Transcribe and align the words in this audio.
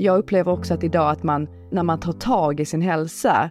jag 0.00 0.18
upplever 0.18 0.52
också 0.52 0.74
att 0.74 0.84
idag 0.84 1.10
att 1.10 1.22
man, 1.22 1.48
när 1.70 1.82
man 1.82 2.00
tar 2.00 2.12
tag 2.12 2.60
i 2.60 2.64
sin 2.64 2.82
hälsa, 2.82 3.50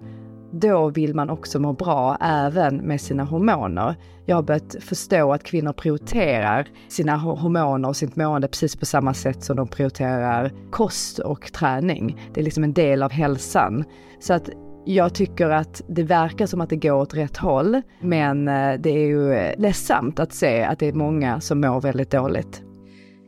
då 0.51 0.89
vill 0.89 1.15
man 1.15 1.29
också 1.29 1.59
må 1.59 1.73
bra 1.73 2.17
även 2.21 2.77
med 2.77 3.01
sina 3.01 3.23
hormoner. 3.23 3.95
Jag 4.25 4.35
har 4.35 4.43
börjat 4.43 4.75
förstå 4.79 5.33
att 5.33 5.43
kvinnor 5.43 5.73
prioriterar 5.73 6.67
sina 6.87 7.17
hormoner 7.17 7.89
och 7.89 7.95
sitt 7.95 8.15
mående 8.15 8.47
precis 8.47 8.75
på 8.75 8.85
samma 8.85 9.13
sätt 9.13 9.43
som 9.43 9.55
de 9.55 9.67
prioriterar 9.67 10.51
kost 10.71 11.19
och 11.19 11.53
träning. 11.53 12.29
Det 12.33 12.39
är 12.39 12.43
liksom 12.45 12.63
en 12.63 12.73
del 12.73 13.03
av 13.03 13.11
hälsan. 13.11 13.83
Så 14.19 14.33
att 14.33 14.49
jag 14.85 15.13
tycker 15.13 15.49
att 15.49 15.81
det 15.87 16.03
verkar 16.03 16.45
som 16.45 16.61
att 16.61 16.69
det 16.69 16.75
går 16.75 16.93
åt 16.93 17.13
rätt 17.13 17.37
håll, 17.37 17.81
men 18.01 18.47
eh, 18.47 18.73
det 18.79 18.89
är 18.89 19.07
ju 19.07 19.33
eh, 19.33 19.59
ledsamt 19.59 20.19
att 20.19 20.33
se 20.33 20.63
att 20.63 20.79
det 20.79 20.87
är 20.87 20.93
många 20.93 21.41
som 21.41 21.61
mår 21.61 21.81
väldigt 21.81 22.11
dåligt. 22.11 22.63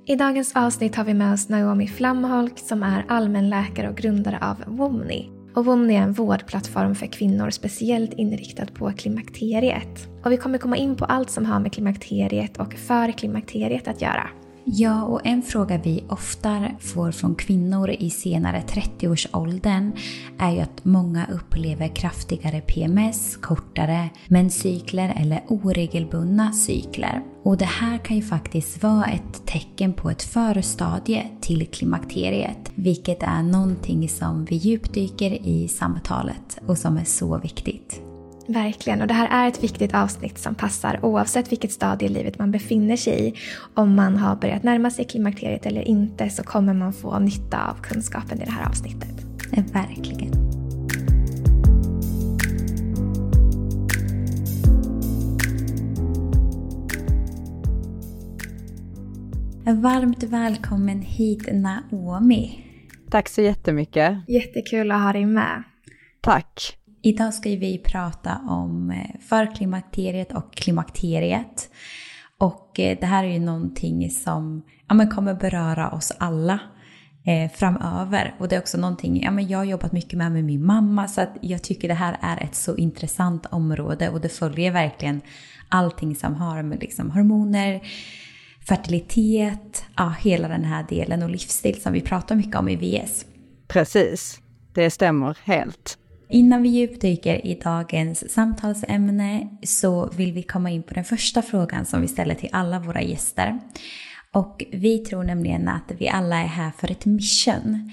I 0.05 0.15
dagens 0.15 0.55
avsnitt 0.55 0.95
har 0.95 1.03
vi 1.03 1.13
med 1.13 1.33
oss 1.33 1.49
Naomi 1.49 1.87
Flamholk 1.87 2.59
som 2.59 2.83
är 2.83 3.05
allmänläkare 3.07 3.89
och 3.89 3.97
grundare 3.97 4.39
av 4.41 4.75
Womni. 4.77 5.29
Och 5.55 5.65
Womni 5.65 5.95
är 5.95 6.01
en 6.01 6.13
vårdplattform 6.13 6.95
för 6.95 7.05
kvinnor 7.05 7.49
speciellt 7.49 8.13
inriktad 8.13 8.65
på 8.65 8.91
klimakteriet. 8.91 10.07
Och 10.25 10.31
vi 10.31 10.37
kommer 10.37 10.57
komma 10.57 10.77
in 10.77 10.95
på 10.95 11.05
allt 11.05 11.29
som 11.29 11.45
har 11.45 11.59
med 11.59 11.73
klimakteriet 11.73 12.57
och 12.57 12.73
för 12.73 13.11
klimakteriet 13.11 13.87
att 13.87 14.01
göra. 14.01 14.29
Ja, 14.65 15.03
och 15.03 15.21
en 15.23 15.41
fråga 15.41 15.77
vi 15.77 16.03
ofta 16.09 16.67
får 16.79 17.11
från 17.11 17.35
kvinnor 17.35 17.89
i 17.89 18.09
senare 18.09 18.63
30-årsåldern 18.67 19.91
är 20.37 20.51
ju 20.51 20.59
att 20.59 20.85
många 20.85 21.25
upplever 21.31 21.95
kraftigare 21.95 22.61
PMS, 22.61 23.37
kortare 23.37 24.09
menscykler 24.27 25.13
eller 25.17 25.43
oregelbundna 25.47 26.53
cykler. 26.53 27.21
Och 27.43 27.57
det 27.57 27.65
här 27.65 27.97
kan 27.97 28.17
ju 28.17 28.23
faktiskt 28.23 28.83
vara 28.83 29.05
ett 29.05 29.45
tecken 29.45 29.93
på 29.93 30.09
ett 30.09 30.23
förstadie 30.23 31.27
till 31.41 31.67
klimakteriet, 31.67 32.71
vilket 32.75 33.23
är 33.23 33.43
någonting 33.43 34.09
som 34.09 34.45
vi 34.45 34.55
djupdyker 34.55 35.47
i 35.47 35.67
samtalet 35.67 36.59
och 36.65 36.77
som 36.77 36.97
är 36.97 37.05
så 37.05 37.37
viktigt. 37.37 38.10
Verkligen, 38.53 39.01
och 39.01 39.07
det 39.07 39.13
här 39.13 39.45
är 39.45 39.47
ett 39.47 39.63
viktigt 39.63 39.93
avsnitt 39.93 40.37
som 40.37 40.55
passar 40.55 40.99
oavsett 41.05 41.51
vilket 41.51 41.71
stadie 41.71 42.09
i 42.09 42.11
livet 42.11 42.39
man 42.39 42.51
befinner 42.51 42.95
sig 42.95 43.27
i. 43.27 43.33
Om 43.73 43.95
man 43.95 44.17
har 44.17 44.35
börjat 44.35 44.63
närma 44.63 44.91
sig 44.91 45.05
klimakteriet 45.05 45.65
eller 45.65 45.81
inte 45.81 46.29
så 46.29 46.43
kommer 46.43 46.73
man 46.73 46.93
få 46.93 47.19
nytta 47.19 47.69
av 47.69 47.81
kunskapen 47.81 48.41
i 48.41 48.45
det 48.45 48.51
här 48.51 48.69
avsnittet. 48.69 49.25
Verkligen. 49.73 50.31
Varmt 59.81 60.23
välkommen 60.23 61.01
hit 61.01 61.49
Naomi. 61.53 62.65
Tack 63.09 63.29
så 63.29 63.41
jättemycket. 63.41 64.17
Jättekul 64.27 64.91
att 64.91 65.01
ha 65.01 65.13
dig 65.13 65.25
med. 65.25 65.63
Tack. 66.21 66.77
Idag 67.03 67.33
ska 67.33 67.49
vi 67.49 67.77
prata 67.77 68.41
om 68.47 68.91
eh, 68.91 69.19
förklimakteriet 69.21 70.33
och 70.33 70.53
klimakteriet. 70.53 71.69
Och 72.37 72.79
eh, 72.79 72.97
det 72.99 73.05
här 73.05 73.23
är 73.23 73.27
ju 73.27 73.39
någonting 73.39 74.09
som 74.09 74.61
ja, 74.87 74.95
men 74.95 75.09
kommer 75.09 75.33
beröra 75.33 75.91
oss 75.91 76.11
alla 76.17 76.59
eh, 77.25 77.51
framöver. 77.51 78.35
Och 78.39 78.47
det 78.47 78.55
är 78.55 78.59
också 78.59 78.77
någonting 78.77 79.23
ja, 79.23 79.31
men 79.31 79.47
jag 79.47 79.57
har 79.57 79.65
jobbat 79.65 79.91
mycket 79.91 80.17
med 80.17 80.31
med 80.31 80.43
min 80.43 80.65
mamma 80.65 81.07
så 81.07 81.21
att 81.21 81.37
jag 81.41 81.63
tycker 81.63 81.87
det 81.87 81.93
här 81.93 82.17
är 82.21 82.43
ett 82.43 82.55
så 82.55 82.75
intressant 82.75 83.45
område 83.45 84.09
och 84.09 84.21
det 84.21 84.29
följer 84.29 84.71
verkligen 84.71 85.21
allting 85.69 86.15
som 86.15 86.35
har 86.35 86.63
med 86.63 86.79
liksom, 86.79 87.11
hormoner, 87.11 87.81
fertilitet, 88.67 89.85
ja, 89.97 90.15
hela 90.19 90.47
den 90.47 90.63
här 90.63 90.85
delen 90.89 91.23
och 91.23 91.29
livsstil 91.29 91.81
som 91.81 91.93
vi 91.93 92.01
pratar 92.01 92.35
mycket 92.35 92.55
om 92.55 92.69
i 92.69 92.75
VS. 92.75 93.25
Precis, 93.67 94.41
det 94.73 94.89
stämmer 94.89 95.37
helt. 95.43 95.97
Innan 96.33 96.63
vi 96.63 96.69
djupdyker 96.69 97.45
i 97.45 97.55
dagens 97.55 98.33
samtalsämne 98.33 99.47
så 99.63 100.09
vill 100.09 100.33
vi 100.33 100.43
komma 100.43 100.69
in 100.69 100.83
på 100.83 100.93
den 100.93 101.03
första 101.03 101.41
frågan 101.41 101.85
som 101.85 102.01
vi 102.01 102.07
ställer 102.07 102.35
till 102.35 102.49
alla 102.51 102.79
våra 102.79 103.01
gäster. 103.01 103.59
Och 104.33 104.63
vi 104.71 104.97
tror 104.97 105.23
nämligen 105.23 105.67
att 105.67 105.91
vi 105.97 106.09
alla 106.09 106.35
är 106.35 106.47
här 106.47 106.71
för 106.77 106.91
ett 106.91 107.05
mission. 107.05 107.91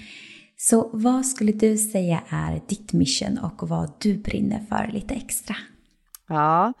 Så 0.57 0.89
vad 0.93 1.25
skulle 1.25 1.51
du 1.51 1.77
säga 1.77 2.21
är 2.29 2.61
ditt 2.67 2.93
mission 2.93 3.37
och 3.37 3.69
vad 3.69 3.91
du 3.99 4.17
brinner 4.17 4.59
för 4.69 4.89
lite 4.93 5.13
extra? 5.13 5.55
Ja, 6.27 6.73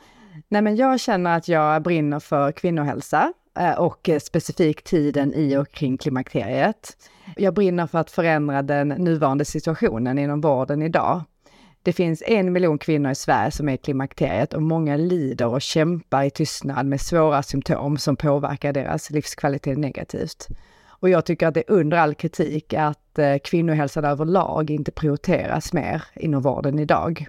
nej 0.47 0.61
men 0.61 0.75
jag 0.75 0.99
känner 0.99 1.37
att 1.37 1.47
jag 1.47 1.83
brinner 1.83 2.19
för 2.19 2.51
kvinnohälsa 2.51 3.33
eh, 3.59 3.73
och 3.73 4.09
specifikt 4.21 4.85
tiden 4.85 5.33
i 5.33 5.57
och 5.57 5.71
kring 5.71 5.97
klimakteriet. 5.97 6.97
Jag 7.35 7.53
brinner 7.53 7.87
för 7.87 7.99
att 7.99 8.11
förändra 8.11 8.61
den 8.61 8.87
nuvarande 8.87 9.45
situationen 9.45 10.19
inom 10.19 10.41
vården 10.41 10.81
idag. 10.81 11.23
Det 11.83 11.93
finns 11.93 12.23
en 12.27 12.53
miljon 12.53 12.77
kvinnor 12.77 13.11
i 13.11 13.15
Sverige 13.15 13.51
som 13.51 13.69
är 13.69 13.73
i 13.73 13.77
klimakteriet 13.77 14.53
och 14.53 14.61
många 14.61 14.97
lider 14.97 15.47
och 15.47 15.61
kämpar 15.61 16.23
i 16.23 16.29
tystnad 16.29 16.85
med 16.85 17.01
svåra 17.01 17.43
symptom 17.43 17.97
som 17.97 18.15
påverkar 18.15 18.73
deras 18.73 19.09
livskvalitet 19.09 19.77
negativt. 19.77 20.47
Och 20.87 21.09
jag 21.09 21.25
tycker 21.25 21.47
att 21.47 21.53
det 21.53 21.63
är 21.67 21.73
under 21.73 21.97
all 21.97 22.15
kritik 22.15 22.73
att 22.73 23.19
eh, 23.19 23.37
kvinnohälsan 23.43 24.05
överlag 24.05 24.69
inte 24.69 24.91
prioriteras 24.91 25.73
mer 25.73 26.03
inom 26.15 26.41
vården 26.41 26.79
idag. 26.79 27.27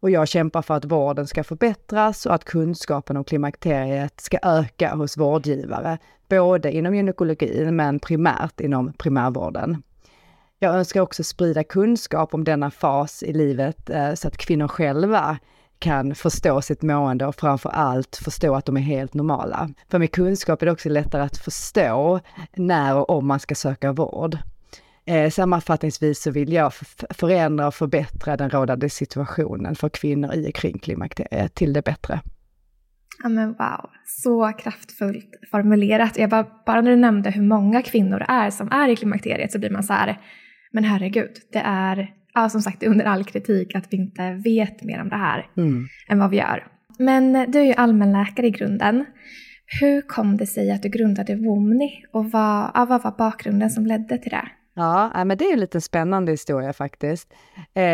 Och 0.00 0.10
jag 0.10 0.28
kämpar 0.28 0.62
för 0.62 0.74
att 0.74 0.84
vården 0.84 1.26
ska 1.26 1.44
förbättras 1.44 2.26
och 2.26 2.34
att 2.34 2.44
kunskapen 2.44 3.16
om 3.16 3.24
klimakteriet 3.24 4.20
ska 4.20 4.38
öka 4.42 4.94
hos 4.94 5.16
vårdgivare, 5.16 5.98
både 6.28 6.72
inom 6.72 6.94
gynekologin 6.94 7.76
men 7.76 7.98
primärt 7.98 8.60
inom 8.60 8.92
primärvården. 8.92 9.82
Jag 10.58 10.74
önskar 10.74 11.00
också 11.00 11.24
sprida 11.24 11.64
kunskap 11.64 12.34
om 12.34 12.44
denna 12.44 12.70
fas 12.70 13.22
i 13.22 13.32
livet 13.32 13.90
eh, 13.90 14.14
så 14.14 14.28
att 14.28 14.36
kvinnor 14.36 14.68
själva 14.68 15.38
kan 15.78 16.14
förstå 16.14 16.62
sitt 16.62 16.82
mående 16.82 17.26
och 17.26 17.34
framför 17.34 17.70
allt 17.70 18.16
förstå 18.24 18.54
att 18.54 18.64
de 18.64 18.76
är 18.76 18.80
helt 18.80 19.14
normala. 19.14 19.68
För 19.90 19.98
med 19.98 20.12
kunskap 20.12 20.62
är 20.62 20.66
det 20.66 20.72
också 20.72 20.88
lättare 20.88 21.22
att 21.22 21.36
förstå 21.36 22.20
när 22.56 22.96
och 22.96 23.10
om 23.10 23.26
man 23.26 23.40
ska 23.40 23.54
söka 23.54 23.92
vård. 23.92 24.38
Eh, 25.04 25.30
sammanfattningsvis 25.30 26.22
så 26.22 26.30
vill 26.30 26.52
jag 26.52 26.72
förändra 27.10 27.66
och 27.66 27.74
förbättra 27.74 28.36
den 28.36 28.50
rådande 28.50 28.90
situationen 28.90 29.74
för 29.74 29.88
kvinnor 29.88 30.34
i 30.34 30.48
och 30.50 30.54
kring 30.54 30.78
klimakteriet 30.78 31.32
eh, 31.32 31.48
till 31.48 31.72
det 31.72 31.84
bättre. 31.84 32.20
Ja 33.22 33.28
men 33.28 33.48
wow, 33.48 33.90
så 34.04 34.52
kraftfullt 34.58 35.30
formulerat. 35.50 36.18
Jag 36.18 36.30
bara, 36.30 36.46
bara 36.66 36.80
när 36.80 36.90
du 36.90 36.96
nämnde 36.96 37.30
hur 37.30 37.42
många 37.42 37.82
kvinnor 37.82 38.18
det 38.18 38.26
är 38.28 38.50
som 38.50 38.72
är 38.72 38.88
i 38.88 38.96
klimakteriet 38.96 39.52
så 39.52 39.58
blir 39.58 39.70
man 39.70 39.82
så 39.82 39.92
här, 39.92 40.20
men 40.76 40.84
herregud, 40.84 41.30
det 41.52 41.62
är 41.64 42.14
ja, 42.34 42.48
som 42.48 42.62
sagt 42.62 42.82
under 42.82 43.04
all 43.04 43.24
kritik 43.24 43.74
att 43.74 43.86
vi 43.90 43.96
inte 43.96 44.32
vet 44.44 44.82
mer 44.82 45.00
om 45.00 45.08
det 45.08 45.16
här 45.16 45.46
mm. 45.56 45.86
än 46.08 46.18
vad 46.18 46.30
vi 46.30 46.36
gör. 46.36 46.66
Men 46.98 47.50
du 47.50 47.58
är 47.58 47.64
ju 47.64 47.72
allmänläkare 47.72 48.46
i 48.46 48.50
grunden. 48.50 49.04
Hur 49.80 50.02
kom 50.02 50.36
det 50.36 50.46
sig 50.46 50.70
att 50.70 50.82
du 50.82 50.88
grundade 50.88 51.36
Womni 51.36 52.04
och 52.12 52.30
vad, 52.30 52.70
ja, 52.74 52.86
vad 52.88 53.02
var 53.02 53.14
bakgrunden 53.18 53.70
som 53.70 53.86
ledde 53.86 54.18
till 54.18 54.30
det? 54.30 54.48
Ja, 54.74 55.24
men 55.24 55.38
det 55.38 55.44
är 55.44 55.52
en 55.52 55.60
lite 55.60 55.80
spännande 55.80 56.32
historia 56.32 56.72
faktiskt. 56.72 57.34
Eh, 57.74 57.84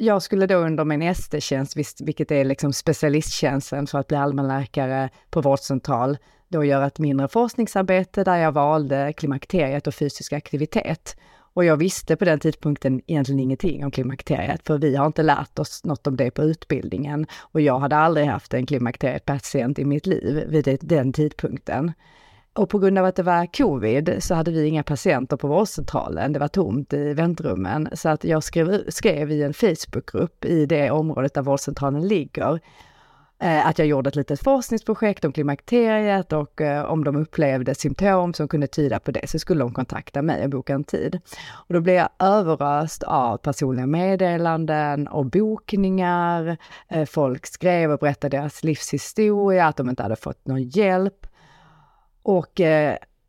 jag 0.00 0.22
skulle 0.22 0.46
då 0.46 0.56
under 0.56 0.84
min 0.84 1.02
ST-tjänst, 1.02 1.76
vilket 2.00 2.30
är 2.30 2.44
liksom 2.44 2.72
specialisttjänsten 2.72 3.86
för 3.86 3.98
att 3.98 4.08
bli 4.08 4.16
allmänläkare 4.16 5.10
på 5.30 5.40
vårdcentral, 5.40 6.18
då 6.48 6.64
göra 6.64 6.86
ett 6.86 6.98
mindre 6.98 7.28
forskningsarbete 7.28 8.24
där 8.24 8.36
jag 8.36 8.52
valde 8.52 9.12
klimakteriet 9.16 9.86
och 9.86 9.94
fysisk 9.94 10.32
aktivitet. 10.32 11.16
Och 11.58 11.64
jag 11.64 11.76
visste 11.76 12.16
på 12.16 12.24
den 12.24 12.40
tidpunkten 12.40 13.00
egentligen 13.06 13.40
ingenting 13.40 13.84
om 13.84 13.90
klimakteriet, 13.90 14.66
för 14.66 14.78
vi 14.78 14.96
har 14.96 15.06
inte 15.06 15.22
lärt 15.22 15.58
oss 15.58 15.84
något 15.84 16.06
om 16.06 16.16
det 16.16 16.30
på 16.30 16.42
utbildningen. 16.42 17.26
Och 17.40 17.60
jag 17.60 17.78
hade 17.78 17.96
aldrig 17.96 18.26
haft 18.26 18.54
en 18.54 18.66
klimakteriepatient 18.66 19.78
i 19.78 19.84
mitt 19.84 20.06
liv 20.06 20.44
vid 20.48 20.78
den 20.80 21.12
tidpunkten. 21.12 21.92
Och 22.52 22.70
på 22.70 22.78
grund 22.78 22.98
av 22.98 23.04
att 23.04 23.16
det 23.16 23.22
var 23.22 23.46
covid 23.46 24.16
så 24.18 24.34
hade 24.34 24.50
vi 24.50 24.66
inga 24.66 24.82
patienter 24.82 25.36
på 25.36 25.48
vårdcentralen. 25.48 26.32
Det 26.32 26.38
var 26.38 26.48
tomt 26.48 26.92
i 26.92 27.14
väntrummen. 27.14 27.88
Så 27.92 28.08
att 28.08 28.24
jag 28.24 28.42
skrev, 28.42 28.90
skrev 28.90 29.30
i 29.30 29.42
en 29.42 29.54
Facebookgrupp 29.54 30.44
i 30.44 30.66
det 30.66 30.90
området 30.90 31.34
där 31.34 31.42
vårdcentralen 31.42 32.08
ligger 32.08 32.60
Eh, 33.40 33.66
att 33.66 33.78
jag 33.78 33.88
gjorde 33.88 34.08
ett 34.08 34.16
litet 34.16 34.40
forskningsprojekt 34.40 35.24
om 35.24 35.32
klimakteriet 35.32 36.32
och 36.32 36.60
eh, 36.60 36.84
om 36.84 37.04
de 37.04 37.16
upplevde 37.16 37.74
symptom 37.74 38.34
som 38.34 38.48
kunde 38.48 38.66
tyda 38.66 38.98
på 38.98 39.10
det 39.10 39.30
så 39.30 39.38
skulle 39.38 39.60
de 39.60 39.74
kontakta 39.74 40.22
mig 40.22 40.44
och 40.44 40.50
boka 40.50 40.74
en 40.74 40.84
tid. 40.84 41.20
Och 41.50 41.74
då 41.74 41.80
blev 41.80 41.96
jag 41.96 42.08
överöst 42.18 43.02
av 43.02 43.36
personliga 43.36 43.86
meddelanden 43.86 45.08
och 45.08 45.26
bokningar. 45.26 46.56
Eh, 46.88 47.04
folk 47.04 47.46
skrev 47.46 47.90
och 47.90 47.98
berättade 47.98 48.36
deras 48.36 48.64
livshistoria, 48.64 49.66
att 49.66 49.76
de 49.76 49.90
inte 49.90 50.02
hade 50.02 50.16
fått 50.16 50.46
någon 50.46 50.62
hjälp. 50.62 51.26
Och 52.22 52.60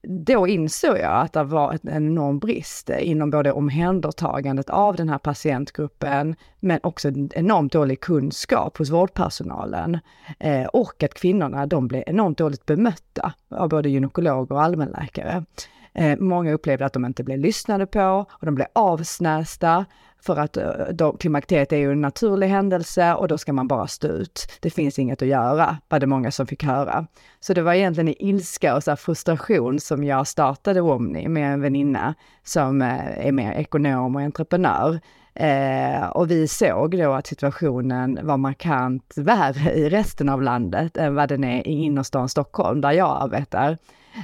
då 0.08 0.48
insåg 0.48 0.98
jag 0.98 1.22
att 1.22 1.34
det 1.34 1.44
var 1.44 1.72
en 1.72 1.94
enorm 1.94 2.40
brist 2.40 2.90
inom 2.90 3.30
både 3.30 3.52
omhändertagandet 3.52 4.70
av 4.70 4.96
den 4.96 5.10
här 5.10 5.18
patientgruppen, 5.18 6.36
men 6.60 6.80
också 6.84 7.08
en 7.08 7.30
enormt 7.36 7.74
dålig 7.74 8.00
kunskap 8.00 8.78
hos 8.78 8.90
vårdpersonalen. 8.90 10.00
Eh, 10.40 10.66
och 10.66 11.04
att 11.04 11.14
kvinnorna, 11.14 11.66
de 11.66 11.88
blev 11.88 12.04
enormt 12.08 12.38
dåligt 12.38 12.66
bemötta 12.66 13.34
av 13.50 13.70
både 13.70 13.90
gynekologer 13.90 14.56
och 14.56 14.64
allmänläkare. 14.64 15.46
Eh, 15.94 16.18
många 16.20 16.54
upplevde 16.54 16.86
att 16.86 16.94
de 16.94 17.06
inte 17.06 17.24
blev 17.24 17.40
lyssnade 17.40 17.86
på 17.86 18.26
och 18.30 18.46
de 18.46 18.56
blev 18.56 18.68
avsnästa 18.74 19.86
för 20.22 20.38
att 20.38 20.58
eh, 20.58 20.72
då, 20.92 21.12
klimakteriet 21.12 21.72
är 21.72 21.78
ju 21.78 21.92
en 21.92 22.02
naturlig 22.02 22.48
händelse 22.48 23.14
och 23.14 23.28
då 23.28 23.38
ska 23.38 23.54
man 23.54 23.68
bara 23.68 23.88
stå 23.88 24.08
ut. 24.08 24.52
Det 24.60 24.70
finns 24.70 25.00
inget 25.00 25.22
att 25.22 25.28
göra, 25.28 25.78
var 25.90 26.00
det 26.00 26.08
många 26.08 26.32
som 26.32 26.48
fick 26.48 26.64
höra. 26.64 27.08
Så 27.40 27.54
det 27.54 27.62
var 27.62 27.74
egentligen 27.74 28.08
i 28.08 28.16
ilska 28.20 28.76
och 28.76 28.84
så 28.84 28.96
frustration 28.96 29.80
som 29.80 30.04
jag 30.04 30.28
startade 30.28 30.82
Omni 30.82 31.28
med 31.28 31.54
en 31.54 31.62
väninna 31.62 32.16
som 32.44 32.82
eh, 32.82 33.28
är 33.28 33.32
mer 33.32 33.52
ekonom 33.52 34.16
och 34.16 34.22
entreprenör. 34.22 35.00
Eh, 35.34 36.08
och 36.08 36.32
vi 36.32 36.48
såg 36.48 36.98
då 36.98 37.14
att 37.14 37.28
situationen 37.28 38.20
var 38.24 38.38
markant 38.38 39.14
värre 39.16 39.74
i 39.74 39.90
resten 39.90 40.30
av 40.30 40.42
landet 40.42 40.98
än 40.98 41.16
vad 41.16 41.30
den 41.30 41.44
är 41.44 41.68
i 41.68 41.72
innerstan 41.72 42.30
Stockholm, 42.30 42.82
där 42.82 42.92
jag 42.92 43.18
arbetar. 43.22 43.78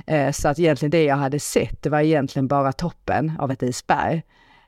Eh, 0.08 0.32
så 0.32 0.48
att 0.48 0.60
egentligen 0.60 0.92
det 0.92 1.04
jag 1.04 1.16
hade 1.16 1.40
sett, 1.40 1.84
det 1.84 1.90
var 1.90 2.00
egentligen 2.00 2.48
bara 2.48 2.72
toppen 2.74 3.32
av 3.40 3.52
ett 3.52 3.64
isberg. 3.64 4.24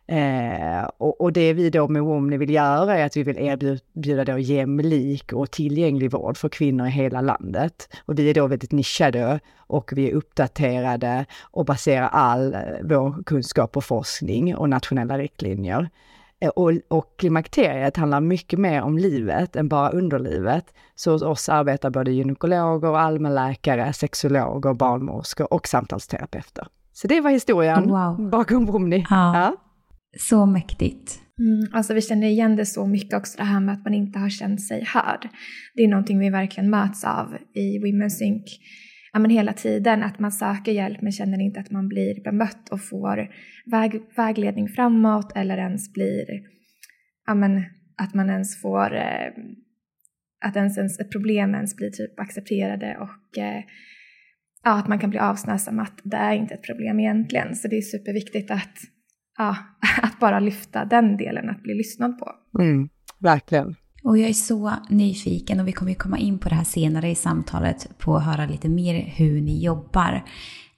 Eh, 0.08 0.90
och, 0.98 1.22
och, 1.22 1.34
det 1.34 1.54
vi 1.54 1.70
då 1.70 1.88
med 1.88 2.04
WOMNI 2.04 2.38
vill 2.38 2.50
göra 2.50 2.98
är 2.98 3.06
att 3.06 3.18
vi 3.18 3.24
vill 3.24 3.38
erbjuda 3.38 4.26
då 4.26 4.40
jämlik 4.40 5.34
och 5.34 5.52
tillgänglig 5.52 6.12
vård 6.12 6.38
för 6.38 6.50
kvinnor 6.50 6.88
i 6.88 6.90
hela 6.90 7.22
landet. 7.22 7.90
Och 8.06 8.20
vi 8.20 8.30
är 8.30 8.34
då 8.34 8.48
väldigt 8.48 8.72
nischade 8.72 9.40
och 9.58 9.92
vi 9.96 10.10
är 10.10 10.14
uppdaterade 10.14 11.26
och 11.42 11.66
baserar 11.66 12.08
all 12.08 12.54
eh, 12.54 12.60
vår 12.84 13.24
kunskap 13.24 13.78
och 13.78 13.84
forskning 13.84 14.56
och 14.56 14.70
nationella 14.70 15.18
riktlinjer. 15.18 15.90
Eh, 16.40 16.50
och, 16.50 16.72
och 16.88 17.14
klimakteriet 17.18 17.98
handlar 17.98 18.22
mycket 18.22 18.60
mer 18.60 18.82
om 18.82 18.98
livet 18.98 19.56
än 19.56 19.68
bara 19.68 19.90
underlivet. 19.90 20.66
Så 20.96 21.12
hos 21.12 21.22
oss 21.22 21.50
arbetar 21.50 21.90
både 21.90 22.12
gynekologer, 22.12 22.98
allmänläkare, 22.98 23.94
sexologer, 23.94 24.74
barnmorskor 24.74 25.54
och 25.54 25.68
samtalsterapeuter. 25.68 26.68
Så 26.94 27.08
det 27.08 27.22
var 27.22 27.30
historien 27.30 27.90
wow. 27.90 28.30
bakom 28.30 28.66
Bromni. 28.66 29.06
Ja. 29.10 29.38
ja. 29.40 29.56
Så 30.18 30.46
mäktigt. 30.46 31.20
Mm, 31.40 31.68
alltså 31.74 31.94
vi 31.94 32.02
känner 32.02 32.28
igen 32.28 32.56
det 32.56 32.66
så 32.66 32.88
mycket 32.88 33.14
också 33.14 33.38
det 33.38 33.44
här 33.44 33.60
med 33.60 33.74
att 33.74 33.84
man 33.84 33.94
inte 33.94 34.20
har 34.20 34.30
känt 34.30 34.62
sig 34.62 34.84
hörd. 34.84 35.30
Det 35.74 35.84
är 35.84 35.88
någonting 35.88 36.20
vi 36.20 36.30
verkligen 36.30 36.70
möts 36.70 37.04
av 37.04 37.38
i 37.54 37.80
Women's 37.80 38.10
Sync. 38.10 38.44
Ja, 39.14 39.20
men 39.20 39.32
hela 39.32 39.54
tiden 39.54 40.04
att 40.04 40.20
man 40.20 40.32
söker 40.32 40.72
hjälp 40.72 41.02
men 41.02 41.12
känner 41.12 41.42
inte 41.42 41.60
att 41.60 41.72
man 41.72 41.88
blir 41.88 42.24
bemött 42.24 42.70
och 42.70 42.82
får 42.82 43.30
väg, 43.72 44.02
vägledning 44.16 44.68
framåt 44.70 45.32
eller 45.36 45.58
ens 45.58 45.94
blir, 45.94 46.26
ja 47.28 47.34
men 47.34 47.64
att 47.98 48.14
man 48.14 48.30
ens 48.30 48.62
får, 48.62 48.96
eh, 48.96 49.32
att 50.46 50.56
ens, 50.56 50.78
ens 50.78 50.98
problem 51.12 51.56
ens 51.56 51.76
blir 51.76 51.90
typ 51.90 52.20
accepterade 52.20 52.98
och 52.98 53.38
eh, 53.38 53.64
ja, 54.64 54.80
att 54.80 54.88
man 54.88 55.00
kan 55.00 55.10
bli 55.10 55.20
avsnäst 55.20 55.68
att 55.68 56.02
det 56.04 56.18
är 56.18 56.34
inte 56.34 56.54
ett 56.54 56.64
problem 56.64 57.00
egentligen. 57.00 57.56
Så 57.56 57.68
det 57.68 57.78
är 57.78 57.82
superviktigt 57.82 58.52
att 58.52 58.78
ja, 59.38 59.56
att 60.02 60.20
bara 60.20 60.40
lyfta 60.40 60.86
den 60.86 61.18
delen, 61.18 61.50
att 61.50 61.64
bli 61.64 61.74
lyssnad 61.74 62.20
på. 62.20 62.32
Mm, 62.60 62.90
verkligen. 63.20 63.76
Och 64.04 64.18
jag 64.18 64.30
är 64.30 64.34
så 64.34 64.74
nyfiken 64.90 65.60
och 65.60 65.68
vi 65.68 65.72
kommer 65.72 65.92
ju 65.92 65.98
komma 65.98 66.18
in 66.18 66.40
på 66.40 66.50
det 66.50 66.56
här 66.56 66.64
senare 66.64 67.10
i 67.10 67.16
samtalet 67.16 67.98
på 67.98 68.16
att 68.16 68.26
höra 68.26 68.46
lite 68.46 68.70
mer 68.70 69.02
hur 69.16 69.42
ni 69.42 69.64
jobbar 69.64 70.24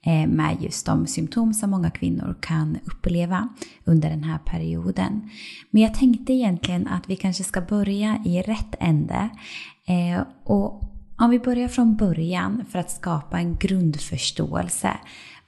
eh, 0.06 0.28
med 0.28 0.58
just 0.62 0.86
de 0.86 1.08
symptom 1.08 1.54
som 1.54 1.70
många 1.70 1.92
kvinnor 1.92 2.36
kan 2.42 2.78
uppleva 2.86 3.50
under 3.86 4.10
den 4.10 4.24
här 4.24 4.38
perioden. 4.38 5.30
Men 5.72 5.82
jag 5.82 5.94
tänkte 5.94 6.34
egentligen 6.34 6.88
att 6.88 7.10
vi 7.10 7.16
kanske 7.16 7.44
ska 7.44 7.62
börja 7.62 8.22
i 8.26 8.42
rätt 8.42 8.76
ände. 8.80 9.30
Eh, 9.88 10.24
och 10.44 10.82
om 11.18 11.30
vi 11.30 11.40
börjar 11.40 11.68
från 11.68 11.96
början 11.96 12.66
för 12.70 12.80
att 12.80 12.92
skapa 12.92 13.40
en 13.40 13.58
grundförståelse. 13.58 14.98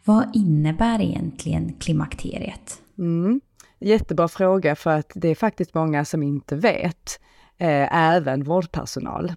Vad 0.05 0.35
innebär 0.35 1.01
egentligen 1.01 1.73
klimakteriet? 1.73 2.80
Mm. 2.97 3.41
Jättebra 3.79 4.27
fråga 4.27 4.75
för 4.75 4.91
att 4.91 5.11
det 5.15 5.27
är 5.27 5.35
faktiskt 5.35 5.73
många 5.73 6.05
som 6.05 6.23
inte 6.23 6.55
vet, 6.55 7.19
eh, 7.57 7.95
även 7.95 8.43
vårdpersonal. 8.43 9.33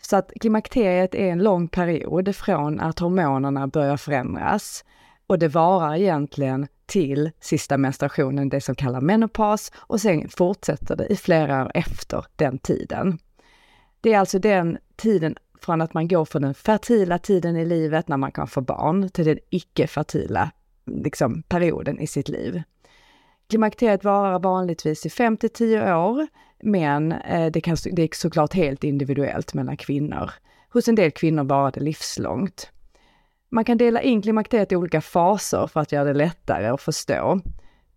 Så 0.00 0.16
att 0.16 0.32
klimakteriet 0.40 1.14
är 1.14 1.32
en 1.32 1.42
lång 1.42 1.68
period 1.68 2.36
från 2.36 2.80
att 2.80 2.98
hormonerna 2.98 3.66
börjar 3.66 3.96
förändras 3.96 4.84
och 5.26 5.38
det 5.38 5.48
varar 5.48 5.94
egentligen 5.94 6.66
till 6.86 7.30
sista 7.40 7.78
menstruationen, 7.78 8.48
det 8.48 8.60
som 8.60 8.74
kallas 8.74 9.02
menopaus, 9.02 9.72
och 9.76 10.00
sen 10.00 10.28
fortsätter 10.28 10.96
det 10.96 11.06
i 11.06 11.16
flera 11.16 11.64
år 11.64 11.70
efter 11.74 12.24
den 12.36 12.58
tiden. 12.58 13.18
Det 14.00 14.12
är 14.12 14.18
alltså 14.18 14.38
den 14.38 14.78
tiden 14.96 15.36
från 15.60 15.80
att 15.80 15.94
man 15.94 16.08
går 16.08 16.24
från 16.24 16.42
den 16.42 16.54
fertila 16.54 17.18
tiden 17.18 17.56
i 17.56 17.64
livet 17.64 18.08
när 18.08 18.16
man 18.16 18.32
kan 18.32 18.46
få 18.46 18.60
barn 18.60 19.10
till 19.10 19.24
den 19.24 19.38
icke-fertila 19.50 20.50
liksom, 20.86 21.42
perioden 21.42 21.98
i 22.00 22.06
sitt 22.06 22.28
liv. 22.28 22.62
Klimakteriet 23.48 24.04
varar 24.04 24.38
vanligtvis 24.38 25.06
i 25.06 25.10
5 25.10 25.36
till 25.36 25.50
10 25.50 25.94
år, 25.96 26.26
men 26.62 27.12
eh, 27.12 27.52
det, 27.52 27.60
kan, 27.60 27.76
det 27.92 28.02
är 28.02 28.08
såklart 28.12 28.54
helt 28.54 28.84
individuellt 28.84 29.54
mellan 29.54 29.76
kvinnor. 29.76 30.30
Hos 30.72 30.88
en 30.88 30.94
del 30.94 31.10
kvinnor 31.10 31.44
varar 31.44 31.72
det 31.72 31.80
livslångt. 31.80 32.70
Man 33.50 33.64
kan 33.64 33.78
dela 33.78 34.02
in 34.02 34.22
klimakteriet 34.22 34.72
i 34.72 34.76
olika 34.76 35.00
faser 35.00 35.66
för 35.66 35.80
att 35.80 35.92
göra 35.92 36.04
det 36.04 36.14
lättare 36.14 36.66
att 36.66 36.80
förstå. 36.80 37.40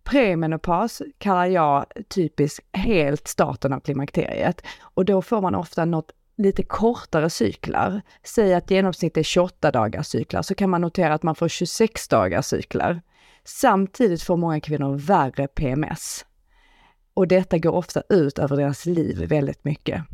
Premenopaus 0.04 1.02
kallar 1.18 1.46
jag 1.46 1.86
typiskt 2.08 2.66
helt 2.72 3.28
starten 3.28 3.72
av 3.72 3.80
klimakteriet 3.80 4.62
och 4.80 5.04
då 5.04 5.22
får 5.22 5.40
man 5.40 5.54
ofta 5.54 5.84
något 5.84 6.12
lite 6.36 6.62
kortare 6.62 7.30
cyklar. 7.30 8.00
Säg 8.22 8.54
att 8.54 8.70
genomsnittet 8.70 9.16
är 9.16 9.22
28 9.22 9.70
dagars 9.70 10.06
cyklar 10.06 10.42
så 10.42 10.54
kan 10.54 10.70
man 10.70 10.80
notera 10.80 11.14
att 11.14 11.22
man 11.22 11.34
får 11.34 11.48
26 11.48 12.08
dagars 12.08 12.46
cyklar. 12.46 13.00
Samtidigt 13.44 14.22
får 14.22 14.36
många 14.36 14.60
kvinnor 14.60 14.96
värre 14.96 15.48
PMS. 15.48 16.24
Och 17.14 17.28
detta 17.28 17.58
går 17.58 17.72
ofta 17.72 18.02
ut 18.08 18.38
över 18.38 18.56
deras 18.56 18.86
liv 18.86 19.28
väldigt 19.28 19.64
mycket. 19.64 20.04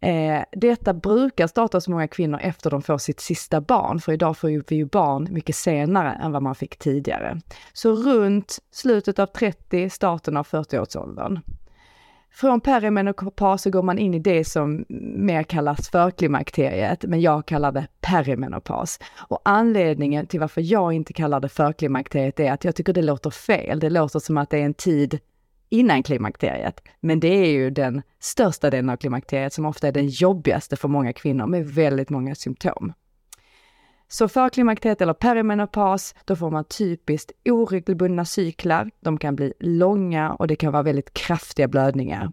Eh, 0.00 0.44
detta 0.52 0.94
brukar 0.94 1.46
starta 1.46 1.76
hos 1.76 1.88
många 1.88 2.08
kvinnor 2.08 2.40
efter 2.42 2.70
de 2.70 2.82
får 2.82 2.98
sitt 2.98 3.20
sista 3.20 3.60
barn, 3.60 4.00
för 4.00 4.12
idag 4.12 4.36
får 4.36 4.48
vi 4.48 4.76
ju 4.76 4.84
barn 4.84 5.28
mycket 5.30 5.56
senare 5.56 6.12
än 6.12 6.32
vad 6.32 6.42
man 6.42 6.54
fick 6.54 6.78
tidigare. 6.78 7.40
Så 7.72 7.92
runt 7.92 8.58
slutet 8.70 9.18
av 9.18 9.26
30, 9.26 9.90
starten 9.90 10.36
av 10.36 10.46
40-årsåldern. 10.46 11.40
Från 12.34 12.60
perimenopaus 12.60 13.62
så 13.62 13.70
går 13.70 13.82
man 13.82 13.98
in 13.98 14.14
i 14.14 14.18
det 14.18 14.44
som 14.44 14.84
mer 15.16 15.42
kallas 15.42 15.90
förklimakteriet, 15.90 17.04
men 17.04 17.20
jag 17.20 17.46
kallar 17.46 17.72
det 17.72 17.86
perimenopaus. 18.00 18.98
Och 19.28 19.40
anledningen 19.44 20.26
till 20.26 20.40
varför 20.40 20.60
jag 20.60 20.92
inte 20.92 21.12
kallar 21.12 21.40
det 21.40 21.48
förklimakteriet 21.48 22.40
är 22.40 22.52
att 22.52 22.64
jag 22.64 22.76
tycker 22.76 22.92
det 22.92 23.02
låter 23.02 23.30
fel. 23.30 23.80
Det 23.80 23.90
låter 23.90 24.18
som 24.18 24.38
att 24.38 24.50
det 24.50 24.58
är 24.58 24.64
en 24.64 24.74
tid 24.74 25.18
innan 25.68 26.02
klimakteriet. 26.02 26.80
Men 27.00 27.20
det 27.20 27.28
är 27.28 27.50
ju 27.50 27.70
den 27.70 28.02
största 28.20 28.70
delen 28.70 28.90
av 28.90 28.96
klimakteriet 28.96 29.52
som 29.52 29.66
ofta 29.66 29.88
är 29.88 29.92
den 29.92 30.08
jobbigaste 30.08 30.76
för 30.76 30.88
många 30.88 31.12
kvinnor 31.12 31.46
med 31.46 31.66
väldigt 31.66 32.10
många 32.10 32.34
symptom. 32.34 32.92
Så 34.08 34.28
för 34.28 34.48
klimakteriet 34.48 35.00
eller 35.00 35.14
perimenopaus, 35.14 36.14
då 36.24 36.36
får 36.36 36.50
man 36.50 36.64
typiskt 36.64 37.32
oregelbundna 37.44 38.24
cyklar. 38.24 38.90
De 39.00 39.18
kan 39.18 39.36
bli 39.36 39.52
långa 39.60 40.32
och 40.32 40.46
det 40.46 40.56
kan 40.56 40.72
vara 40.72 40.82
väldigt 40.82 41.14
kraftiga 41.14 41.68
blödningar. 41.68 42.32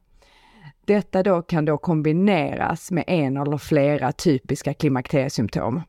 Detta 0.86 1.24
då 1.24 1.42
kan 1.42 1.66
då 1.66 1.78
kombineras 1.78 2.92
med 2.92 3.04
en 3.08 3.38
eller 3.38 3.58
flera 3.58 4.12
typiska 4.12 4.74
klimakteriesymptom. 4.74 5.82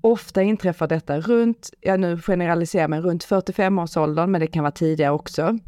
Ofta 0.00 0.42
inträffar 0.42 0.88
detta 0.88 1.20
runt, 1.20 1.70
jag 1.80 2.00
nu 2.00 2.20
generaliserar 2.20 2.88
men 2.88 3.02
runt 3.02 3.24
45-årsåldern, 3.24 4.30
men 4.30 4.40
det 4.40 4.46
kan 4.46 4.62
vara 4.62 4.72
tidigare 4.72 5.12
också. 5.12 5.58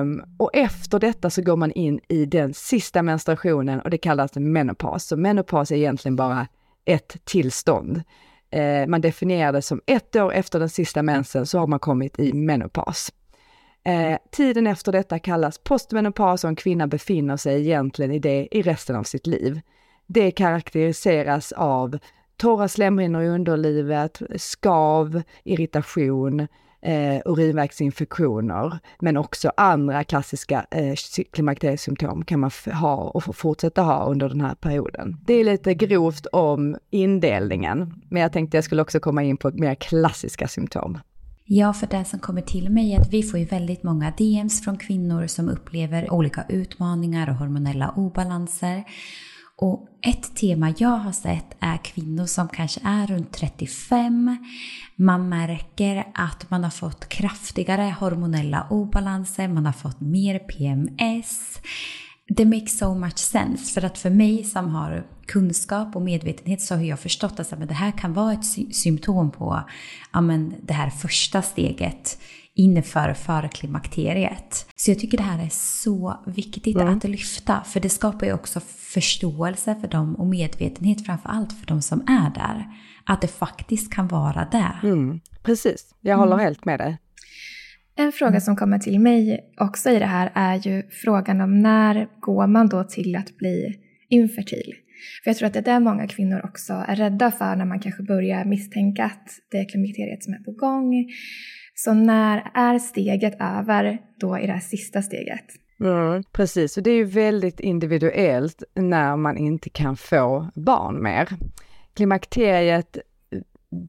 Um, 0.00 0.24
och 0.38 0.50
efter 0.54 0.98
detta 0.98 1.30
så 1.30 1.42
går 1.42 1.56
man 1.56 1.72
in 1.72 2.00
i 2.08 2.26
den 2.26 2.54
sista 2.54 3.02
menstruationen 3.02 3.80
och 3.80 3.90
det 3.90 3.98
kallas 3.98 4.34
menopaus. 4.34 5.04
Så 5.04 5.16
menopaus 5.16 5.70
är 5.70 5.76
egentligen 5.76 6.16
bara 6.16 6.46
ett 6.86 7.16
tillstånd. 7.24 8.02
Eh, 8.50 8.86
man 8.86 9.00
definierar 9.00 9.52
det 9.52 9.62
som 9.62 9.80
ett 9.86 10.16
år 10.16 10.32
efter 10.32 10.58
den 10.58 10.68
sista 10.68 11.02
mensen 11.02 11.46
så 11.46 11.58
har 11.58 11.66
man 11.66 11.78
kommit 11.78 12.18
i 12.18 12.32
menopaus. 12.32 13.12
Eh, 13.84 14.18
tiden 14.30 14.66
efter 14.66 14.92
detta 14.92 15.18
kallas 15.18 15.58
postmenopaus 15.58 16.44
och 16.44 16.48
en 16.48 16.56
kvinna 16.56 16.86
befinner 16.86 17.36
sig 17.36 17.60
egentligen 17.60 18.10
i 18.10 18.18
det 18.18 18.48
i 18.50 18.62
resten 18.62 18.96
av 18.96 19.02
sitt 19.02 19.26
liv. 19.26 19.60
Det 20.06 20.30
karaktäriseras 20.30 21.52
av 21.52 21.98
torra 22.36 22.68
slemhinnor 22.68 23.22
i 23.22 23.28
underlivet, 23.28 24.22
skav, 24.36 25.22
irritation, 25.44 26.46
eh, 26.86 27.20
urinvägsinfektioner, 27.24 28.78
men 28.98 29.16
också 29.16 29.52
andra 29.56 30.04
klassiska 30.04 30.66
eh, 30.70 30.94
klimakteriesymptom 31.32 32.24
kan 32.24 32.40
man 32.40 32.50
ha 32.72 32.96
och 32.96 33.36
fortsätta 33.36 33.82
ha 33.82 34.04
under 34.04 34.28
den 34.28 34.40
här 34.40 34.54
perioden. 34.54 35.16
Det 35.26 35.34
är 35.34 35.44
lite 35.44 35.74
grovt 35.74 36.26
om 36.26 36.76
indelningen, 36.90 37.94
men 38.08 38.22
jag 38.22 38.32
tänkte 38.32 38.56
jag 38.56 38.64
skulle 38.64 38.82
också 38.82 39.00
komma 39.00 39.22
in 39.22 39.36
på 39.36 39.50
mer 39.50 39.74
klassiska 39.74 40.48
symptom. 40.48 40.98
Ja, 41.44 41.72
för 41.72 41.86
det 41.86 42.04
som 42.04 42.18
kommer 42.18 42.40
till 42.40 42.70
mig 42.70 42.94
är 42.94 43.00
att 43.00 43.12
vi 43.12 43.22
får 43.22 43.38
ju 43.40 43.44
väldigt 43.44 43.82
många 43.82 44.10
DMs 44.10 44.64
från 44.64 44.78
kvinnor 44.78 45.26
som 45.26 45.48
upplever 45.48 46.12
olika 46.12 46.44
utmaningar 46.48 47.30
och 47.30 47.36
hormonella 47.36 47.92
obalanser. 47.96 48.84
Och 49.58 49.88
ett 50.02 50.36
tema 50.36 50.74
jag 50.78 50.88
har 50.88 51.12
sett 51.12 51.56
är 51.60 51.76
kvinnor 51.76 52.26
som 52.26 52.48
kanske 52.48 52.80
är 52.84 53.06
runt 53.06 53.32
35. 53.32 54.36
Man 54.96 55.28
märker 55.28 56.04
att 56.14 56.50
man 56.50 56.64
har 56.64 56.70
fått 56.70 57.08
kraftigare 57.08 57.94
hormonella 58.00 58.66
obalanser, 58.70 59.48
man 59.48 59.66
har 59.66 59.72
fått 59.72 60.00
mer 60.00 60.38
PMS. 60.38 61.58
Det 62.28 62.44
makes 62.44 62.78
so 62.78 62.94
much 62.94 63.18
sense 63.18 63.72
för 63.72 63.86
att 63.86 63.98
för 63.98 64.10
mig 64.10 64.44
som 64.44 64.68
har 64.68 65.06
kunskap 65.26 65.96
och 65.96 66.02
medvetenhet 66.02 66.62
så 66.62 66.74
har 66.74 66.82
jag 66.82 67.00
förstått 67.00 67.40
att 67.40 67.68
det 67.68 67.74
här 67.74 67.92
kan 67.98 68.12
vara 68.12 68.32
ett 68.32 68.74
symptom 68.74 69.30
på 69.30 69.62
ja, 70.12 70.20
men, 70.20 70.54
det 70.62 70.74
här 70.74 70.90
första 70.90 71.42
steget 71.42 72.18
inför 72.56 73.14
förklimakteriet. 73.14 74.66
Så 74.76 74.90
jag 74.90 74.98
tycker 74.98 75.18
det 75.18 75.24
här 75.24 75.44
är 75.44 75.48
så 75.50 76.24
viktigt 76.26 76.76
mm. 76.76 76.96
att 76.96 77.04
lyfta, 77.04 77.62
för 77.64 77.80
det 77.80 77.88
skapar 77.88 78.26
ju 78.26 78.32
också 78.32 78.60
förståelse 78.78 79.76
för 79.80 79.88
dem 79.88 80.14
och 80.14 80.26
medvetenhet 80.26 81.06
framför 81.06 81.28
allt 81.28 81.52
för 81.52 81.66
de 81.66 81.82
som 81.82 82.00
är 82.00 82.34
där. 82.34 82.66
Att 83.04 83.20
det 83.20 83.28
faktiskt 83.28 83.92
kan 83.92 84.08
vara 84.08 84.48
där. 84.52 84.80
Mm. 84.82 85.20
Precis, 85.42 85.94
jag 86.00 86.16
håller 86.16 86.32
mm. 86.32 86.44
helt 86.44 86.64
med 86.64 86.80
dig. 86.80 86.98
En 87.98 88.12
fråga 88.12 88.40
som 88.40 88.56
kommer 88.56 88.78
till 88.78 89.00
mig 89.00 89.40
också 89.60 89.90
i 89.90 89.98
det 89.98 90.06
här 90.06 90.32
är 90.34 90.54
ju 90.54 90.82
frågan 90.90 91.40
om 91.40 91.60
när 91.60 92.08
går 92.20 92.46
man 92.46 92.68
då 92.68 92.84
till 92.84 93.16
att 93.16 93.36
bli 93.36 93.74
infertil? 94.08 94.72
För 95.24 95.30
jag 95.30 95.36
tror 95.36 95.46
att 95.46 95.52
det 95.52 95.58
är 95.58 95.62
där 95.62 95.80
många 95.80 96.06
kvinnor 96.06 96.40
också 96.44 96.72
är 96.88 96.96
rädda 96.96 97.30
för 97.30 97.56
när 97.56 97.64
man 97.64 97.80
kanske 97.80 98.02
börjar 98.02 98.44
misstänka 98.44 99.04
att 99.04 99.28
det 99.50 99.58
är 99.58 99.68
klimakteriet 99.68 100.24
som 100.24 100.34
är 100.34 100.38
på 100.38 100.52
gång. 100.52 101.06
Så 101.78 101.94
när 101.94 102.50
är 102.54 102.78
steget 102.78 103.34
över 103.40 103.98
då 104.20 104.38
i 104.38 104.46
det 104.46 104.52
här 104.52 104.60
sista 104.60 105.02
steget? 105.02 105.44
Mm, 105.80 106.22
precis, 106.32 106.76
och 106.76 106.82
det 106.82 106.90
är 106.90 106.94
ju 106.94 107.04
väldigt 107.04 107.60
individuellt 107.60 108.62
när 108.74 109.16
man 109.16 109.36
inte 109.36 109.70
kan 109.70 109.96
få 109.96 110.50
barn 110.54 111.02
mer. 111.02 111.28
Klimakteriet, 111.94 112.98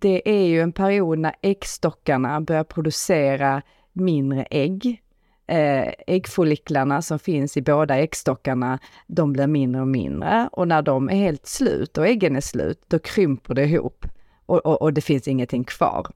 det 0.01 0.29
är 0.29 0.45
ju 0.45 0.61
en 0.61 0.71
period 0.71 1.19
när 1.19 1.35
äggstockarna 1.41 2.41
börjar 2.41 2.63
producera 2.63 3.61
mindre 3.93 4.43
ägg. 4.43 5.01
Eh, 5.47 5.93
Äggfolliklarna 6.07 7.01
som 7.01 7.19
finns 7.19 7.57
i 7.57 7.61
båda 7.61 7.97
äggstockarna, 7.97 8.79
de 9.07 9.33
blir 9.33 9.47
mindre 9.47 9.81
och 9.81 9.87
mindre 9.87 10.49
och 10.51 10.67
när 10.67 10.81
de 10.81 11.09
är 11.09 11.15
helt 11.15 11.47
slut 11.47 11.97
och 11.97 12.07
äggen 12.07 12.35
är 12.35 12.41
slut, 12.41 12.83
då 12.87 12.99
krymper 12.99 13.53
det 13.53 13.63
ihop 13.63 14.05
och, 14.45 14.65
och, 14.65 14.81
och 14.81 14.93
det 14.93 15.01
finns 15.01 15.27
ingenting 15.27 15.63
kvar. 15.63 16.07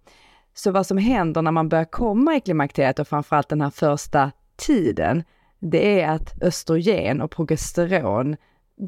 Så 0.53 0.72
vad 0.72 0.86
som 0.86 0.98
händer 0.98 1.41
när 1.41 1.51
man 1.51 1.70
börjar 1.70 1.86
komma 1.86 2.36
i 2.36 2.41
klimakteriet 2.41 3.00
och 3.00 3.08
framförallt 3.08 3.50
den 3.50 3.62
här 3.62 3.70
första 3.70 4.31
tiden, 4.55 5.24
det 5.60 6.01
är 6.01 6.10
att 6.10 6.43
östrogen 6.43 7.22
och 7.22 7.31
progesteron 7.31 8.36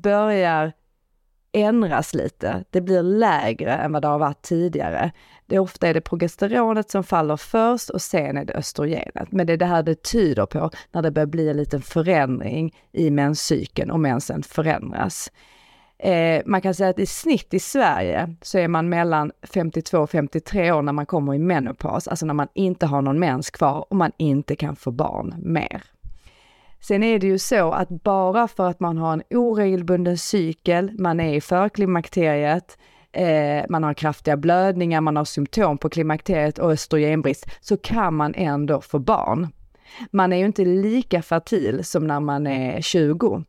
börjar 0.01 0.74
ändras 1.53 2.13
lite. 2.13 2.63
Det 2.70 2.82
blir 2.82 3.03
lägre 3.03 3.74
än 3.74 3.91
vad 3.91 4.01
det 4.01 4.08
har 4.08 4.20
varit 4.20 4.41
tidigare. 4.41 5.12
Det 5.46 5.55
är 5.55 5.60
ofta 5.60 5.88
är 5.88 5.93
det 5.93 6.01
progesteronet 6.01 6.89
som 6.91 7.03
faller 7.03 7.38
först 7.38 7.89
och 7.89 8.01
sen 8.01 8.38
är 8.38 8.46
det 8.46 8.53
östrogenet. 8.53 9.32
Men 9.32 9.48
det 9.48 9.53
är 9.53 9.58
det 9.58 9.65
här 9.65 9.84
det 9.84 10.03
tyder 10.03 10.46
på 10.46 10.70
när 10.91 11.01
det 11.01 11.12
börjar 11.12 11.27
bli 11.27 11.50
en 11.50 11.58
liten 11.58 11.82
förändring 11.82 12.75
i 12.91 13.12
menscykeln 13.12 13.91
och 13.91 14.00
mensen 14.00 14.43
förändras. 14.43 15.32
Eh, 16.03 16.41
man 16.45 16.62
kan 16.62 16.74
säga 16.74 16.89
att 16.89 17.00
i 17.00 17.05
snitt 17.05 17.53
i 17.53 17.60
Sverige 17.60 18.36
så 18.41 18.57
är 18.57 18.67
man 18.67 18.89
mellan 18.89 19.31
52 19.43 19.98
och 19.98 20.10
53 20.10 20.72
år 20.72 20.81
när 20.81 20.93
man 20.93 21.05
kommer 21.05 21.33
i 21.33 21.39
menopaus, 21.39 22.07
alltså 22.07 22.25
när 22.25 22.33
man 22.33 22.48
inte 22.53 22.86
har 22.86 23.01
någon 23.01 23.19
mens 23.19 23.50
kvar 23.50 23.86
och 23.89 23.95
man 23.95 24.12
inte 24.17 24.55
kan 24.55 24.75
få 24.75 24.91
barn 24.91 25.36
mer. 25.38 25.83
Sen 26.81 27.03
är 27.03 27.19
det 27.19 27.27
ju 27.27 27.38
så 27.38 27.72
att 27.72 27.89
bara 27.89 28.48
för 28.48 28.69
att 28.69 28.79
man 28.79 28.98
har 28.98 29.13
en 29.13 29.24
oregelbunden 29.29 30.17
cykel, 30.17 30.91
man 31.00 31.19
är 31.19 31.33
i 31.33 31.41
förklimakteriet, 31.41 32.77
eh, 33.12 33.63
man 33.69 33.83
har 33.83 33.93
kraftiga 33.93 34.38
blödningar, 34.38 35.01
man 35.01 35.15
har 35.15 35.25
symptom 35.25 35.77
på 35.77 35.89
klimakteriet 35.89 36.60
och 36.60 36.72
östrogenbrist, 36.72 37.45
så 37.62 37.77
kan 37.77 38.15
man 38.15 38.33
ändå 38.36 38.81
få 38.81 39.00
barn. 39.00 39.48
Man 40.12 40.33
är 40.33 40.38
ju 40.38 40.45
inte 40.45 40.65
lika 40.65 41.22
fertil 41.22 41.83
som 41.83 42.07
när 42.07 42.19
man 42.19 42.48
är 42.48 42.81
20. 42.81 43.43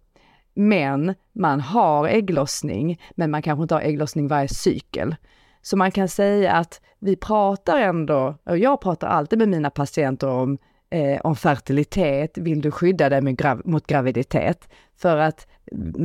Men 0.54 1.14
man 1.32 1.61
har 1.61 2.08
ägglossning, 2.08 3.00
men 3.14 3.30
man 3.30 3.42
kanske 3.42 3.62
inte 3.62 3.75
har 3.75 3.82
ägglossning 3.82 4.28
varje 4.28 4.49
cykel. 4.49 5.16
Så 5.62 5.76
man 5.76 5.90
kan 5.90 6.08
säga 6.08 6.52
att 6.52 6.80
vi 6.99 7.16
pratar 7.16 7.78
ändå, 7.78 8.38
och 8.44 8.58
jag 8.58 8.80
pratar 8.80 9.08
alltid 9.08 9.38
med 9.38 9.49
mina 9.49 9.70
patienter 9.70 10.28
om, 10.28 10.58
eh, 10.90 11.20
om 11.20 11.37
fertilitet, 11.37 12.38
vill 12.38 12.61
du 12.61 12.70
skydda 12.70 13.08
dig 13.08 13.32
grav 13.32 13.62
mot 13.64 13.87
graviditet? 13.87 14.68
För 14.96 15.16
att 15.16 15.46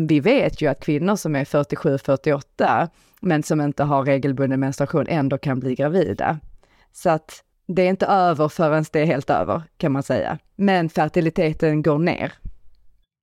vi 0.08 0.20
vet 0.20 0.62
ju 0.62 0.68
att 0.68 0.80
kvinnor 0.80 1.16
som 1.16 1.36
är 1.36 1.46
47-48, 1.46 2.90
men 3.22 3.44
som 3.44 3.62
inte 3.62 3.84
har 3.84 4.04
regelbunden 4.04 4.60
menstruation, 4.60 5.06
ändå 5.10 5.38
kan 5.38 5.60
bli 5.60 5.76
gravida. 5.76 6.40
Så 6.92 7.10
att 7.10 7.44
det 7.68 7.82
är 7.82 7.90
inte 7.90 8.06
över 8.06 8.48
förrän 8.48 8.86
det 8.92 9.00
är 9.00 9.06
helt 9.06 9.30
över, 9.30 9.64
kan 9.78 9.92
man 9.92 10.04
säga. 10.04 10.38
Men 10.56 10.90
fertiliteten 10.90 11.82
går 11.82 12.00
ner. 12.00 12.34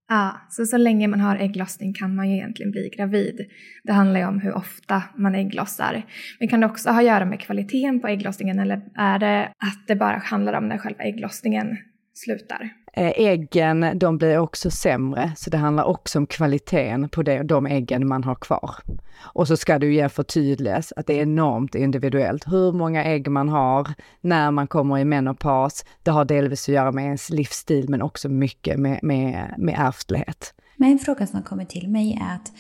Ja, 0.08 0.40
så 0.50 0.66
så 0.66 0.76
länge 0.76 1.08
man 1.08 1.20
har 1.20 1.36
ägglossning 1.36 1.92
kan 1.92 2.14
man 2.14 2.30
ju 2.30 2.36
egentligen 2.36 2.70
bli 2.70 2.90
gravid. 2.96 3.46
Det 3.84 3.92
handlar 3.92 4.20
ju 4.20 4.26
om 4.26 4.40
hur 4.40 4.54
ofta 4.54 5.02
man 5.16 5.34
ägglossar. 5.34 6.02
Men 6.38 6.48
kan 6.48 6.60
det 6.60 6.66
också 6.66 6.90
ha 6.90 6.98
att 6.98 7.04
göra 7.04 7.24
med 7.24 7.40
kvaliteten 7.40 8.00
på 8.00 8.08
ägglossningen 8.08 8.58
eller 8.58 8.82
är 8.94 9.18
det 9.18 9.44
att 9.44 9.86
det 9.86 9.96
bara 9.96 10.18
handlar 10.18 10.52
om 10.52 10.68
när 10.68 10.78
själva 10.78 11.04
ägglossningen 11.04 11.76
slutar? 12.14 12.70
Eh, 12.98 13.12
äggen, 13.16 13.98
de 13.98 14.18
blir 14.18 14.38
också 14.38 14.70
sämre, 14.70 15.32
så 15.36 15.50
det 15.50 15.56
handlar 15.56 15.84
också 15.84 16.18
om 16.18 16.26
kvaliteten 16.26 17.08
på 17.08 17.22
det, 17.22 17.42
de 17.42 17.66
äggen 17.66 18.08
man 18.08 18.24
har 18.24 18.34
kvar. 18.34 18.74
Och 19.20 19.48
så 19.48 19.56
ska 19.56 19.78
det 19.78 19.86
ju 19.86 19.92
igen 19.92 20.10
förtydligas 20.10 20.92
att 20.96 21.06
det 21.06 21.18
är 21.18 21.22
enormt 21.22 21.74
individuellt 21.74 22.46
hur 22.46 22.72
många 22.72 23.04
ägg 23.04 23.30
man 23.30 23.48
har, 23.48 23.88
när 24.20 24.50
man 24.50 24.66
kommer 24.66 24.98
i 24.98 25.04
menopaus. 25.04 25.84
Det 26.02 26.10
har 26.10 26.24
delvis 26.24 26.68
att 26.68 26.74
göra 26.74 26.92
med 26.92 27.04
ens 27.04 27.30
livsstil 27.30 27.88
men 27.88 28.02
också 28.02 28.28
mycket 28.28 28.78
med, 28.78 29.00
med, 29.02 29.54
med 29.58 29.74
ärftlighet. 29.78 30.54
Men 30.76 30.92
en 30.92 30.98
fråga 30.98 31.26
som 31.26 31.42
kommer 31.42 31.64
till 31.64 31.88
mig 31.88 32.18
är 32.22 32.34
att 32.34 32.52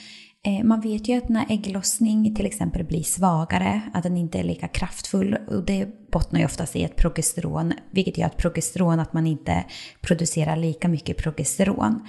Eh, 0.46 0.64
man 0.64 0.80
vet 0.80 1.08
ju 1.08 1.18
att 1.18 1.28
när 1.28 1.46
ägglossning 1.48 2.34
till 2.34 2.46
exempel 2.46 2.84
blir 2.84 3.02
svagare, 3.02 3.82
att 3.94 4.02
den 4.02 4.16
inte 4.16 4.38
är 4.38 4.44
lika 4.44 4.68
kraftfull 4.68 5.38
och 5.48 5.64
det 5.64 6.10
bottnar 6.10 6.40
ju 6.40 6.46
oftast 6.46 6.76
i 6.76 6.84
ett 6.84 6.96
progesteron, 6.96 7.72
vilket 7.90 8.18
gör 8.18 8.26
att 8.26 8.36
progesteron, 8.36 9.00
att 9.00 9.12
man 9.12 9.26
inte 9.26 9.64
producerar 10.00 10.56
lika 10.56 10.88
mycket 10.88 11.16
progesteron. 11.16 12.06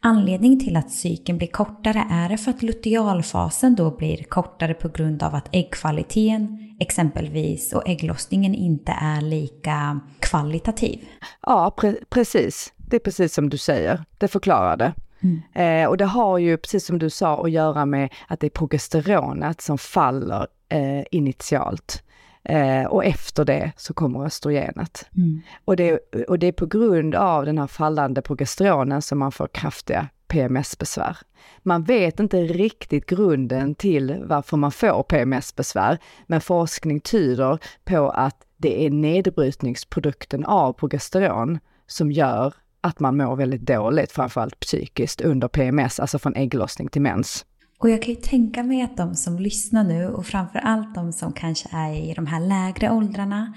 Anledning 0.00 0.60
till 0.60 0.76
att 0.76 0.90
cykeln 0.90 1.38
blir 1.38 1.48
kortare 1.48 2.06
är 2.10 2.28
det 2.28 2.38
för 2.38 2.50
att 2.50 2.62
lutealfasen 2.62 3.74
då 3.74 3.96
blir 3.96 4.24
kortare 4.24 4.74
på 4.74 4.88
grund 4.88 5.22
av 5.22 5.34
att 5.34 5.54
äggkvaliteten 5.54 6.58
exempelvis 6.80 7.72
och 7.72 7.88
ägglossningen 7.88 8.54
inte 8.54 8.92
är 8.92 9.20
lika 9.20 10.00
kvalitativ. 10.20 11.04
Ja, 11.42 11.74
pre 11.76 11.94
precis. 12.10 12.72
Det 12.76 12.96
är 12.96 13.00
precis 13.00 13.34
som 13.34 13.50
du 13.50 13.58
säger. 13.58 14.04
Det 14.18 14.28
förklarar 14.28 14.76
det. 14.76 14.92
Mm. 15.22 15.42
Eh, 15.54 15.88
och 15.88 15.96
det 15.96 16.04
har 16.04 16.38
ju, 16.38 16.56
precis 16.56 16.86
som 16.86 16.98
du 16.98 17.10
sa, 17.10 17.44
att 17.44 17.50
göra 17.50 17.86
med 17.86 18.12
att 18.28 18.40
det 18.40 18.46
är 18.46 18.50
progesteronet 18.50 19.60
som 19.60 19.78
faller 19.78 20.46
eh, 20.68 21.04
initialt. 21.10 22.02
Eh, 22.44 22.84
och 22.84 23.04
efter 23.04 23.44
det 23.44 23.72
så 23.76 23.94
kommer 23.94 24.24
östrogenet. 24.24 25.06
Mm. 25.16 25.42
Och, 25.64 25.76
det, 25.76 25.98
och 26.28 26.38
det 26.38 26.46
är 26.46 26.52
på 26.52 26.66
grund 26.66 27.14
av 27.14 27.44
den 27.44 27.58
här 27.58 27.66
fallande 27.66 28.22
progesteronen 28.22 29.02
som 29.02 29.18
man 29.18 29.32
får 29.32 29.46
kraftiga 29.46 30.08
PMS-besvär. 30.28 31.16
Man 31.62 31.84
vet 31.84 32.20
inte 32.20 32.42
riktigt 32.42 33.06
grunden 33.06 33.74
till 33.74 34.22
varför 34.26 34.56
man 34.56 34.72
får 34.72 35.02
PMS-besvär, 35.02 35.98
men 36.26 36.40
forskning 36.40 37.00
tyder 37.00 37.58
på 37.84 38.10
att 38.10 38.36
det 38.56 38.86
är 38.86 38.90
nedbrytningsprodukten 38.90 40.44
av 40.44 40.72
progesteron 40.72 41.58
som 41.86 42.12
gör 42.12 42.54
att 42.82 43.00
man 43.00 43.16
mår 43.16 43.36
väldigt 43.36 43.66
dåligt, 43.66 44.12
framförallt 44.12 44.60
psykiskt, 44.60 45.20
under 45.20 45.48
PMS, 45.48 46.00
alltså 46.00 46.18
från 46.18 46.36
ägglossning 46.36 46.88
till 46.88 47.02
mens. 47.02 47.44
Och 47.78 47.90
jag 47.90 48.02
kan 48.02 48.14
ju 48.14 48.20
tänka 48.20 48.62
mig 48.62 48.82
att 48.82 48.96
de 48.96 49.14
som 49.14 49.38
lyssnar 49.38 49.84
nu 49.84 50.08
och 50.08 50.26
framför 50.26 50.58
allt 50.58 50.94
de 50.94 51.12
som 51.12 51.32
kanske 51.32 51.68
är 51.72 51.94
i 51.94 52.14
de 52.14 52.26
här 52.26 52.40
lägre 52.40 52.90
åldrarna 52.90 53.54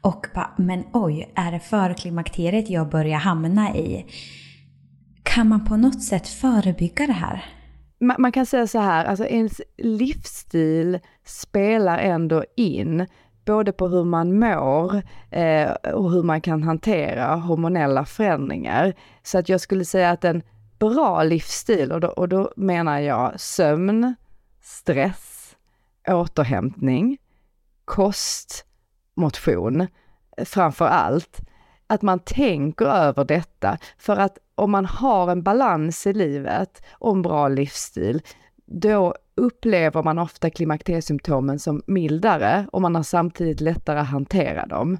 och 0.00 0.26
bara, 0.34 0.50
men 0.58 0.84
oj, 0.92 1.32
är 1.36 1.52
det 1.52 1.60
förklimakteriet 1.60 2.70
jag 2.70 2.88
börjar 2.88 3.18
hamna 3.18 3.76
i? 3.76 4.06
Kan 5.22 5.48
man 5.48 5.64
på 5.64 5.76
något 5.76 6.02
sätt 6.02 6.28
förebygga 6.28 7.06
det 7.06 7.12
här? 7.12 7.44
Man, 8.00 8.16
man 8.18 8.32
kan 8.32 8.46
säga 8.46 8.66
så 8.66 8.78
här, 8.78 9.04
alltså 9.04 9.24
ens 9.24 9.60
livsstil 9.78 10.98
spelar 11.24 11.98
ändå 11.98 12.44
in 12.56 13.06
både 13.50 13.72
på 13.72 13.88
hur 13.88 14.04
man 14.04 14.38
mår 14.38 15.02
eh, 15.30 15.70
och 15.70 16.10
hur 16.10 16.22
man 16.22 16.40
kan 16.40 16.62
hantera 16.62 17.34
hormonella 17.34 18.04
förändringar. 18.04 18.94
Så 19.22 19.38
att 19.38 19.48
jag 19.48 19.60
skulle 19.60 19.84
säga 19.84 20.10
att 20.10 20.24
en 20.24 20.42
bra 20.78 21.22
livsstil 21.22 21.92
och 21.92 22.00
då, 22.00 22.08
och 22.08 22.28
då 22.28 22.52
menar 22.56 22.98
jag 22.98 23.40
sömn, 23.40 24.14
stress, 24.60 25.56
återhämtning, 26.08 27.18
kost, 27.84 28.64
motion 29.14 29.80
eh, 29.80 30.44
framför 30.44 30.86
allt. 30.86 31.40
Att 31.86 32.02
man 32.02 32.18
tänker 32.18 32.86
över 32.86 33.24
detta 33.24 33.78
för 33.98 34.16
att 34.16 34.38
om 34.54 34.70
man 34.70 34.86
har 34.86 35.30
en 35.30 35.42
balans 35.42 36.06
i 36.06 36.12
livet 36.12 36.82
och 36.92 37.12
en 37.12 37.22
bra 37.22 37.48
livsstil, 37.48 38.22
då 38.70 39.14
upplever 39.34 40.02
man 40.02 40.18
ofta 40.18 40.50
klimakteriesymptomen 40.50 41.58
som 41.58 41.82
mildare 41.86 42.66
och 42.72 42.82
man 42.82 42.94
har 42.94 43.02
samtidigt 43.02 43.60
lättare 43.60 43.98
att 43.98 44.06
hantera 44.06 44.66
dem. 44.66 44.98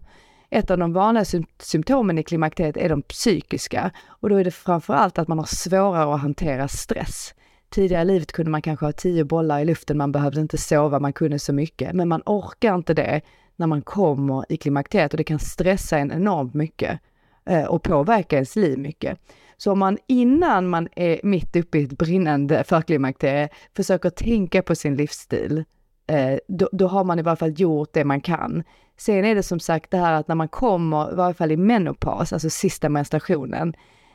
Ett 0.51 0.71
av 0.71 0.79
de 0.79 0.93
vanliga 0.93 1.25
symptomen 1.59 2.19
i 2.19 2.23
klimakteriet 2.23 2.77
är 2.77 2.89
de 2.89 3.03
psykiska 3.03 3.91
och 4.07 4.29
då 4.29 4.37
är 4.37 4.45
det 4.45 4.51
framför 4.51 4.95
allt 4.95 5.19
att 5.19 5.29
man 5.29 5.39
har 5.39 5.47
svårare 5.47 6.15
att 6.15 6.21
hantera 6.21 6.69
stress. 6.69 7.35
Tidigare 7.69 8.03
i 8.03 8.05
livet 8.05 8.33
kunde 8.33 8.51
man 8.51 8.63
kanske 8.63 8.87
ha 8.87 8.93
tio 8.93 9.25
bollar 9.25 9.61
i 9.61 9.65
luften, 9.65 9.99
man 9.99 10.13
behövde 10.13 10.41
inte 10.41 10.59
sova, 10.59 11.01
man 11.01 11.13
kunde 11.13 11.39
så 11.39 11.53
mycket, 11.53 11.93
men 11.93 12.09
man 12.09 12.23
orkar 12.27 12.75
inte 12.75 12.95
det 12.95 13.21
när 13.57 13.67
man 13.67 13.83
kommer 13.83 14.45
i 14.49 14.57
klimakteriet 14.57 15.13
och 15.13 15.19
det 15.19 15.25
kan 15.25 15.39
stressa 15.39 15.99
en 15.99 16.13
enormt 16.13 16.55
mycket 16.55 17.01
eh, 17.47 17.65
och 17.65 17.83
påverka 17.83 18.37
ens 18.37 18.57
liv 18.57 18.79
mycket. 18.79 19.19
Så 19.61 19.73
om 19.73 19.79
man 19.79 19.99
innan 20.07 20.69
man 20.69 20.89
är 20.97 21.21
mitt 21.23 21.57
uppe 21.57 21.79
i 21.79 21.85
ett 21.85 21.99
brinnande 21.99 22.65
förklimakterie 22.65 23.49
försöker 23.77 24.11
tänka 24.11 24.63
på 24.63 24.75
sin 24.75 24.97
livsstil, 24.97 25.65
eh, 26.07 26.39
då, 26.49 26.69
då, 26.73 26.87
har 26.87 27.05
man 27.05 27.19
i 27.19 27.23
varje 27.23 27.37
fall 27.37 27.61
gjort 27.61 27.89
det 27.93 28.05
man 28.05 28.21
kan. 28.21 28.63
Sen 28.97 29.25
är 29.25 29.35
det 29.35 29.43
som 29.43 29.61
sagt 29.61 29.91
det 29.91 29.97
här 29.97 30.13
att 30.13 30.29
när 30.29 30.35
man 30.35 30.49
kommer, 30.49 31.13
i 31.13 31.15
varje 31.15 31.35
fall 31.35 31.53
i 31.53 31.57
menopaus, 31.57 32.33
alltså 32.33 32.51
sista 32.51 32.89
menstruationen, 32.89 33.75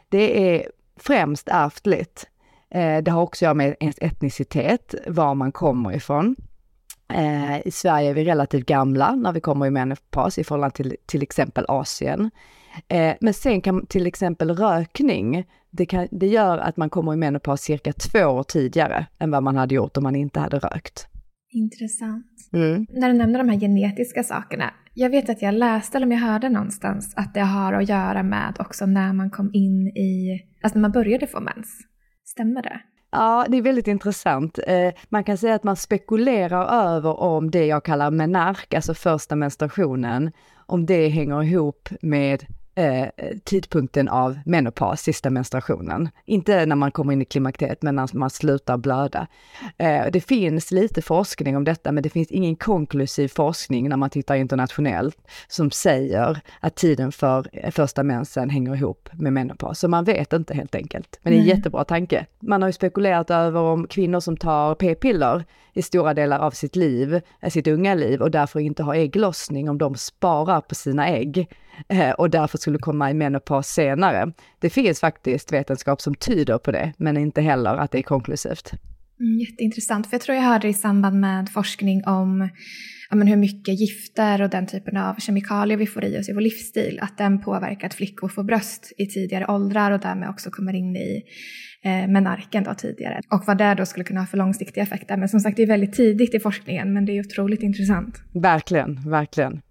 det 0.09 0.55
är 0.55 0.71
främst 0.99 1.47
ärftligt. 1.47 2.27
Eh, 2.69 3.03
det 3.03 3.11
har 3.11 3.21
också 3.21 3.45
att 3.45 3.47
göra 3.47 3.53
med 3.53 3.75
ens 3.79 3.97
etnicitet, 4.01 4.95
var 5.07 5.35
man 5.35 5.51
kommer 5.51 5.95
ifrån. 5.95 6.35
Eh, 7.13 7.67
I 7.67 7.71
Sverige 7.71 8.09
är 8.09 8.13
vi 8.13 8.25
relativt 8.25 8.65
gamla 8.65 9.15
när 9.15 9.31
vi 9.31 9.41
kommer 9.41 9.65
i 9.65 9.71
menopaus 9.71 10.37
i 10.37 10.43
förhållande 10.43 10.75
till 10.75 10.95
till 11.05 11.23
exempel 11.23 11.65
Asien. 11.67 12.31
Eh, 12.87 13.15
men 13.21 13.33
sen 13.33 13.61
kan 13.61 13.85
till 13.85 14.07
exempel 14.07 14.55
rökning, 14.55 15.45
det, 15.69 15.85
kan, 15.85 16.07
det 16.11 16.27
gör 16.27 16.57
att 16.57 16.77
man 16.77 16.89
kommer 16.89 17.13
i 17.13 17.15
menopaus 17.15 17.61
cirka 17.61 17.93
två 17.93 18.19
år 18.19 18.43
tidigare 18.43 19.05
än 19.19 19.31
vad 19.31 19.43
man 19.43 19.55
hade 19.55 19.75
gjort 19.75 19.97
om 19.97 20.03
man 20.03 20.15
inte 20.15 20.39
hade 20.39 20.59
rökt. 20.59 21.07
Intressant. 21.49 22.25
Mm. 22.53 22.85
När 22.89 23.07
du 23.07 23.13
nämner 23.13 23.39
de 23.39 23.49
här 23.49 23.59
genetiska 23.59 24.23
sakerna, 24.23 24.73
jag 24.93 25.09
vet 25.09 25.29
att 25.29 25.41
jag 25.41 25.53
läste 25.53 25.97
eller 25.97 26.05
om 26.05 26.11
jag 26.11 26.19
hörde 26.19 26.49
någonstans 26.49 27.13
att 27.15 27.33
det 27.33 27.41
har 27.41 27.73
att 27.73 27.89
göra 27.89 28.23
med 28.23 28.55
också 28.59 28.85
när 28.85 29.13
man 29.13 29.29
kom 29.29 29.49
in 29.53 29.87
i, 29.87 30.39
alltså 30.63 30.77
när 30.77 30.81
man 30.81 30.91
började 30.91 31.27
få 31.27 31.39
mens. 31.39 31.77
Stämmer 32.25 32.61
det? 32.61 32.79
Ja, 33.11 33.45
det 33.49 33.57
är 33.57 33.61
väldigt 33.61 33.87
intressant. 33.87 34.59
Eh, 34.67 34.93
man 35.09 35.23
kan 35.23 35.37
säga 35.37 35.55
att 35.55 35.63
man 35.63 35.75
spekulerar 35.75 36.95
över 36.95 37.19
om 37.19 37.51
det 37.51 37.65
jag 37.65 37.83
kallar 37.83 38.11
menark, 38.11 38.73
alltså 38.73 38.93
första 38.93 39.35
menstruationen, 39.35 40.31
om 40.65 40.85
det 40.85 41.07
hänger 41.07 41.43
ihop 41.43 41.89
med 42.01 42.45
eh, 42.75 43.07
tidpunkten 43.43 44.07
av 44.07 44.39
menopaus, 44.45 45.01
sista 45.01 45.29
menstruationen. 45.29 46.09
Inte 46.25 46.65
när 46.65 46.75
man 46.75 46.91
kommer 46.91 47.13
in 47.13 47.21
i 47.21 47.25
klimakteriet, 47.25 47.81
men 47.81 47.95
när 47.95 48.09
man 48.17 48.29
slutar 48.29 48.77
blöda. 48.77 49.27
Eh, 49.77 50.05
det 50.13 50.21
finns 50.21 50.71
lite 50.71 51.01
forskning 51.01 51.57
om 51.57 51.63
detta, 51.63 51.91
men 51.91 52.03
det 52.03 52.09
finns 52.09 52.31
ingen 52.31 52.55
konklusiv 52.55 53.27
forskning 53.27 53.89
när 53.89 53.97
man 53.97 54.09
tittar 54.09 54.35
internationellt 54.35 55.17
som 55.47 55.71
säger 55.71 56.39
att 56.59 56.75
tiden 56.75 57.11
för 57.11 57.71
första 57.71 58.03
mensen 58.03 58.49
hänger 58.49 58.75
ihop 58.75 59.09
med 59.13 59.33
menopaus. 59.33 59.79
Så 59.79 59.87
man 59.87 60.03
vet 60.03 60.33
inte 60.33 60.53
helt 60.53 60.75
enkelt. 60.75 61.19
Men 61.21 61.33
det 61.33 61.39
är 61.39 61.41
en 61.41 61.47
jättebra 61.47 61.83
tanke. 61.83 62.25
Man 62.39 62.61
har 62.61 62.69
ju 62.69 62.73
spekulerat 62.73 63.29
över 63.29 63.61
om 63.61 63.87
kvinnor 63.87 64.19
som 64.19 64.37
tar 64.37 64.75
p-piller 64.75 65.43
i 65.75 65.81
stora 65.81 66.13
delar 66.13 66.39
av 66.39 66.51
sitt 66.51 66.75
liv, 66.75 67.21
eh, 67.41 67.49
sitt 67.49 67.67
unga 67.67 67.95
liv 67.95 68.21
och 68.21 68.31
därför 68.31 68.59
inte 68.59 68.83
har 68.83 68.95
ägglossning, 68.95 69.69
om 69.69 69.77
de 69.77 69.95
sparar 69.95 70.61
på 70.61 70.75
sina 70.75 71.07
ägg 71.07 71.47
eh, 71.87 72.11
och 72.11 72.29
därför 72.29 72.57
skulle 72.57 72.77
komma 72.77 73.11
i 73.11 73.13
menopaus 73.13 73.67
senare. 73.67 74.31
Det 74.59 74.69
finns 74.69 74.99
faktiskt 74.99 75.53
vetenskap 75.53 76.01
som 76.01 76.15
tyder 76.15 76.57
på 76.57 76.71
det, 76.71 76.93
men 76.97 77.17
inte 77.17 77.41
heller 77.41 77.75
att 77.75 77.91
det 77.91 77.97
är 77.97 78.03
konklusivt. 78.03 78.71
Mm, 79.19 79.39
jätteintressant, 79.39 80.07
för 80.07 80.13
jag 80.13 80.21
tror 80.21 80.35
jag 80.35 80.43
hörde 80.43 80.67
i 80.67 80.73
samband 80.73 81.19
med 81.19 81.49
forskning 81.49 82.03
om 82.05 82.49
ja, 83.09 83.15
men 83.15 83.27
hur 83.27 83.35
mycket 83.35 83.79
gifter 83.79 84.41
och 84.41 84.49
den 84.49 84.67
typen 84.67 84.97
av 84.97 85.15
kemikalier 85.15 85.77
vi 85.77 85.87
får 85.87 86.05
i 86.05 86.19
oss 86.19 86.29
i 86.29 86.33
vår 86.33 86.41
livsstil, 86.41 86.99
att 87.01 87.17
den 87.17 87.41
påverkar 87.41 87.87
att 87.87 87.93
flickor 87.93 88.27
får 88.27 88.43
bröst 88.43 88.93
i 88.97 89.05
tidigare 89.05 89.45
åldrar 89.47 89.91
och 89.91 89.99
därmed 89.99 90.29
också 90.29 90.49
kommer 90.49 90.73
in 90.73 90.95
i 90.95 91.23
eh, 91.83 92.07
menarken 92.07 92.63
då 92.63 92.73
tidigare. 92.73 93.21
Och 93.31 93.43
vad 93.47 93.57
det 93.57 93.75
då 93.75 93.85
skulle 93.85 94.03
kunna 94.03 94.19
ha 94.19 94.27
för 94.27 94.37
långsiktiga 94.37 94.83
effekter. 94.83 95.17
Men 95.17 95.29
som 95.29 95.39
sagt, 95.39 95.57
det 95.57 95.63
är 95.63 95.67
väldigt 95.67 95.93
tidigt 95.93 96.35
i 96.35 96.39
forskningen, 96.39 96.93
men 96.93 97.05
det 97.05 97.11
är 97.11 97.19
otroligt 97.19 97.63
intressant. 97.63 98.21
Verkligen, 98.33 99.09
verkligen. 99.09 99.61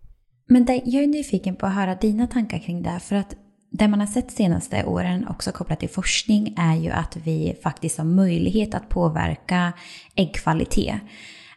Men 0.49 0.65
det, 0.65 0.83
jag 0.85 1.03
är 1.03 1.07
nyfiken 1.07 1.57
på 1.57 1.67
att 1.67 1.75
höra 1.75 1.95
dina 1.95 2.27
tankar 2.27 2.59
kring 2.59 2.83
det, 2.83 3.01
för 3.01 3.17
att 3.17 3.37
det 3.79 3.89
man 3.89 4.01
har 4.01 4.07
sett 4.07 4.31
senaste 4.31 4.85
åren, 4.85 5.29
också 5.29 5.53
kopplat 5.53 5.81
till 5.81 5.89
forskning, 5.89 6.55
är 6.59 6.75
ju 6.75 6.91
att 6.91 7.17
vi 7.17 7.57
faktiskt 7.63 7.99
har 7.99 8.05
möjlighet 8.05 8.75
att 8.75 8.89
påverka 8.89 9.73
äggkvalitet. 10.15 10.95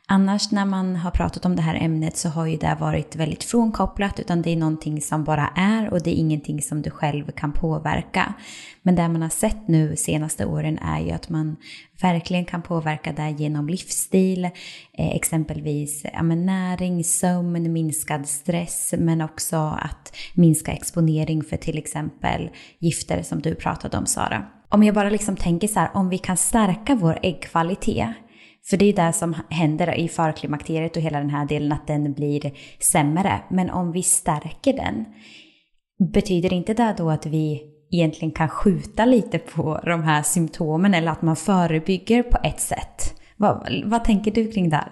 Annars 0.09 0.51
när 0.51 0.65
man 0.65 0.95
har 0.95 1.11
pratat 1.11 1.45
om 1.45 1.55
det 1.55 1.61
här 1.61 1.75
ämnet 1.75 2.17
så 2.17 2.29
har 2.29 2.45
ju 2.45 2.57
det 2.57 2.77
varit 2.79 3.15
väldigt 3.15 3.43
frånkopplat 3.43 4.19
utan 4.19 4.41
det 4.41 4.49
är 4.49 4.55
någonting 4.55 5.01
som 5.01 5.23
bara 5.23 5.47
är 5.55 5.93
och 5.93 6.03
det 6.03 6.09
är 6.09 6.19
ingenting 6.19 6.61
som 6.61 6.81
du 6.81 6.89
själv 6.89 7.31
kan 7.31 7.51
påverka. 7.51 8.33
Men 8.81 8.95
det 8.95 9.07
man 9.07 9.21
har 9.21 9.29
sett 9.29 9.67
nu 9.67 9.95
senaste 9.95 10.45
åren 10.45 10.79
är 10.79 10.99
ju 10.99 11.11
att 11.11 11.29
man 11.29 11.55
verkligen 12.01 12.45
kan 12.45 12.61
påverka 12.61 13.13
det 13.13 13.29
genom 13.29 13.69
livsstil, 13.69 14.45
eh, 14.45 15.15
exempelvis 15.15 16.05
ja, 16.13 16.23
men 16.23 16.45
näring, 16.45 17.03
sömn, 17.03 17.73
minskad 17.73 18.27
stress 18.27 18.93
men 18.97 19.21
också 19.21 19.57
att 19.57 20.15
minska 20.33 20.71
exponering 20.71 21.43
för 21.43 21.57
till 21.57 21.77
exempel 21.77 22.49
gifter 22.79 23.21
som 23.21 23.41
du 23.41 23.55
pratade 23.55 23.97
om 23.97 24.05
Sara. 24.05 24.45
Om 24.69 24.83
jag 24.83 24.95
bara 24.95 25.09
liksom 25.09 25.35
tänker 25.35 25.67
så 25.67 25.79
här, 25.79 25.89
om 25.93 26.09
vi 26.09 26.17
kan 26.17 26.37
stärka 26.37 26.95
vår 26.95 27.19
äggkvalitet 27.23 28.07
för 28.69 28.77
det 28.77 28.85
är 28.85 29.07
det 29.07 29.13
som 29.13 29.35
händer 29.49 29.99
i 29.99 30.07
förklimakteriet 30.07 30.95
och 30.97 31.01
hela 31.01 31.19
den 31.19 31.29
här 31.29 31.45
delen 31.45 31.71
att 31.71 31.87
den 31.87 32.13
blir 32.13 32.51
sämre. 32.79 33.39
Men 33.49 33.69
om 33.69 33.91
vi 33.91 34.03
stärker 34.03 34.73
den, 34.73 35.05
betyder 36.13 36.53
inte 36.53 36.73
det 36.73 36.95
då 36.97 37.09
att 37.09 37.25
vi 37.25 37.63
egentligen 37.91 38.31
kan 38.31 38.49
skjuta 38.49 39.05
lite 39.05 39.39
på 39.39 39.79
de 39.85 40.03
här 40.03 40.23
symptomen 40.23 40.93
eller 40.93 41.11
att 41.11 41.21
man 41.21 41.35
förebygger 41.35 42.23
på 42.23 42.37
ett 42.43 42.59
sätt? 42.59 43.21
Vad, 43.37 43.83
vad 43.85 44.03
tänker 44.03 44.31
du 44.31 44.51
kring 44.51 44.69
det? 44.69 44.75
här? 44.75 44.91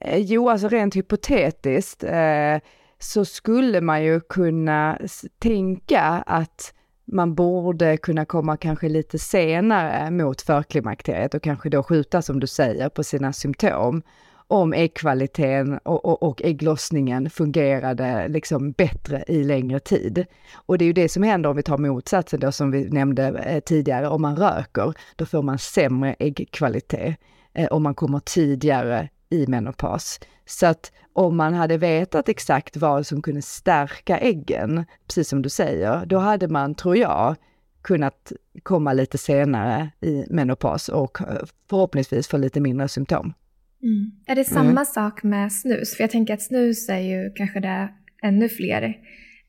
Eh, 0.00 0.18
jo, 0.18 0.48
alltså 0.48 0.68
rent 0.68 0.96
hypotetiskt 0.96 2.04
eh, 2.04 2.58
så 2.98 3.24
skulle 3.24 3.80
man 3.80 4.04
ju 4.04 4.20
kunna 4.20 4.98
tänka 5.38 6.02
att 6.26 6.74
man 7.12 7.34
borde 7.34 7.96
kunna 7.96 8.24
komma 8.24 8.56
kanske 8.56 8.88
lite 8.88 9.18
senare 9.18 10.10
mot 10.10 10.42
förklimakteriet 10.42 11.34
och 11.34 11.42
kanske 11.42 11.68
då 11.68 11.82
skjuta, 11.82 12.22
som 12.22 12.40
du 12.40 12.46
säger, 12.46 12.88
på 12.88 13.04
sina 13.04 13.32
symptom 13.32 14.02
om 14.52 14.72
äggkvaliteten 14.72 15.78
och, 15.78 16.04
och, 16.04 16.22
och 16.22 16.42
ägglossningen 16.42 17.30
fungerade 17.30 18.28
liksom 18.28 18.72
bättre 18.72 19.24
i 19.26 19.44
längre 19.44 19.80
tid. 19.80 20.26
Och 20.54 20.78
det 20.78 20.84
är 20.84 20.86
ju 20.86 20.92
det 20.92 21.08
som 21.08 21.22
händer 21.22 21.50
om 21.50 21.56
vi 21.56 21.62
tar 21.62 21.78
motsatsen 21.78 22.40
då 22.40 22.52
som 22.52 22.70
vi 22.70 22.90
nämnde 22.90 23.28
eh, 23.28 23.60
tidigare, 23.60 24.08
om 24.08 24.22
man 24.22 24.36
röker, 24.36 24.94
då 25.16 25.26
får 25.26 25.42
man 25.42 25.58
sämre 25.58 26.14
äggkvalitet 26.18 27.16
eh, 27.54 27.68
om 27.68 27.82
man 27.82 27.94
kommer 27.94 28.20
tidigare 28.20 29.08
i 29.32 29.46
menopaus. 29.46 30.20
Så 30.46 30.66
att 30.66 30.92
om 31.12 31.36
man 31.36 31.54
hade 31.54 31.76
vetat 31.76 32.28
exakt 32.28 32.76
vad 32.76 33.06
som 33.06 33.22
kunde 33.22 33.42
stärka 33.42 34.18
äggen, 34.18 34.84
precis 35.06 35.28
som 35.28 35.42
du 35.42 35.48
säger, 35.48 36.06
då 36.06 36.18
hade 36.18 36.48
man, 36.48 36.74
tror 36.74 36.96
jag, 36.96 37.36
kunnat 37.82 38.32
komma 38.62 38.92
lite 38.92 39.18
senare 39.18 39.90
i 40.00 40.24
menopaus 40.30 40.88
och 40.88 41.20
eh, 41.20 41.26
förhoppningsvis 41.70 42.28
få 42.28 42.36
lite 42.36 42.60
mindre 42.60 42.88
symptom. 42.88 43.32
Mm. 43.82 44.10
Är 44.26 44.34
det 44.34 44.44
samma 44.44 44.70
mm. 44.70 44.84
sak 44.84 45.22
med 45.22 45.52
snus? 45.52 45.96
För 45.96 46.04
jag 46.04 46.10
tänker 46.10 46.34
att 46.34 46.42
snus 46.42 46.88
är 46.88 46.98
ju 46.98 47.32
kanske 47.36 47.60
det 47.60 47.88
ännu 48.22 48.48
fler 48.48 48.96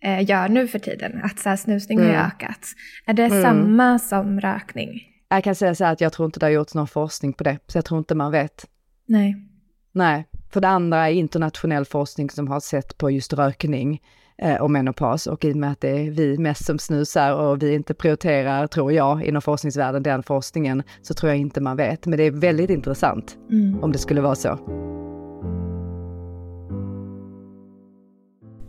eh, 0.04 0.30
gör 0.30 0.50
nu 0.50 0.68
för 0.68 0.80
tiden, 0.80 1.22
att 1.24 1.40
så 1.40 1.50
här, 1.50 1.56
snusning 1.56 2.00
mm. 2.00 2.16
har 2.16 2.26
ökat. 2.26 2.66
Är 3.06 3.14
det 3.14 3.26
mm. 3.26 3.42
samma 3.42 4.00
som 4.00 4.42
rökning? 4.42 4.90
Jag 5.30 5.44
kan 5.44 5.56
säga 5.56 5.76
så 5.76 5.86
här 5.86 5.94
att 5.94 6.02
jag 6.02 6.14
tror 6.14 6.26
inte 6.26 6.40
det 6.40 6.46
har 6.46 6.52
gjorts 6.52 6.76
någon 6.76 6.88
forskning 6.88 7.34
på 7.34 7.44
det, 7.44 7.60
så 7.68 7.78
jag 7.78 7.86
tror 7.86 7.98
inte 7.98 8.16
man 8.16 8.32
vet. 8.32 8.66
Nej. 9.06 9.53
Nej, 9.96 10.28
för 10.50 10.62
det 10.62 10.68
andra 10.68 11.10
är 11.10 11.14
internationell 11.14 11.86
forskning 11.86 12.30
som 12.30 12.48
har 12.48 12.60
sett 12.60 12.98
på 12.98 13.12
just 13.12 13.34
rökning 13.34 14.02
eh, 14.38 14.62
och 14.62 14.72
menopaus 14.72 15.28
och 15.28 15.46
i 15.46 15.52
och 15.52 15.56
med 15.56 15.72
att 15.72 15.82
det 15.82 15.90
är 15.90 16.12
vi 16.12 16.38
mest 16.38 16.66
som 16.66 16.80
snusar 16.80 17.34
och 17.34 17.64
vi 17.64 17.74
inte 17.74 17.94
prioriterar, 17.94 18.68
tror 18.68 18.92
jag, 18.92 19.24
inom 19.26 19.42
forskningsvärlden 19.42 20.04
den 20.04 20.24
forskningen, 20.24 20.84
så 21.02 21.14
tror 21.14 21.30
jag 21.30 21.40
inte 21.40 21.62
man 21.62 21.78
vet. 21.78 22.06
Men 22.06 22.18
det 22.18 22.24
är 22.24 22.32
väldigt 22.32 22.70
intressant 22.70 23.38
mm. 23.50 23.84
om 23.84 23.92
det 23.92 23.98
skulle 23.98 24.22
vara 24.22 24.36
så. 24.36 24.60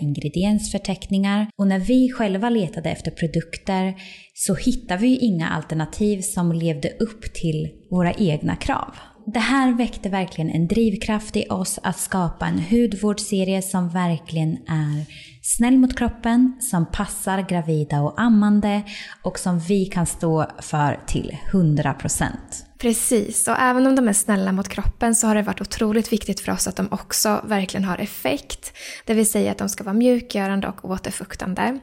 ingrediensförteckningar. 0.00 1.46
Och 1.56 1.66
när 1.66 1.78
vi 1.78 2.12
själva 2.12 2.50
letade 2.50 2.90
efter 2.90 3.10
produkter 3.10 3.94
så 4.34 4.54
hittade 4.54 5.00
vi 5.00 5.18
inga 5.18 5.48
alternativ 5.48 6.20
som 6.20 6.52
levde 6.52 6.88
upp 6.88 7.34
till 7.34 7.68
våra 7.90 8.12
egna 8.12 8.56
krav. 8.56 8.94
Det 9.26 9.40
här 9.40 9.72
väckte 9.72 10.08
verkligen 10.08 10.50
en 10.50 10.68
drivkraft 10.68 11.36
i 11.36 11.46
oss 11.48 11.78
att 11.82 11.98
skapa 11.98 12.46
en 12.46 12.58
hudvårdsserie 12.58 13.62
som 13.62 13.88
verkligen 13.88 14.52
är 14.68 15.06
snäll 15.42 15.78
mot 15.78 15.98
kroppen, 15.98 16.56
som 16.60 16.86
passar 16.86 17.42
gravida 17.48 18.00
och 18.00 18.20
ammande 18.20 18.82
och 19.22 19.38
som 19.38 19.58
vi 19.58 19.86
kan 19.86 20.06
stå 20.06 20.46
för 20.62 21.00
till 21.06 21.36
100%. 21.52 22.26
Precis, 22.80 23.48
och 23.48 23.56
även 23.58 23.86
om 23.86 23.96
de 23.96 24.08
är 24.08 24.12
snälla 24.12 24.52
mot 24.52 24.68
kroppen 24.68 25.14
så 25.14 25.26
har 25.26 25.34
det 25.34 25.42
varit 25.42 25.60
otroligt 25.60 26.12
viktigt 26.12 26.40
för 26.40 26.52
oss 26.52 26.66
att 26.68 26.76
de 26.76 26.88
också 26.90 27.40
verkligen 27.44 27.84
har 27.84 27.98
effekt. 27.98 28.72
Det 29.04 29.14
vill 29.14 29.30
säga 29.30 29.52
att 29.52 29.58
de 29.58 29.68
ska 29.68 29.84
vara 29.84 29.94
mjukgörande 29.94 30.68
och 30.68 30.84
återfuktande. 30.84 31.78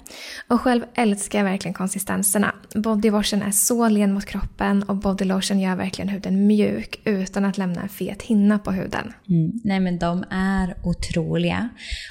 Och 0.48 0.62
själv 0.62 0.84
älskar 0.96 1.40
jag 1.40 1.46
verkligen 1.46 1.74
konsistenserna. 1.74 2.56
Bodywashen 2.76 3.42
är 3.42 3.52
så 3.52 3.90
len 3.90 4.14
mot 4.14 4.26
kroppen 4.26 4.84
och 4.84 4.96
bodylotion 4.96 5.60
gör 5.60 5.76
verkligen 5.76 6.10
huden 6.10 6.48
mjuk 6.48 7.02
utan 7.04 7.46
att 7.46 7.58
lämna 7.58 7.82
en 7.82 7.90
fet 7.90 8.22
hinna 8.22 8.60
på 8.60 8.72
huden. 8.72 9.14
Mm. 9.30 9.52
Nej 9.64 9.80
men 9.80 10.00
de 10.00 10.26
är 10.32 10.76
otroliga. 10.84 11.70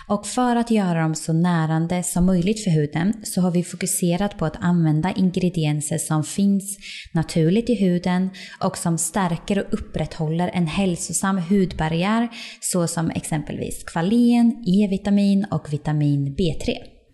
Och 0.08 0.26
för 0.26 0.56
att 0.56 0.70
göra 0.70 1.02
dem 1.02 1.14
så 1.14 1.32
närande 1.32 2.02
som 2.02 2.26
möjligt 2.26 2.64
för 2.64 2.70
huden 2.70 3.12
så 3.24 3.40
har 3.40 3.50
vi 3.50 3.64
fokuserat 3.64 4.38
på 4.38 4.46
att 4.46 4.56
använda 4.60 5.12
ingredienser 5.12 5.98
som 5.98 6.24
finns 6.24 6.78
naturligt 7.12 7.70
i 7.70 7.74
huden 7.74 8.30
och 8.60 8.75
och 8.76 8.82
som 8.82 8.98
stärker 8.98 9.58
och 9.58 9.74
upprätthåller 9.74 10.50
en 10.54 10.66
hälsosam 10.66 11.38
hudbarriär 11.38 12.28
såsom 12.60 13.10
exempelvis 13.10 13.84
kvalen, 13.84 14.64
E-vitamin 14.66 15.46
och 15.50 15.72
vitamin 15.72 16.36
B3. 16.38 16.95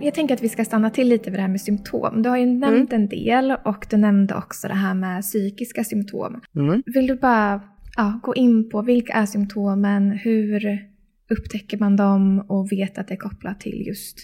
Jag 0.00 0.14
tänker 0.14 0.34
att 0.34 0.42
vi 0.42 0.48
ska 0.48 0.64
stanna 0.64 0.90
till 0.90 1.08
lite 1.08 1.30
vid 1.30 1.38
det 1.38 1.42
här 1.42 1.48
med 1.48 1.60
symptom. 1.60 2.22
Du 2.22 2.28
har 2.28 2.36
ju 2.36 2.46
nämnt 2.46 2.92
mm. 2.92 3.02
en 3.02 3.08
del 3.08 3.56
och 3.64 3.86
du 3.90 3.96
nämnde 3.96 4.34
också 4.34 4.68
det 4.68 4.74
här 4.74 4.94
med 4.94 5.22
psykiska 5.22 5.84
symptom. 5.84 6.40
Mm. 6.56 6.82
Vill 6.86 7.06
du 7.06 7.16
bara 7.16 7.60
ja, 7.96 8.20
gå 8.22 8.34
in 8.34 8.70
på 8.70 8.82
vilka 8.82 9.12
är 9.12 9.26
symptomen, 9.26 10.10
hur 10.10 10.78
upptäcker 11.30 11.78
man 11.78 11.96
dem 11.96 12.46
och 12.48 12.72
vet 12.72 12.98
att 12.98 13.08
det 13.08 13.14
är 13.14 13.18
kopplat 13.18 13.60
till 13.60 13.86
just 13.86 14.18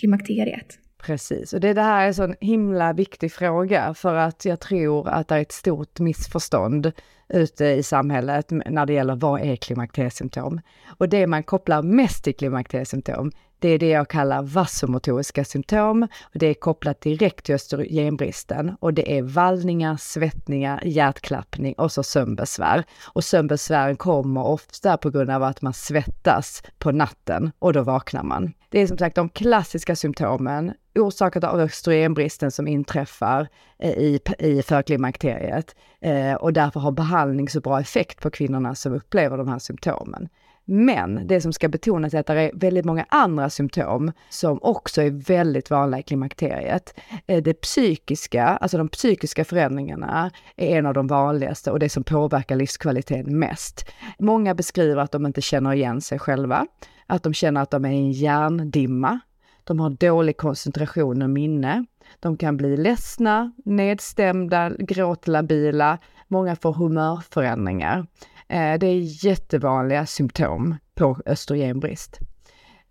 klimakteriet? 0.00 0.78
Precis, 1.06 1.52
och 1.52 1.60
det, 1.60 1.72
det 1.72 1.82
här 1.82 2.02
är 2.02 2.06
en 2.06 2.14
sån 2.14 2.34
himla 2.40 2.92
viktig 2.92 3.32
fråga 3.32 3.94
för 3.94 4.14
att 4.14 4.44
jag 4.44 4.60
tror 4.60 5.08
att 5.08 5.28
det 5.28 5.34
är 5.34 5.40
ett 5.40 5.52
stort 5.52 6.00
missförstånd 6.00 6.92
ute 7.28 7.64
i 7.64 7.82
samhället 7.82 8.50
när 8.50 8.86
det 8.86 8.92
gäller 8.92 9.16
vad 9.16 9.40
är 9.40 9.56
klimakteriesymptom. 9.56 10.60
Och 10.98 11.08
det 11.08 11.26
man 11.26 11.42
kopplar 11.42 11.82
mest 11.82 12.24
till 12.24 12.34
klimakteriesymptom, 12.34 13.30
det 13.64 13.68
är 13.68 13.78
det 13.78 13.88
jag 13.88 14.08
kallar 14.08 14.42
vasomotoriska 14.42 15.44
symptom. 15.44 16.02
Och 16.02 16.38
det 16.38 16.46
är 16.46 16.54
kopplat 16.54 17.00
direkt 17.00 17.44
till 17.44 17.54
östrogenbristen 17.54 18.76
och 18.80 18.94
det 18.94 19.18
är 19.18 19.22
vallningar, 19.22 19.96
svettningar, 19.96 20.82
hjärtklappning 20.84 21.74
och 21.74 21.92
så 21.92 22.02
sömnbesvär. 22.02 22.84
Och 23.14 23.24
sömnbesvären 23.24 23.96
kommer 23.96 24.44
ofta 24.44 24.96
på 24.96 25.10
grund 25.10 25.30
av 25.30 25.42
att 25.42 25.62
man 25.62 25.72
svettas 25.72 26.62
på 26.78 26.92
natten 26.92 27.52
och 27.58 27.72
då 27.72 27.82
vaknar 27.82 28.22
man. 28.22 28.52
Det 28.68 28.80
är 28.80 28.86
som 28.86 28.98
sagt 28.98 29.16
de 29.16 29.28
klassiska 29.28 29.96
symptomen 29.96 30.72
orsakat 30.94 31.44
av 31.44 31.60
östrogenbristen 31.60 32.50
som 32.50 32.68
inträffar 32.68 33.48
eh, 33.78 33.90
i, 33.90 34.20
i 34.38 34.62
förklimakteriet 34.62 35.76
eh, 36.00 36.34
och 36.34 36.52
därför 36.52 36.80
har 36.80 36.92
behandling 36.92 37.48
så 37.48 37.60
bra 37.60 37.80
effekt 37.80 38.20
på 38.20 38.30
kvinnorna 38.30 38.74
som 38.74 38.92
upplever 38.92 39.36
de 39.36 39.48
här 39.48 39.58
symptomen. 39.58 40.28
Men 40.64 41.26
det 41.26 41.40
som 41.40 41.52
ska 41.52 41.68
betonas 41.68 42.14
är 42.14 42.20
att 42.20 42.26
det 42.26 42.40
är 42.40 42.50
väldigt 42.54 42.84
många 42.84 43.06
andra 43.08 43.50
symptom 43.50 44.12
som 44.28 44.58
också 44.62 45.02
är 45.02 45.10
väldigt 45.10 45.70
vanliga 45.70 46.00
i 46.00 46.02
klimakteriet. 46.02 46.94
Eh, 47.26 47.42
det 47.42 47.54
psykiska, 47.54 48.44
alltså 48.44 48.78
de 48.78 48.88
psykiska 48.88 49.44
förändringarna 49.44 50.30
är 50.56 50.78
en 50.78 50.86
av 50.86 50.94
de 50.94 51.06
vanligaste 51.06 51.70
och 51.70 51.78
det 51.78 51.88
som 51.88 52.04
påverkar 52.04 52.56
livskvaliteten 52.56 53.38
mest. 53.38 53.84
Många 54.18 54.54
beskriver 54.54 55.02
att 55.02 55.12
de 55.12 55.26
inte 55.26 55.40
känner 55.40 55.72
igen 55.72 56.00
sig 56.00 56.18
själva, 56.18 56.66
att 57.06 57.22
de 57.22 57.34
känner 57.34 57.60
att 57.60 57.70
de 57.70 57.84
är 57.84 57.92
i 57.92 57.96
en 57.96 58.12
hjärndimma, 58.12 59.20
de 59.64 59.80
har 59.80 59.90
dålig 59.90 60.36
koncentration 60.36 61.22
och 61.22 61.30
minne. 61.30 61.84
De 62.20 62.36
kan 62.36 62.56
bli 62.56 62.76
ledsna, 62.76 63.52
nedstämda, 63.64 64.70
gråtlabila. 64.78 65.98
Många 66.28 66.56
får 66.56 66.72
humörförändringar. 66.72 68.06
Eh, 68.48 68.78
det 68.78 68.86
är 68.86 69.24
jättevanliga 69.24 70.06
symptom 70.06 70.74
på 70.94 71.20
östrogenbrist. 71.26 72.20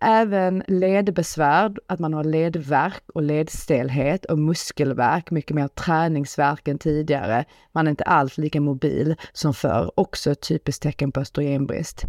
Även 0.00 0.62
ledbesvär, 0.68 1.74
att 1.86 2.00
man 2.00 2.14
har 2.14 2.24
ledvärk 2.24 3.02
och 3.14 3.22
ledstelhet 3.22 4.24
och 4.24 4.38
muskelvärk, 4.38 5.30
mycket 5.30 5.56
mer 5.56 5.68
träningsvärk 5.68 6.68
än 6.68 6.78
tidigare. 6.78 7.44
Man 7.72 7.86
är 7.86 7.90
inte 7.90 8.04
alls 8.04 8.38
lika 8.38 8.60
mobil 8.60 9.16
som 9.32 9.54
förr, 9.54 9.90
också 9.94 10.30
ett 10.30 10.48
typiskt 10.48 10.82
tecken 10.82 11.12
på 11.12 11.20
östrogenbrist. 11.20 12.06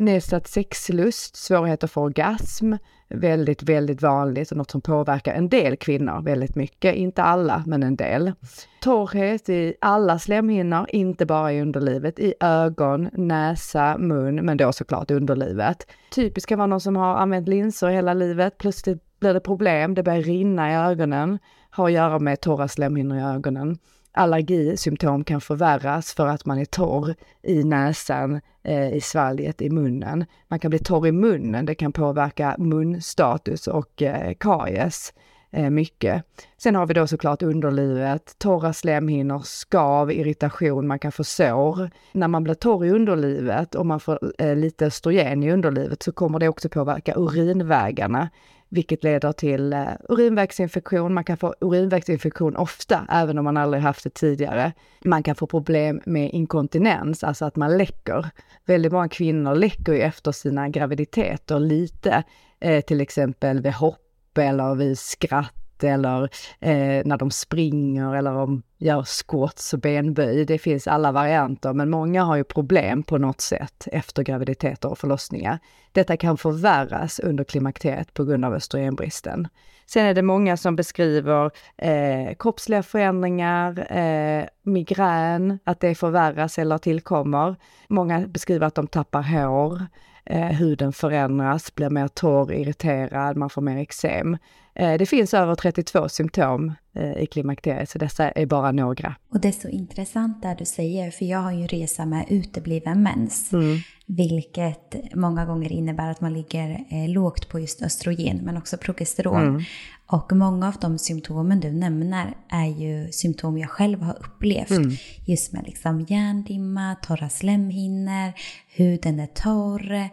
Nedsatt 0.00 0.46
sexlust, 0.46 1.36
svårigheter 1.36 1.86
för 1.86 2.00
orgasm, 2.00 2.72
väldigt, 3.08 3.62
väldigt 3.62 4.02
vanligt 4.02 4.50
och 4.50 4.56
något 4.56 4.70
som 4.70 4.80
påverkar 4.80 5.34
en 5.34 5.48
del 5.48 5.76
kvinnor 5.76 6.22
väldigt 6.22 6.54
mycket. 6.54 6.94
Inte 6.94 7.22
alla, 7.22 7.62
men 7.66 7.82
en 7.82 7.96
del. 7.96 8.32
Torrhet 8.80 9.48
i 9.48 9.74
alla 9.80 10.18
slemhinnor, 10.18 10.86
inte 10.88 11.26
bara 11.26 11.52
i 11.52 11.62
underlivet, 11.62 12.18
i 12.18 12.34
ögon, 12.40 13.10
näsa, 13.12 13.98
mun, 13.98 14.34
men 14.36 14.56
då 14.56 14.72
såklart 14.72 15.10
underlivet. 15.10 15.86
Typiskt 16.14 16.48
kan 16.48 16.58
vara 16.58 16.66
någon 16.66 16.80
som 16.80 16.96
har 16.96 17.16
använt 17.16 17.48
linser 17.48 17.88
hela 17.88 18.14
livet, 18.14 18.58
plötsligt 18.58 19.20
blir 19.20 19.34
det 19.34 19.40
problem, 19.40 19.94
det 19.94 20.02
börjar 20.02 20.22
rinna 20.22 20.72
i 20.72 20.74
ögonen, 20.74 21.38
har 21.70 21.86
att 21.86 21.92
göra 21.92 22.18
med 22.18 22.40
torra 22.40 22.68
slemhinnor 22.68 23.18
i 23.18 23.22
ögonen 23.22 23.78
allergisymptom 24.18 25.24
kan 25.24 25.40
förvärras 25.40 26.14
för 26.14 26.26
att 26.26 26.44
man 26.44 26.58
är 26.58 26.64
torr 26.64 27.14
i 27.42 27.64
näsan, 27.64 28.40
eh, 28.62 28.94
i 28.94 29.00
svalget, 29.00 29.62
i 29.62 29.70
munnen. 29.70 30.24
Man 30.48 30.58
kan 30.58 30.70
bli 30.70 30.78
torr 30.78 31.06
i 31.06 31.12
munnen, 31.12 31.66
det 31.66 31.74
kan 31.74 31.92
påverka 31.92 32.56
munstatus 32.58 33.66
och 33.66 34.02
eh, 34.02 34.34
karies 34.40 35.12
eh, 35.50 35.70
mycket. 35.70 36.24
Sen 36.56 36.74
har 36.74 36.86
vi 36.86 36.94
då 36.94 37.06
såklart 37.06 37.42
underlivet, 37.42 38.34
torra 38.38 38.72
slemhinnor, 38.72 39.40
skav, 39.44 40.12
irritation, 40.12 40.86
man 40.86 40.98
kan 40.98 41.12
få 41.12 41.24
sår. 41.24 41.90
När 42.12 42.28
man 42.28 42.44
blir 42.44 42.54
torr 42.54 42.84
i 42.84 42.90
underlivet 42.90 43.74
och 43.74 43.86
man 43.86 44.00
får 44.00 44.18
eh, 44.38 44.56
lite 44.56 44.86
östrogen 44.86 45.42
i 45.42 45.52
underlivet 45.52 46.02
så 46.02 46.12
kommer 46.12 46.38
det 46.38 46.48
också 46.48 46.68
påverka 46.68 47.14
urinvägarna 47.16 48.28
vilket 48.68 49.04
leder 49.04 49.32
till 49.32 49.72
eh, 49.72 49.86
urinvägsinfektion. 50.08 51.14
Man 51.14 51.24
kan 51.24 51.36
få 51.36 51.54
urinvägsinfektion 51.60 52.56
ofta, 52.56 53.06
även 53.10 53.38
om 53.38 53.44
man 53.44 53.56
aldrig 53.56 53.82
haft 53.82 54.04
det 54.04 54.14
tidigare. 54.14 54.72
Man 55.04 55.22
kan 55.22 55.34
få 55.34 55.46
problem 55.46 56.00
med 56.06 56.30
inkontinens, 56.30 57.24
alltså 57.24 57.44
att 57.44 57.56
man 57.56 57.78
läcker. 57.78 58.26
Väldigt 58.66 58.92
många 58.92 59.08
kvinnor 59.08 59.54
läcker 59.54 59.92
ju 59.92 60.00
efter 60.00 60.32
sina 60.32 60.68
graviditeter 60.68 61.60
lite, 61.60 62.22
eh, 62.60 62.80
till 62.80 63.00
exempel 63.00 63.60
vid 63.60 63.72
hopp 63.72 64.38
eller 64.38 64.74
vid 64.74 64.98
skratt 64.98 65.67
eller 65.84 66.22
eh, 66.60 67.02
när 67.04 67.16
de 67.16 67.30
springer 67.30 68.14
eller 68.14 68.32
de 68.32 68.62
gör 68.78 69.02
squats 69.02 69.72
och 69.72 69.80
benböj. 69.80 70.44
Det 70.44 70.58
finns 70.58 70.88
alla 70.88 71.12
varianter, 71.12 71.72
men 71.72 71.90
många 71.90 72.22
har 72.22 72.36
ju 72.36 72.44
problem 72.44 73.02
på 73.02 73.18
något 73.18 73.40
sätt 73.40 73.88
efter 73.92 74.22
graviditeter 74.22 74.88
och 74.88 74.98
förlossningar. 74.98 75.58
Detta 75.92 76.16
kan 76.16 76.36
förvärras 76.36 77.18
under 77.18 77.44
klimakteriet 77.44 78.14
på 78.14 78.24
grund 78.24 78.44
av 78.44 78.54
östrogenbristen. 78.54 79.48
Sen 79.86 80.06
är 80.06 80.14
det 80.14 80.22
många 80.22 80.56
som 80.56 80.76
beskriver 80.76 81.50
eh, 81.76 82.34
kroppsliga 82.38 82.82
förändringar, 82.82 83.96
eh, 83.98 84.44
migrän, 84.62 85.58
att 85.64 85.80
det 85.80 85.94
förvärras 85.94 86.58
eller 86.58 86.78
tillkommer. 86.78 87.56
Många 87.88 88.20
beskriver 88.20 88.66
att 88.66 88.74
de 88.74 88.86
tappar 88.86 89.22
hår, 89.22 89.86
eh, 90.28 90.46
huden 90.46 90.92
förändras, 90.92 91.74
blir 91.74 91.90
mer 91.90 92.08
torr, 92.08 92.52
irriterad, 92.52 93.36
man 93.36 93.50
får 93.50 93.62
mer 93.62 93.76
eksem. 93.76 94.36
Eh, 94.74 94.98
det 94.98 95.06
finns 95.06 95.34
över 95.34 95.54
32 95.54 96.08
symptom 96.08 96.72
i 96.98 97.26
klimakteriet, 97.26 97.90
så 97.90 97.98
dessa 97.98 98.30
är 98.30 98.46
bara 98.46 98.72
några. 98.72 99.14
Och 99.32 99.40
det 99.40 99.48
är 99.48 99.52
så 99.52 99.68
intressant 99.68 100.42
det 100.42 100.56
du 100.58 100.64
säger, 100.64 101.10
för 101.10 101.24
jag 101.24 101.38
har 101.38 101.52
ju 101.52 101.62
en 101.62 101.68
resa 101.68 102.06
med 102.06 102.24
utebliven 102.28 103.02
mens. 103.02 103.52
Mm. 103.52 103.78
Vilket 104.06 105.14
många 105.14 105.46
gånger 105.46 105.72
innebär 105.72 106.10
att 106.10 106.20
man 106.20 106.32
ligger 106.32 106.84
eh, 106.90 107.08
lågt 107.08 107.48
på 107.48 107.60
just 107.60 107.82
östrogen, 107.82 108.40
men 108.42 108.56
också 108.56 108.76
progesteron. 108.76 109.48
Mm. 109.48 109.62
Och 110.06 110.32
många 110.32 110.68
av 110.68 110.74
de 110.80 110.98
symptomen 110.98 111.60
du 111.60 111.72
nämner 111.72 112.34
är 112.48 112.66
ju 112.66 113.12
symptom 113.12 113.58
jag 113.58 113.70
själv 113.70 114.02
har 114.02 114.18
upplevt. 114.20 114.70
Mm. 114.70 114.90
Just 115.26 115.52
med 115.52 115.64
liksom 115.66 116.00
hjärndimma, 116.00 116.96
torra 117.02 117.28
slemhinnor, 117.28 118.32
huden 118.76 119.20
är 119.20 119.26
torr. 119.26 120.08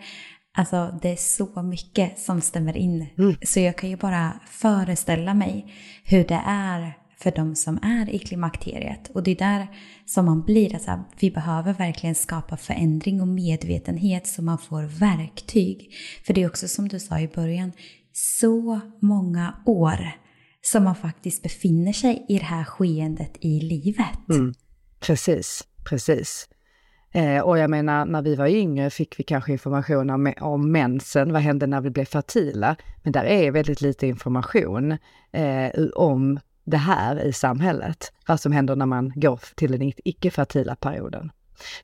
Alltså 0.58 1.00
det 1.02 1.10
är 1.10 1.16
så 1.16 1.62
mycket 1.62 2.20
som 2.20 2.42
stämmer 2.42 2.78
in. 2.78 3.08
Mm. 3.18 3.36
Så 3.42 3.60
jag 3.60 3.78
kan 3.78 3.90
ju 3.90 3.98
bara 3.98 4.40
föreställa 4.50 5.34
mig 5.34 5.74
hur 6.04 6.24
det 6.24 6.42
är 6.46 6.94
för 7.18 7.32
de 7.32 7.56
som 7.56 7.80
är 7.82 8.10
i 8.10 8.20
klimakteriet. 8.20 9.10
Och 9.14 9.24
det 9.24 9.32
är 9.32 9.36
där 9.36 9.68
som 10.06 10.26
man 10.26 10.42
blir, 10.42 10.74
alltså, 10.74 11.04
vi 11.20 11.32
behöver 11.32 11.74
verkligen 11.74 12.16
skapa 12.16 12.58
förändring 12.58 13.22
och 13.22 13.28
medvetenhet 13.28 14.28
så 14.28 14.42
man 14.42 14.58
får 14.58 14.84
verktyg. 14.84 15.94
För 16.26 16.34
det 16.34 16.44
är 16.44 16.48
också 16.48 16.68
som 16.68 16.88
du 16.88 17.00
sa 17.00 17.20
i 17.20 17.28
början, 17.28 17.72
så 18.14 18.80
många 19.02 19.56
år 19.66 20.12
som 20.62 20.84
man 20.84 20.96
faktiskt 20.96 21.44
befinner 21.44 21.94
sig 21.94 22.26
i 22.30 22.38
det 22.38 22.46
här 22.46 22.64
skeendet 22.64 23.38
i 23.42 23.60
livet. 23.60 24.30
Mm. 24.30 24.54
Precis, 25.00 25.64
precis. 25.90 26.48
Eh, 27.16 27.42
och 27.42 27.58
jag 27.58 27.70
menar, 27.70 28.06
när 28.06 28.22
vi 28.22 28.36
var 28.36 28.48
yngre 28.48 28.90
fick 28.90 29.20
vi 29.20 29.24
kanske 29.24 29.52
information 29.52 30.10
om, 30.10 30.34
om 30.42 30.72
mensen, 30.72 31.34
vad 31.34 31.42
hände 31.42 31.68
när 31.68 31.82
vi 31.82 31.90
blev 31.90 32.06
fertila? 32.06 32.76
Men 33.04 33.12
där 33.12 33.24
är 33.24 33.52
väldigt 33.52 33.82
lite 33.82 34.08
information 34.08 34.92
eh, 35.32 35.70
om 35.96 36.40
det 36.64 36.78
här 36.78 37.26
i 37.26 37.34
samhället, 37.34 38.12
vad 38.28 38.40
som 38.40 38.52
händer 38.52 38.76
när 38.76 38.86
man 38.86 39.14
går 39.16 39.40
till 39.56 39.72
den 39.72 39.92
icke-fertila 40.04 40.76
perioden. 40.76 41.32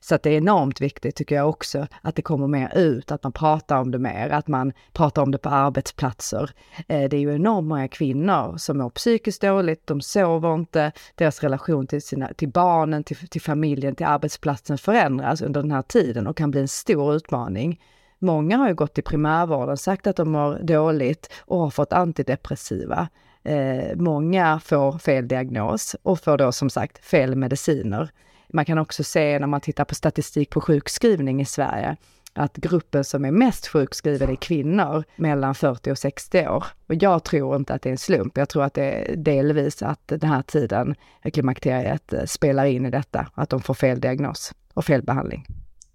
Så 0.00 0.14
att 0.14 0.22
det 0.22 0.30
är 0.30 0.36
enormt 0.36 0.80
viktigt 0.80 1.16
tycker 1.16 1.34
jag 1.34 1.48
också 1.48 1.86
att 2.02 2.16
det 2.16 2.22
kommer 2.22 2.46
mer 2.46 2.76
ut, 2.76 3.12
att 3.12 3.22
man 3.22 3.32
pratar 3.32 3.78
om 3.78 3.90
det 3.90 3.98
mer, 3.98 4.28
att 4.28 4.48
man 4.48 4.72
pratar 4.92 5.22
om 5.22 5.30
det 5.30 5.38
på 5.38 5.48
arbetsplatser. 5.48 6.50
Eh, 6.88 7.08
det 7.08 7.16
är 7.16 7.20
ju 7.20 7.34
enormt 7.34 7.68
många 7.68 7.88
kvinnor 7.88 8.56
som 8.58 8.78
mår 8.78 8.90
psykiskt 8.90 9.42
dåligt, 9.42 9.86
de 9.86 10.00
sover 10.00 10.54
inte, 10.54 10.92
deras 11.14 11.42
relation 11.42 11.86
till, 11.86 12.02
sina, 12.02 12.28
till 12.28 12.48
barnen, 12.48 13.04
till, 13.04 13.28
till 13.28 13.42
familjen, 13.42 13.94
till 13.94 14.06
arbetsplatsen 14.06 14.78
förändras 14.78 15.42
under 15.42 15.62
den 15.62 15.70
här 15.70 15.82
tiden 15.82 16.26
och 16.26 16.36
kan 16.36 16.50
bli 16.50 16.60
en 16.60 16.68
stor 16.68 17.14
utmaning. 17.14 17.80
Många 18.18 18.56
har 18.56 18.68
ju 18.68 18.74
gått 18.74 18.94
till 18.94 19.04
primärvården, 19.04 19.76
sagt 19.76 20.06
att 20.06 20.16
de 20.16 20.30
mår 20.32 20.58
dåligt 20.62 21.32
och 21.40 21.58
har 21.58 21.70
fått 21.70 21.92
antidepressiva. 21.92 23.08
Eh, 23.44 23.96
många 23.96 24.60
får 24.64 24.98
fel 24.98 25.28
diagnos 25.28 25.96
och 26.02 26.20
får 26.20 26.38
då 26.38 26.52
som 26.52 26.70
sagt 26.70 27.04
fel 27.04 27.36
mediciner. 27.36 28.10
Man 28.52 28.64
kan 28.64 28.78
också 28.78 29.04
se 29.04 29.38
när 29.38 29.46
man 29.46 29.60
tittar 29.60 29.84
på 29.84 29.94
statistik 29.94 30.50
på 30.50 30.60
sjukskrivning 30.60 31.40
i 31.40 31.44
Sverige 31.44 31.96
att 32.34 32.56
gruppen 32.56 33.04
som 33.04 33.24
är 33.24 33.30
mest 33.30 33.66
sjukskriven 33.66 34.30
är 34.30 34.36
kvinnor 34.36 35.04
mellan 35.16 35.54
40 35.54 35.90
och 35.90 35.98
60 35.98 36.48
år. 36.48 36.64
Och 36.86 36.94
jag 36.94 37.24
tror 37.24 37.56
inte 37.56 37.74
att 37.74 37.82
det 37.82 37.88
är 37.88 37.90
en 37.90 37.98
slump. 37.98 38.36
Jag 38.36 38.48
tror 38.48 38.64
att 38.64 38.74
det 38.74 38.84
är 38.84 39.16
delvis 39.16 39.82
att 39.82 40.08
den 40.08 40.30
här 40.30 40.42
tiden, 40.42 40.94
klimakteriet, 41.32 42.12
eh, 42.12 42.24
spelar 42.24 42.64
in 42.64 42.86
i 42.86 42.90
detta. 42.90 43.30
Att 43.34 43.50
de 43.50 43.60
får 43.60 43.74
fel 43.74 44.00
diagnos 44.00 44.52
och 44.74 44.84
fel 44.84 45.02
behandling. 45.02 45.46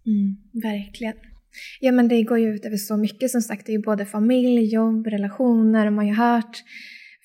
Mm, 0.06 0.38
verkligen. 0.54 1.14
Ja 1.80 1.92
men 1.92 2.08
det 2.08 2.24
går 2.24 2.40
ju 2.40 2.56
ut 2.56 2.66
över 2.66 2.78
så 2.78 2.98
mycket 2.98 3.32
som 3.32 3.42
sagt. 3.42 3.66
Det 3.66 3.72
är 3.72 3.78
ju 3.78 3.84
både 3.84 4.06
familj, 4.06 4.74
jobb, 4.74 5.08
relationer. 5.08 5.90
Man 5.90 5.98
har 5.98 6.14
ju 6.14 6.14
hört 6.14 6.64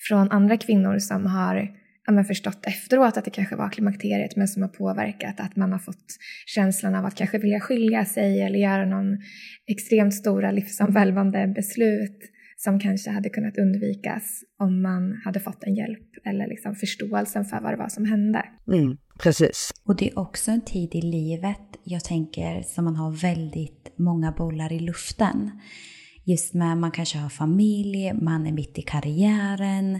från 0.07 0.31
andra 0.31 0.57
kvinnor 0.57 0.99
som 0.99 1.25
har 1.25 1.82
ja, 2.05 2.23
förstått 2.23 2.65
efteråt 2.65 3.17
att 3.17 3.25
det 3.25 3.31
kanske 3.31 3.55
var 3.55 3.69
klimakteriet 3.69 4.35
men 4.35 4.47
som 4.47 4.61
har 4.61 4.69
påverkat 4.69 5.39
att 5.39 5.55
man 5.55 5.71
har 5.71 5.79
fått 5.79 6.05
känslan 6.45 6.95
av 6.95 7.05
att 7.05 7.15
kanske 7.15 7.37
vilja 7.37 7.59
skilja 7.59 8.05
sig 8.05 8.41
eller 8.41 8.59
göra 8.59 8.85
någon 8.85 9.17
extremt 9.67 10.13
stora 10.13 10.51
livsomvälvande 10.51 11.47
beslut 11.47 12.19
som 12.63 12.79
kanske 12.79 13.11
hade 13.11 13.29
kunnat 13.29 13.57
undvikas 13.57 14.43
om 14.59 14.81
man 14.81 15.21
hade 15.25 15.39
fått 15.39 15.63
en 15.63 15.75
hjälp 15.75 16.09
eller 16.25 16.47
liksom 16.47 16.75
förståelsen 16.75 17.45
för 17.45 17.61
vad 17.61 17.73
det 17.73 17.77
var 17.77 17.89
som 17.89 18.05
hände. 18.05 18.45
Mm, 18.67 18.97
precis. 19.19 19.71
Och 19.85 19.95
det 19.95 20.09
är 20.09 20.19
också 20.19 20.51
en 20.51 20.61
tid 20.61 20.95
i 20.95 21.01
livet, 21.01 21.59
jag 21.83 22.03
tänker, 22.03 22.61
som 22.61 22.85
man 22.85 22.95
har 22.95 23.11
väldigt 23.11 23.93
många 23.97 24.31
bollar 24.31 24.73
i 24.73 24.79
luften. 24.79 25.51
Just 26.25 26.53
med 26.53 26.77
man 26.77 26.91
kanske 26.91 27.17
har 27.17 27.29
familj, 27.29 28.13
man 28.13 28.47
är 28.47 28.51
mitt 28.51 28.77
i 28.77 28.81
karriären, 28.81 29.99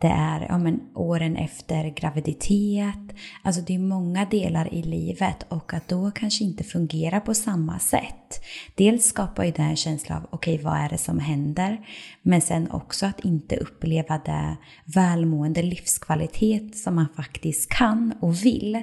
det 0.00 0.08
är 0.08 0.46
ja, 0.48 0.58
men, 0.58 0.80
åren 0.94 1.36
efter 1.36 1.88
graviditet. 1.88 3.16
Alltså 3.42 3.62
det 3.62 3.74
är 3.74 3.78
många 3.78 4.24
delar 4.24 4.74
i 4.74 4.82
livet 4.82 5.46
och 5.48 5.74
att 5.74 5.88
då 5.88 6.10
kanske 6.10 6.44
inte 6.44 6.64
fungera 6.64 7.20
på 7.20 7.34
samma 7.34 7.78
sätt. 7.78 8.44
Dels 8.74 9.04
skapar 9.04 9.44
ju 9.44 9.50
det 9.50 9.62
en 9.62 9.76
känsla 9.76 10.16
av 10.16 10.26
okej, 10.30 10.54
okay, 10.54 10.64
vad 10.64 10.76
är 10.76 10.88
det 10.88 10.98
som 10.98 11.18
händer? 11.18 11.86
Men 12.22 12.40
sen 12.40 12.70
också 12.70 13.06
att 13.06 13.20
inte 13.20 13.56
uppleva 13.56 14.20
det 14.24 14.56
välmående 14.94 15.62
livskvalitet 15.62 16.76
som 16.76 16.94
man 16.94 17.08
faktiskt 17.16 17.68
kan 17.68 18.14
och 18.20 18.44
vill 18.44 18.82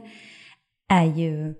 är 0.89 1.05
ju, 1.05 1.55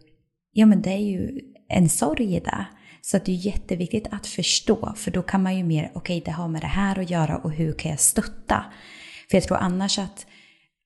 ja 0.52 0.66
men 0.66 0.82
det 0.82 0.92
är 0.92 1.04
ju 1.04 1.40
en 1.70 1.90
sorg 1.90 2.36
i 2.36 2.40
det. 2.40 2.66
Så 3.02 3.18
det 3.26 3.32
är 3.32 3.46
jätteviktigt 3.46 4.08
att 4.12 4.28
förstå, 4.28 4.94
för 4.96 5.12
då 5.12 5.22
kan 5.22 5.44
man 5.44 5.58
ju 5.58 5.64
mer, 5.64 5.92
okej 5.94 6.18
okay, 6.18 6.22
det 6.26 6.32
har 6.32 6.48
med 6.48 6.62
det 6.62 6.68
här 6.68 7.00
att 7.00 7.10
göra 7.10 7.38
och 7.38 7.52
hur 7.52 7.74
kan 7.74 7.92
jag 7.92 8.00
stötta? 8.00 8.66
För 9.30 9.38
jag 9.38 9.44
tror 9.44 9.58
annars 9.58 10.00
att 10.00 10.26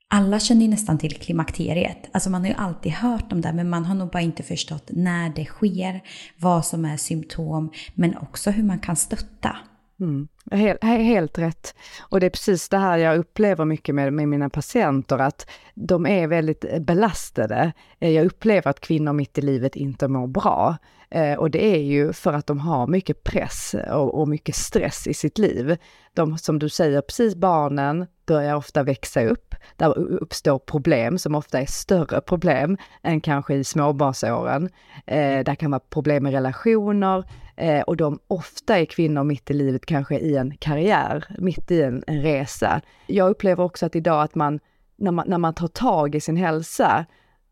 alla 0.07 0.39
känner 0.39 0.61
ju 0.61 0.67
nästan 0.67 0.97
till 0.97 1.15
klimakteriet. 1.15 2.09
Alltså 2.11 2.29
man 2.29 2.41
har 2.41 2.47
ju 2.47 2.55
alltid 2.55 2.91
hört 2.91 3.31
om 3.31 3.41
det, 3.41 3.53
men 3.53 3.69
man 3.69 3.85
har 3.85 3.95
nog 3.95 4.11
bara 4.11 4.21
inte 4.21 4.43
förstått 4.43 4.89
när 4.89 5.29
det 5.29 5.45
sker, 5.45 6.01
vad 6.37 6.65
som 6.65 6.85
är 6.85 6.97
symptom, 6.97 7.71
men 7.93 8.17
också 8.17 8.51
hur 8.51 8.63
man 8.63 8.79
kan 8.79 8.95
stötta. 8.95 9.57
Mm. 10.01 10.27
Helt, 10.51 10.83
helt 10.83 11.37
rätt. 11.37 11.75
Och 12.01 12.19
det 12.19 12.25
är 12.25 12.29
precis 12.29 12.69
det 12.69 12.77
här 12.77 12.97
jag 12.97 13.17
upplever 13.17 13.65
mycket 13.65 13.95
med, 13.95 14.13
med 14.13 14.27
mina 14.27 14.49
patienter, 14.49 15.19
att 15.19 15.49
de 15.75 16.07
är 16.07 16.27
väldigt 16.27 16.65
eh, 16.65 16.79
belastade. 16.79 17.71
Eh, 17.99 18.09
jag 18.09 18.25
upplever 18.25 18.69
att 18.69 18.79
kvinnor 18.79 19.13
mitt 19.13 19.37
i 19.37 19.41
livet 19.41 19.75
inte 19.75 20.07
mår 20.07 20.27
bra. 20.27 20.77
Eh, 21.09 21.37
och 21.37 21.51
det 21.51 21.65
är 21.65 21.79
ju 21.79 22.13
för 22.13 22.33
att 22.33 22.47
de 22.47 22.59
har 22.59 22.87
mycket 22.87 23.23
press 23.23 23.75
och, 23.91 24.19
och 24.19 24.27
mycket 24.27 24.55
stress 24.55 25.07
i 25.07 25.13
sitt 25.13 25.37
liv. 25.37 25.77
De, 26.13 26.37
som 26.37 26.59
du 26.59 26.69
säger, 26.69 27.01
precis 27.01 27.35
barnen 27.35 28.05
börjar 28.25 28.55
ofta 28.55 28.83
växa 28.83 29.25
upp. 29.25 29.55
Där 29.75 29.97
uppstår 29.97 30.59
problem 30.59 31.17
som 31.17 31.35
ofta 31.35 31.61
är 31.61 31.65
större 31.65 32.21
problem 32.21 32.77
än 33.03 33.21
kanske 33.21 33.53
i 33.53 33.63
småbarnsåren. 33.63 34.69
Eh, 35.05 35.43
där 35.43 35.55
kan 35.55 35.71
vara 35.71 35.79
problem 35.89 36.23
med 36.23 36.33
relationer 36.33 37.23
eh, 37.61 37.81
och 37.81 37.97
de 37.97 38.19
ofta 38.27 38.79
är 38.79 38.85
kvinnor 38.85 39.23
mitt 39.23 39.51
i 39.51 39.53
livet 39.53 39.85
kanske 39.85 40.17
i 40.17 40.37
en 40.37 40.57
karriär, 40.57 41.25
mitt 41.37 41.71
i 41.71 41.81
en, 41.81 42.03
en 42.07 42.21
resa. 42.21 42.81
Jag 43.07 43.29
upplever 43.29 43.63
också 43.63 43.85
att 43.85 43.95
idag 43.95 44.23
att 44.23 44.35
man 44.35 44.59
när, 44.95 45.11
man, 45.11 45.29
när 45.29 45.37
man 45.37 45.53
tar 45.53 45.67
tag 45.67 46.15
i 46.15 46.21
sin 46.21 46.37
hälsa 46.37 47.05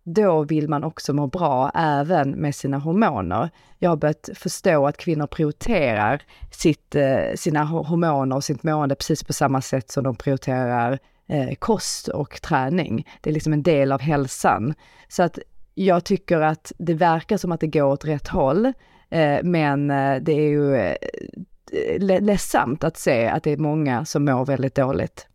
då 0.03 0.43
vill 0.43 0.69
man 0.69 0.83
också 0.83 1.13
må 1.13 1.27
bra 1.27 1.71
även 1.75 2.31
med 2.31 2.55
sina 2.55 2.77
hormoner. 2.77 3.49
Jag 3.79 3.89
har 3.89 3.97
börjat 3.97 4.29
förstå 4.35 4.87
att 4.87 4.97
kvinnor 4.97 5.27
prioriterar 5.27 6.21
sitt, 6.51 6.95
eh, 6.95 7.35
sina 7.35 7.63
hormoner 7.63 8.35
och 8.35 8.43
sitt 8.43 8.63
mående 8.63 8.95
precis 8.95 9.23
på 9.23 9.33
samma 9.33 9.61
sätt 9.61 9.91
som 9.91 10.03
de 10.03 10.15
prioriterar 10.15 10.99
eh, 11.27 11.55
kost 11.59 12.07
och 12.07 12.41
träning. 12.41 13.07
Det 13.21 13.29
är 13.29 13.33
liksom 13.33 13.53
en 13.53 13.63
del 13.63 13.91
av 13.91 14.01
hälsan. 14.01 14.73
Så 15.07 15.23
att 15.23 15.39
jag 15.75 16.03
tycker 16.03 16.41
att 16.41 16.71
det 16.77 16.93
verkar 16.93 17.37
som 17.37 17.51
att 17.51 17.59
det 17.59 17.67
går 17.67 17.83
åt 17.83 18.05
rätt 18.05 18.27
håll. 18.27 18.73
Eh, 19.09 19.43
men 19.43 19.87
det 20.23 20.31
är 20.31 20.49
ju 20.49 20.75
eh, 20.75 22.21
ledsamt 22.21 22.83
att 22.83 22.97
se 22.97 23.27
att 23.27 23.43
det 23.43 23.51
är 23.51 23.57
många 23.57 24.05
som 24.05 24.25
mår 24.25 24.45
väldigt 24.45 24.75
dåligt. 24.75 25.27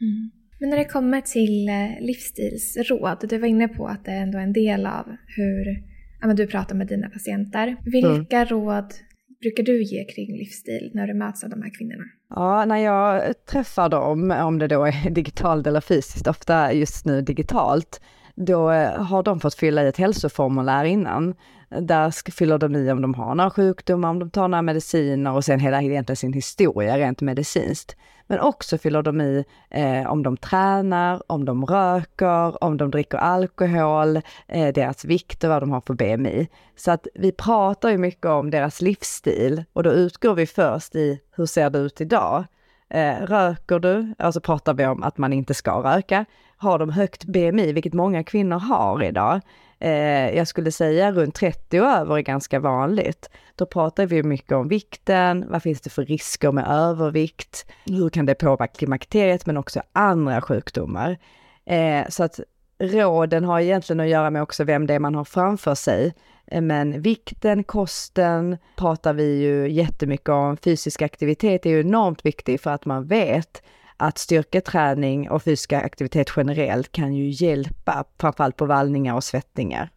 Mm. 0.00 0.30
Men 0.60 0.70
när 0.70 0.76
det 0.76 0.84
kommer 0.84 1.20
till 1.20 1.68
eh, 1.68 2.06
livsstilsråd, 2.06 3.28
du 3.28 3.38
var 3.38 3.48
inne 3.48 3.68
på 3.68 3.86
att 3.86 4.04
det 4.04 4.10
är 4.10 4.22
ändå 4.22 4.38
en 4.38 4.52
del 4.52 4.86
av 4.86 5.04
hur 5.36 5.82
ja, 6.20 6.34
du 6.34 6.46
pratar 6.46 6.74
med 6.74 6.86
dina 6.86 7.10
patienter. 7.10 7.76
Vilka 7.84 8.36
mm. 8.36 8.48
råd 8.48 8.94
brukar 9.40 9.62
du 9.62 9.82
ge 9.82 10.04
kring 10.04 10.38
livsstil 10.38 10.90
när 10.94 11.06
du 11.06 11.14
möts 11.14 11.44
av 11.44 11.50
de 11.50 11.62
här 11.62 11.70
kvinnorna? 11.78 12.04
Ja, 12.30 12.64
när 12.64 12.76
jag 12.76 13.32
träffar 13.46 13.88
dem, 13.88 14.30
om 14.30 14.58
det 14.58 14.68
då 14.68 14.84
är 14.84 15.10
digitalt 15.20 15.66
eller 15.66 15.80
fysiskt, 15.80 16.26
ofta 16.26 16.72
just 16.72 17.04
nu 17.04 17.22
digitalt, 17.22 18.00
då 18.40 18.70
eh, 18.70 19.02
har 19.02 19.22
de 19.22 19.40
fått 19.40 19.54
fylla 19.54 19.82
i 19.82 19.88
ett 19.88 19.96
hälsoformulär 19.96 20.84
innan. 20.84 21.34
Där 21.68 22.30
fyller 22.30 22.58
de 22.58 22.76
i 22.76 22.92
om 22.92 23.02
de 23.02 23.14
har 23.14 23.34
några 23.34 23.50
sjukdomar, 23.50 24.10
om 24.10 24.18
de 24.18 24.30
tar 24.30 24.48
några 24.48 24.62
mediciner 24.62 25.32
och 25.32 25.44
sen 25.44 25.60
hela 25.60 25.82
egentligen 25.82 26.16
sin 26.16 26.32
historia 26.32 26.98
rent 26.98 27.20
medicinskt. 27.20 27.96
Men 28.26 28.40
också 28.40 28.78
fyller 28.78 29.02
de 29.02 29.20
i 29.20 29.44
eh, 29.70 30.10
om 30.12 30.22
de 30.22 30.36
tränar, 30.36 31.22
om 31.26 31.44
de 31.44 31.66
röker, 31.66 32.64
om 32.64 32.76
de 32.76 32.90
dricker 32.90 33.18
alkohol, 33.18 34.16
eh, 34.48 34.72
deras 34.74 35.04
vikt 35.04 35.44
och 35.44 35.50
vad 35.50 35.62
de 35.62 35.70
har 35.70 35.80
för 35.80 35.94
BMI. 35.94 36.48
Så 36.76 36.90
att 36.90 37.06
vi 37.14 37.32
pratar 37.32 37.90
ju 37.90 37.98
mycket 37.98 38.26
om 38.26 38.50
deras 38.50 38.80
livsstil 38.80 39.64
och 39.72 39.82
då 39.82 39.92
utgår 39.92 40.34
vi 40.34 40.46
först 40.46 40.94
i 40.94 41.20
hur 41.36 41.46
ser 41.46 41.70
det 41.70 41.78
ut 41.78 42.00
idag? 42.00 42.44
Eh, 42.90 43.26
röker 43.26 43.78
du? 43.78 44.14
Alltså 44.18 44.40
pratar 44.40 44.74
vi 44.74 44.86
om 44.86 45.02
att 45.02 45.18
man 45.18 45.32
inte 45.32 45.54
ska 45.54 45.72
röka. 45.72 46.24
Har 46.60 46.78
de 46.78 46.90
högt 46.90 47.24
BMI, 47.24 47.72
vilket 47.72 47.94
många 47.94 48.24
kvinnor 48.24 48.58
har 48.58 49.02
idag, 49.02 49.40
eh, 49.78 50.36
jag 50.36 50.48
skulle 50.48 50.72
säga 50.72 51.12
runt 51.12 51.34
30 51.34 51.80
och 51.80 51.86
över 51.86 52.16
är 52.18 52.20
ganska 52.20 52.60
vanligt. 52.60 53.30
Då 53.56 53.66
pratar 53.66 54.06
vi 54.06 54.22
mycket 54.22 54.52
om 54.52 54.68
vikten, 54.68 55.46
vad 55.48 55.62
finns 55.62 55.80
det 55.80 55.90
för 55.90 56.04
risker 56.04 56.52
med 56.52 56.66
övervikt, 56.68 57.66
hur 57.84 58.08
kan 58.08 58.26
det 58.26 58.34
påverka 58.34 58.72
klimakteriet 58.72 59.46
men 59.46 59.56
också 59.56 59.82
andra 59.92 60.40
sjukdomar. 60.40 61.18
Eh, 61.64 62.08
så 62.08 62.24
att 62.24 62.40
råden 62.78 63.44
har 63.44 63.60
egentligen 63.60 64.00
att 64.00 64.08
göra 64.08 64.30
med 64.30 64.42
också 64.42 64.64
vem 64.64 64.86
det 64.86 64.94
är 64.94 64.98
man 64.98 65.14
har 65.14 65.24
framför 65.24 65.74
sig. 65.74 66.14
Eh, 66.46 66.60
men 66.60 67.02
vikten, 67.02 67.64
kosten 67.64 68.56
pratar 68.76 69.12
vi 69.12 69.42
ju 69.42 69.70
jättemycket 69.70 70.28
om. 70.28 70.56
Fysisk 70.56 71.02
aktivitet 71.02 71.66
är 71.66 71.70
ju 71.70 71.80
enormt 71.80 72.26
viktig 72.26 72.60
för 72.60 72.70
att 72.70 72.84
man 72.84 73.06
vet 73.06 73.62
att 74.00 74.18
styrketräning 74.18 75.30
och 75.30 75.42
fysisk 75.42 75.72
aktivitet 75.72 76.32
generellt 76.36 76.92
kan 76.92 77.14
ju 77.14 77.28
hjälpa, 77.28 78.04
framförallt 78.18 78.56
på 78.56 78.66
vallningar 78.66 79.14
och 79.14 79.24
svettningar. 79.24 79.90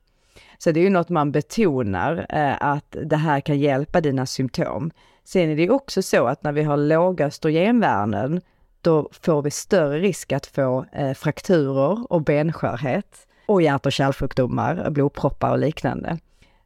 Så 0.58 0.72
det 0.72 0.80
är 0.80 0.84
ju 0.84 0.89
något 0.89 1.10
man 1.10 1.32
betonar, 1.32 2.26
eh, 2.30 2.56
att 2.60 2.96
det 3.04 3.16
här 3.16 3.39
kan 3.39 3.60
hjälpa 3.60 4.02
dina 4.02 4.26
symptom. 4.26 4.92
Sen 5.24 5.50
är 5.50 5.56
det 5.56 5.62
ju 5.62 5.70
också 5.70 6.02
så 6.02 6.26
att 6.26 6.44
när 6.44 6.52
vi 6.52 6.63
har 6.63 6.78
låga 6.78 7.26
östrogenvärden, 7.26 8.42
då 8.82 9.10
får 9.22 9.42
vi 9.42 9.52
större 9.52 10.00
risk 10.00 10.32
att 10.32 10.46
få 10.46 10.86
eh, 10.92 11.13
frakturer 11.13 12.12
och 12.13 12.22
benskörhet 12.22 13.28
och 13.46 13.62
hjärt 13.62 13.86
och 13.86 13.92
kärlsjukdomar, 13.92 14.89
blodproppar 14.89 15.52
och 15.52 15.60
liknande. 15.60 16.18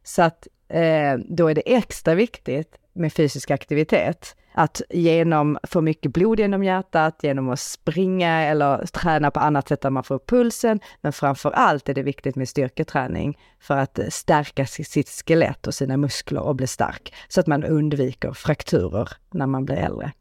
Så 0.02 0.22
att 0.22 0.46
eh, 0.68 1.14
då 1.28 1.48
är 1.48 1.54
det 1.54 1.74
extra 1.76 2.14
viktigt 2.14 2.77
med 2.98 3.12
fysisk 3.12 3.50
aktivitet. 3.50 4.36
Att 4.52 4.82
genom 4.90 5.58
få 5.62 5.80
mycket 5.80 6.12
blod 6.12 6.40
genom 6.40 6.64
hjärtat, 6.64 7.18
genom 7.22 7.48
att 7.48 7.60
springa 7.60 8.42
eller 8.42 8.86
träna 8.86 9.30
på 9.30 9.40
annat 9.40 9.68
sätt 9.68 9.80
där 9.80 9.90
man 9.90 10.04
får 10.04 10.14
upp 10.14 10.26
pulsen. 10.28 10.80
Men 11.00 11.12
framför 11.12 11.50
allt 11.50 11.88
är 11.88 11.94
det 11.94 12.02
viktigt 12.02 12.36
med 12.36 12.48
styrketräning 12.48 13.38
för 13.60 13.76
att 13.76 13.98
stärka 14.08 14.66
sitt 14.66 15.08
skelett 15.08 15.66
och 15.66 15.74
sina 15.74 15.96
muskler 15.96 16.40
och 16.40 16.56
bli 16.56 16.66
stark. 16.66 17.14
Så 17.28 17.40
att 17.40 17.46
man 17.46 17.64
undviker 17.64 18.32
frakturer 18.32 19.08
när 19.30 19.46
man 19.46 19.64
blir 19.64 19.76
äldre. 19.76 20.12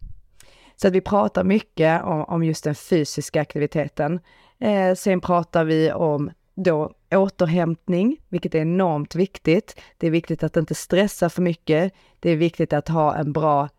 Så 0.76 0.88
att 0.88 0.94
vi 0.94 1.02
pratar 1.02 1.44
mycket 1.44 2.04
om, 2.04 2.24
om 2.24 2.44
just 2.44 2.63
den 2.63 2.76
fysiska 2.76 3.42
aktiviteten. 3.42 4.20
Eh, 4.60 4.96
sen 4.96 5.22
pratar 5.22 5.63
vi 5.63 5.92
om 5.92 6.32
då 6.56 6.92
återhämtning, 7.12 8.17
vilket 8.30 8.56
är 8.56 8.60
enormt 8.60 9.15
viktigt. 9.15 9.80
Det 9.98 10.08
är 10.08 10.12
viktigt 10.12 10.43
att 10.43 10.58
inte 10.58 10.76
stressa 10.76 11.30
för 11.30 11.41
mycket. 11.41 11.93
Det 12.20 12.30
är 12.30 12.36
viktigt 12.36 12.74
att 12.74 12.88
ha 12.88 13.15
en 13.15 13.34
bra 13.34 13.70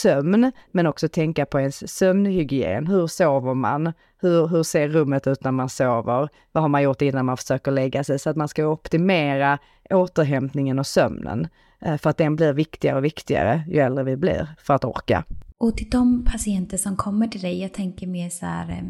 sömn, 0.00 0.52
men 0.70 0.86
också 0.86 1.08
tänka 1.08 1.46
på 1.46 1.60
ens 1.60 1.96
sömnhygien. 1.96 2.86
Hur 2.86 3.06
sover 3.06 3.54
man? 3.54 3.92
Hur, 4.20 4.46
hur 4.46 4.62
ser 4.62 4.88
rummet 4.88 5.26
ut 5.26 5.44
när 5.44 5.52
man 5.52 5.68
sover? 5.68 6.28
Vad 6.52 6.64
har 6.64 6.68
man 6.68 6.82
gjort 6.82 7.02
innan 7.02 7.26
man 7.26 7.36
försöker 7.36 7.70
lägga 7.70 8.04
sig? 8.04 8.18
Så 8.18 8.30
att 8.30 8.36
man 8.36 8.48
ska 8.48 8.66
optimera 8.66 9.58
återhämtningen 9.90 10.78
och 10.78 10.86
sömnen. 10.86 11.48
Eh, 11.80 11.96
för 11.96 12.10
att 12.10 12.16
den 12.16 12.36
blir 12.36 12.52
viktigare 12.52 12.96
och 12.96 13.04
viktigare 13.04 13.64
ju 13.68 13.78
äldre 13.78 14.04
vi 14.04 14.16
blir 14.16 14.48
för 14.58 14.74
att 14.74 14.84
orka. 14.84 15.24
Och 15.58 15.76
till 15.76 15.90
de 15.90 16.24
patienter 16.24 16.76
som 16.76 16.96
kommer 16.96 17.28
till 17.28 17.40
dig, 17.40 17.60
jag 17.60 17.72
tänker 17.72 18.06
mer 18.06 18.30
så 18.30 18.46
här, 18.46 18.70
eh, 18.70 18.84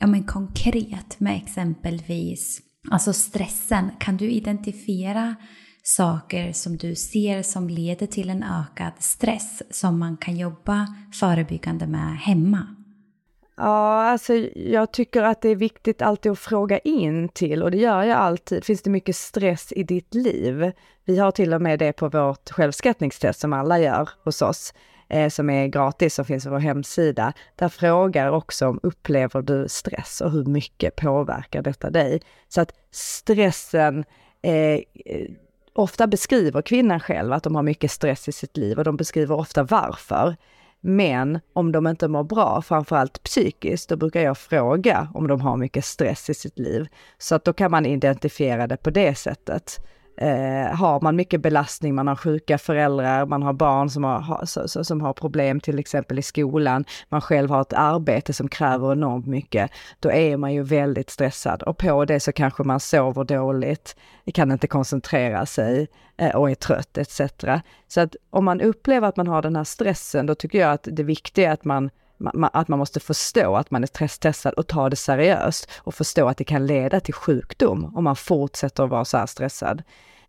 ja 0.00 0.06
men 0.06 0.24
konkret 0.24 1.20
med 1.20 1.36
exempelvis, 1.36 2.60
alltså 2.90 3.12
stressen. 3.12 3.90
Kan 3.98 4.16
du 4.16 4.30
identifiera 4.30 5.34
saker 5.82 6.52
som 6.52 6.76
du 6.76 6.94
ser 6.94 7.42
som 7.42 7.68
leder 7.68 8.06
till 8.06 8.30
en 8.30 8.42
ökad 8.42 8.92
stress 8.98 9.62
som 9.70 9.98
man 9.98 10.16
kan 10.16 10.36
jobba 10.36 10.86
förebyggande 11.12 11.86
med 11.86 12.16
hemma? 12.18 12.76
Ja, 13.56 14.04
alltså 14.04 14.34
jag 14.54 14.92
tycker 14.92 15.22
att 15.22 15.42
det 15.42 15.48
är 15.48 15.56
viktigt 15.56 16.02
alltid 16.02 16.32
att 16.32 16.38
fråga 16.38 16.78
in 16.78 17.28
till 17.28 17.62
och 17.62 17.70
det 17.70 17.76
gör 17.76 18.02
jag 18.02 18.18
alltid. 18.18 18.64
Finns 18.64 18.82
det 18.82 18.90
mycket 18.90 19.16
stress 19.16 19.72
i 19.72 19.82
ditt 19.82 20.14
liv? 20.14 20.72
Vi 21.04 21.18
har 21.18 21.30
till 21.30 21.54
och 21.54 21.62
med 21.62 21.78
det 21.78 21.92
på 21.92 22.08
vårt 22.08 22.50
självskattningstest 22.50 23.40
som 23.40 23.52
alla 23.52 23.78
gör 23.78 24.08
hos 24.24 24.42
oss, 24.42 24.74
eh, 25.08 25.28
som 25.28 25.50
är 25.50 25.66
gratis 25.66 26.14
som 26.14 26.24
finns 26.24 26.44
på 26.44 26.50
vår 26.50 26.58
hemsida. 26.58 27.32
Där 27.56 27.68
frågar 27.68 28.30
också 28.30 28.68
om 28.68 28.80
upplever 28.82 29.42
du 29.42 29.68
stress 29.68 30.20
och 30.20 30.30
hur 30.30 30.44
mycket 30.44 30.96
påverkar 30.96 31.62
detta 31.62 31.90
dig? 31.90 32.20
Så 32.48 32.60
att 32.60 32.72
stressen 32.90 34.04
eh, 34.42 34.52
eh, 34.52 35.30
ofta 35.72 36.06
beskriver 36.06 36.62
kvinnan 36.62 37.00
själv 37.00 37.32
att 37.32 37.42
de 37.42 37.54
har 37.54 37.62
mycket 37.62 37.90
stress 37.90 38.28
i 38.28 38.32
sitt 38.32 38.56
liv 38.56 38.78
och 38.78 38.84
de 38.84 38.96
beskriver 38.96 39.34
ofta 39.34 39.62
varför. 39.62 40.36
Men 40.80 41.40
om 41.52 41.72
de 41.72 41.86
inte 41.86 42.08
mår 42.08 42.24
bra, 42.24 42.62
framförallt 42.62 43.22
psykiskt, 43.22 43.88
då 43.88 43.96
brukar 43.96 44.20
jag 44.20 44.38
fråga 44.38 45.08
om 45.14 45.26
de 45.26 45.40
har 45.40 45.56
mycket 45.56 45.84
stress 45.84 46.30
i 46.30 46.34
sitt 46.34 46.58
liv. 46.58 46.88
Så 47.18 47.34
att 47.34 47.44
då 47.44 47.52
kan 47.52 47.70
man 47.70 47.86
identifiera 47.86 48.66
det 48.66 48.76
på 48.76 48.90
det 48.90 49.14
sättet. 49.14 49.80
Eh, 50.16 50.76
har 50.76 51.00
man 51.00 51.16
mycket 51.16 51.40
belastning, 51.40 51.94
man 51.94 52.06
har 52.06 52.16
sjuka 52.16 52.58
föräldrar, 52.58 53.26
man 53.26 53.42
har 53.42 53.52
barn 53.52 53.90
som 53.90 54.04
har, 54.04 54.44
som 54.82 55.00
har 55.00 55.12
problem 55.12 55.60
till 55.60 55.78
exempel 55.78 56.18
i 56.18 56.22
skolan, 56.22 56.84
man 57.08 57.20
själv 57.20 57.50
har 57.50 57.60
ett 57.60 57.72
arbete 57.72 58.32
som 58.32 58.48
kräver 58.48 58.92
enormt 58.92 59.26
mycket, 59.26 59.70
då 60.00 60.10
är 60.10 60.36
man 60.36 60.54
ju 60.54 60.62
väldigt 60.62 61.10
stressad 61.10 61.62
och 61.62 61.78
på 61.78 62.04
det 62.04 62.20
så 62.20 62.32
kanske 62.32 62.62
man 62.62 62.80
sover 62.80 63.24
dåligt, 63.24 63.96
kan 64.34 64.52
inte 64.52 64.66
koncentrera 64.66 65.46
sig 65.46 65.88
eh, 66.16 66.36
och 66.36 66.50
är 66.50 66.54
trött 66.54 66.98
etc. 66.98 67.20
Så 67.88 68.00
att 68.00 68.16
om 68.30 68.44
man 68.44 68.60
upplever 68.60 69.08
att 69.08 69.16
man 69.16 69.26
har 69.26 69.42
den 69.42 69.56
här 69.56 69.64
stressen, 69.64 70.26
då 70.26 70.34
tycker 70.34 70.58
jag 70.58 70.72
att 70.72 70.88
det 70.92 71.02
viktiga 71.02 71.48
är 71.48 71.52
att 71.52 71.64
man 71.64 71.90
att 72.52 72.68
man 72.68 72.78
måste 72.78 73.00
förstå 73.00 73.56
att 73.56 73.70
man 73.70 73.82
är 73.82 73.86
stresstestad 73.86 74.50
och 74.50 74.66
ta 74.66 74.90
det 74.90 74.96
seriöst 74.96 75.70
och 75.78 75.94
förstå 75.94 76.28
att 76.28 76.36
det 76.36 76.44
kan 76.44 76.66
leda 76.66 77.00
till 77.00 77.14
sjukdom 77.14 77.92
om 77.96 78.04
man 78.04 78.16
fortsätter 78.16 78.84
att 78.84 78.90
vara 78.90 79.04
så 79.04 79.18
här 79.18 79.26
stressad. 79.26 79.82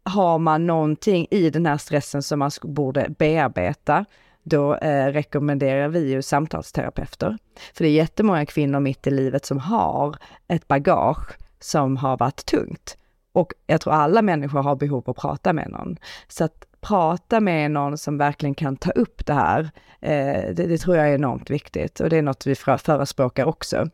Har 0.04 0.40
man 0.40 0.68
någonting 0.68 1.28
i 1.32 1.50
den 1.50 1.66
här 1.66 1.78
stressen 1.78 2.24
som 2.24 2.40
man 2.40 2.52
borde 2.64 3.10
bearbeta, 3.10 4.06
då 4.44 4.76
eh, 4.76 5.06
rekommenderar 5.06 5.88
vi 5.88 6.12
ju 6.12 6.22
samtalsterapeuter. 6.22 7.38
För 7.74 7.84
det 7.84 7.90
är 7.90 7.94
jättemånga 7.94 8.46
kvinnor 8.46 8.80
mitt 8.80 9.08
i 9.08 9.12
livet 9.12 9.46
som 9.46 9.60
har 9.60 10.16
ett 10.48 10.68
bagage 10.68 11.38
som 11.60 11.98
har 11.98 12.18
varit 12.18 12.46
tungt. 12.46 12.98
Och 13.32 13.54
jag 13.68 13.82
tror 13.82 13.94
alla 13.94 14.22
människor 14.22 14.64
har 14.64 14.76
behov 14.76 15.04
av 15.06 15.10
att 15.10 15.18
prata 15.18 15.54
med 15.54 15.70
någon. 15.70 15.98
Så 16.28 16.44
att 16.44 16.67
prata 16.82 17.40
med 17.40 17.72
någon 17.72 17.98
som 17.98 18.18
verkligen 18.18 18.56
kan 18.56 18.78
ta 18.78 18.92
upp 18.92 19.26
det 19.26 19.34
här, 19.34 19.70
eh, 20.02 20.54
det, 20.56 20.68
det, 20.68 20.78
tror 20.78 20.98
jag 20.98 21.10
är 21.10 21.16
enormt 21.16 21.50
viktigt 21.50 22.00
och 22.00 22.10
det 22.10 22.18
är 22.18 22.22
något 22.22 22.48
vi 22.48 22.56
förespråkar 22.56 23.46
också. 23.46 23.90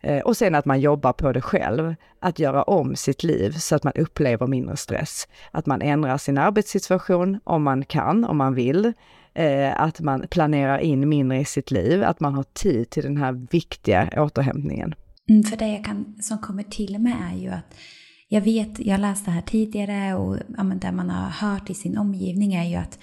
Eh, 0.00 0.18
och 0.18 0.36
sen 0.36 0.54
att 0.54 0.64
man 0.64 0.80
jobbar 0.80 1.12
på 1.12 1.32
det 1.32 1.40
själv, 1.40 1.94
att 2.20 2.38
göra 2.38 2.62
om 2.62 2.96
sitt 2.96 3.22
liv 3.22 3.50
så 3.50 3.76
att 3.76 3.84
man 3.84 3.92
upplever 3.96 4.46
mindre 4.46 4.76
stress. 4.76 5.28
Att 5.50 5.66
man 5.66 5.82
ändrar 5.82 6.18
sin 6.18 6.38
arbetssituation 6.38 7.40
om 7.44 7.62
man 7.62 7.84
kan, 7.84 8.24
om 8.24 8.36
man 8.36 8.54
vill. 8.54 8.92
Eh, 9.34 9.80
att 9.82 10.00
man 10.00 10.26
planerar 10.30 10.78
in 10.78 11.08
mindre 11.08 11.38
i 11.38 11.44
sitt 11.44 11.70
liv, 11.70 12.04
att 12.04 12.20
man 12.20 12.34
har 12.34 12.44
tid 12.52 12.90
till 12.90 13.02
den 13.02 13.16
här 13.16 13.46
viktiga 13.50 14.10
återhämtningen. 14.16 14.94
Mm, 15.30 15.42
för 15.42 15.56
det 15.56 15.68
jag 15.68 15.84
kan, 15.84 16.16
som 16.22 16.38
kommer 16.38 16.62
till 16.62 16.98
mig 16.98 17.14
är 17.32 17.36
ju 17.36 17.48
att 17.48 17.74
jag 18.28 18.40
vet, 18.40 18.78
jag 18.78 19.00
läste 19.00 19.30
här 19.30 19.42
tidigare 19.42 20.14
och 20.14 20.38
ja, 20.56 20.62
men 20.62 20.78
det 20.78 20.92
man 20.92 21.10
har 21.10 21.30
hört 21.30 21.70
i 21.70 21.74
sin 21.74 21.98
omgivning 21.98 22.54
är 22.54 22.64
ju 22.64 22.76
att 22.76 22.98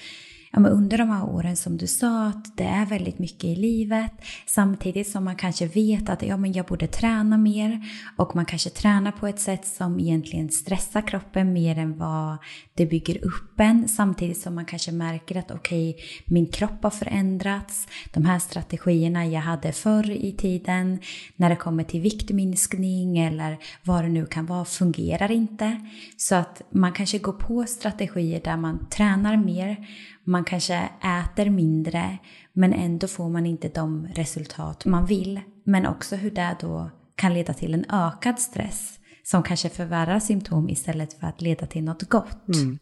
ja, 0.56 0.62
men 0.62 0.72
under 0.72 0.97
de 0.97 1.10
här 1.10 1.30
åren 1.30 1.56
som 1.56 1.78
du 1.78 1.88
sa 1.88 2.28
att 2.28 2.58
det 2.58 2.64
är 2.64 2.86
väldigt 2.86 3.20
mycket 3.20 3.43
i 3.43 3.56
livet 3.56 4.12
samtidigt 4.45 5.10
som 5.10 5.24
man 5.24 5.36
kanske 5.36 5.68
vet 5.68 6.10
att 6.10 6.24
ja, 6.24 6.38
men 6.38 6.53
jag 6.53 6.66
borde 6.66 6.88
träna 6.88 7.38
mer 7.38 7.82
och 8.18 8.36
man 8.36 8.45
kanske 8.45 8.70
tränar 8.70 9.12
på 9.12 9.28
ett 9.28 9.39
sätt 9.39 9.68
som 9.68 9.99
egentligen 9.99 10.49
stressar 10.49 11.01
kroppen 11.08 11.53
mer 11.53 11.78
än 11.78 11.97
vad 11.97 12.38
det 12.74 12.86
bygger 12.86 13.26
upp 13.26 13.60
en 13.60 13.88
samtidigt 13.88 14.41
som 14.41 14.56
man 14.56 14.66
kanske 14.66 14.91
märker 14.91 15.38
att 15.38 15.51
okej, 15.51 15.89
okay, 15.89 16.06
min 16.26 16.45
kropp 16.45 16.84
har 16.84 16.89
förändrats. 16.89 17.88
De 18.14 18.26
här 18.26 18.39
strategierna 18.39 19.26
jag 19.26 19.41
hade 19.41 19.72
förr 19.72 20.12
i 20.12 20.32
tiden 20.32 20.99
när 21.36 21.49
det 21.49 21.56
kommer 21.56 21.84
till 21.84 22.01
viktminskning 22.01 23.18
eller 23.18 23.58
vad 23.84 24.03
det 24.03 24.10
nu 24.10 24.26
kan 24.26 24.45
vara 24.45 24.66
fungerar 24.66 25.32
inte. 25.32 25.88
Så 26.18 26.36
att 26.36 26.62
man 26.70 26.91
kanske 26.91 27.18
går 27.18 27.34
på 27.34 27.66
strategier 27.68 28.41
där 28.43 28.58
man 28.58 28.89
tränar 28.89 29.38
mer, 29.38 29.88
man 30.26 30.43
kanske 30.43 30.89
äter 31.01 31.49
mindre 31.49 32.17
men 32.53 32.73
ändå 32.73 33.07
får 33.07 33.30
man 33.30 33.45
inte 33.45 33.67
de 33.67 34.07
resultat 34.07 34.86
man 34.86 35.05
vill. 35.05 35.41
Men 35.63 35.86
också 35.86 36.15
hur 36.15 36.32
det 36.32 36.55
då 36.61 36.89
kan 37.15 37.34
leda 37.34 37.53
till 37.53 37.73
en 37.73 37.86
ökad 37.89 38.39
stress 38.39 38.99
som 39.23 39.43
kanske 39.43 39.69
förvärrar 39.69 40.19
symptom 40.19 40.69
istället 40.69 41.19
för 41.19 41.28
att 41.28 41.41
leda 41.41 41.65
till 41.65 41.84
något 41.84 42.09
gott. 42.09 42.47
Mm. 42.47 42.80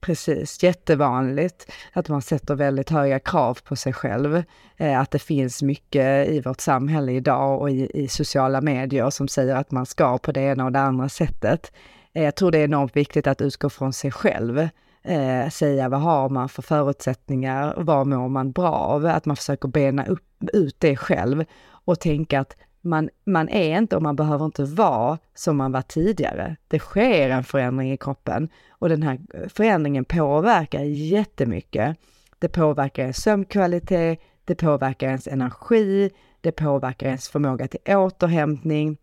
Precis, 0.00 0.62
jättevanligt 0.62 1.72
att 1.92 2.08
man 2.08 2.22
sätter 2.22 2.54
väldigt 2.54 2.90
höga 2.90 3.18
krav 3.18 3.58
på 3.64 3.76
sig 3.76 3.92
själv. 3.92 4.42
Eh, 4.76 5.00
att 5.00 5.10
det 5.10 5.18
finns 5.18 5.62
mycket 5.62 6.28
i 6.28 6.40
vårt 6.40 6.60
samhälle 6.60 7.12
idag 7.12 7.60
och 7.60 7.70
i, 7.70 7.90
i, 7.94 8.08
sociala 8.08 8.60
medier 8.60 9.10
som 9.10 9.28
säger 9.28 9.54
att 9.54 9.70
man 9.70 9.86
ska 9.86 10.18
på 10.18 10.32
det 10.32 10.40
ena 10.40 10.64
och 10.64 10.72
det 10.72 10.80
andra 10.80 11.08
sättet. 11.08 11.72
Eh, 12.12 12.24
jag 12.24 12.34
tror 12.34 12.50
det 12.50 12.58
är 12.58 12.64
enormt 12.64 12.96
viktigt 12.96 13.26
att 13.26 13.40
utgå 13.40 13.70
från 13.70 13.92
sig 13.92 14.10
själv. 14.10 14.68
Eh, 15.02 15.48
säga 15.50 15.88
vad 15.88 16.00
har 16.00 16.28
man 16.28 16.48
för 16.48 16.62
förutsättningar, 16.62 17.74
vad 17.76 18.06
mår 18.06 18.28
man 18.28 18.52
bra 18.52 18.72
av? 18.72 19.06
Att 19.06 19.26
man 19.26 19.36
försöker 19.36 19.68
bena 19.68 20.06
upp, 20.06 20.24
ut 20.52 20.76
det 20.78 20.96
själv 20.96 21.44
och 21.70 22.00
tänka 22.00 22.40
att 22.40 22.56
man, 22.80 23.08
man 23.24 23.48
är 23.48 23.78
inte 23.78 23.96
och 23.96 24.02
man 24.02 24.16
behöver 24.16 24.44
inte 24.44 24.64
vara 24.64 25.18
som 25.34 25.56
man 25.56 25.72
var 25.72 25.82
tidigare. 25.82 26.56
Det 26.68 26.78
sker 26.78 27.30
en 27.30 27.44
förändring 27.44 27.92
i 27.92 27.96
kroppen 27.96 28.48
och 28.70 28.88
den 28.88 29.02
här 29.02 29.18
eh, 29.34 29.48
förändringen 29.48 30.04
påverkar 30.04 30.80
jättemycket. 30.82 31.96
Det 32.38 32.48
påverkar 32.48 33.02
ens 33.02 33.22
sömnkvalitet, 33.22 34.20
det 34.44 34.54
påverkar 34.54 35.06
ens 35.06 35.26
energi, 35.26 36.10
det 36.40 36.52
påverkar 36.52 37.06
ens 37.06 37.28
förmåga 37.28 37.68
till 37.68 37.96
återhämtning, 37.96 38.96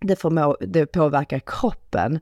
det, 0.00 0.16
förmå, 0.16 0.56
det 0.60 0.86
påverkar 0.86 1.40
kroppen. 1.46 2.20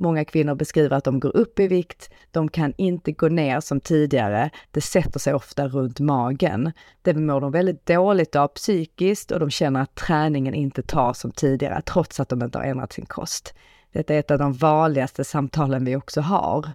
Många 0.00 0.24
kvinnor 0.24 0.54
beskriver 0.54 0.96
att 0.96 1.04
de 1.04 1.20
går 1.20 1.36
upp 1.36 1.60
i 1.60 1.68
vikt, 1.68 2.10
de 2.30 2.48
kan 2.48 2.74
inte 2.76 3.12
gå 3.12 3.28
ner 3.28 3.60
som 3.60 3.80
tidigare. 3.80 4.50
Det 4.70 4.80
sätter 4.80 5.20
sig 5.20 5.34
ofta 5.34 5.68
runt 5.68 6.00
magen. 6.00 6.72
Det 7.02 7.14
mår 7.14 7.40
de 7.40 7.52
väldigt 7.52 7.86
dåligt 7.86 8.36
av 8.36 8.48
psykiskt 8.48 9.30
och 9.30 9.40
de 9.40 9.50
känner 9.50 9.82
att 9.82 9.94
träningen 9.94 10.54
inte 10.54 10.82
tar 10.82 11.12
som 11.12 11.30
tidigare, 11.30 11.82
trots 11.82 12.20
att 12.20 12.28
de 12.28 12.42
inte 12.42 12.58
har 12.58 12.64
ändrat 12.64 12.92
sin 12.92 13.06
kost. 13.06 13.54
Detta 13.92 14.14
är 14.14 14.18
ett 14.18 14.30
av 14.30 14.38
de 14.38 14.52
vanligaste 14.52 15.24
samtalen 15.24 15.84
vi 15.84 15.96
också 15.96 16.20
har. 16.20 16.66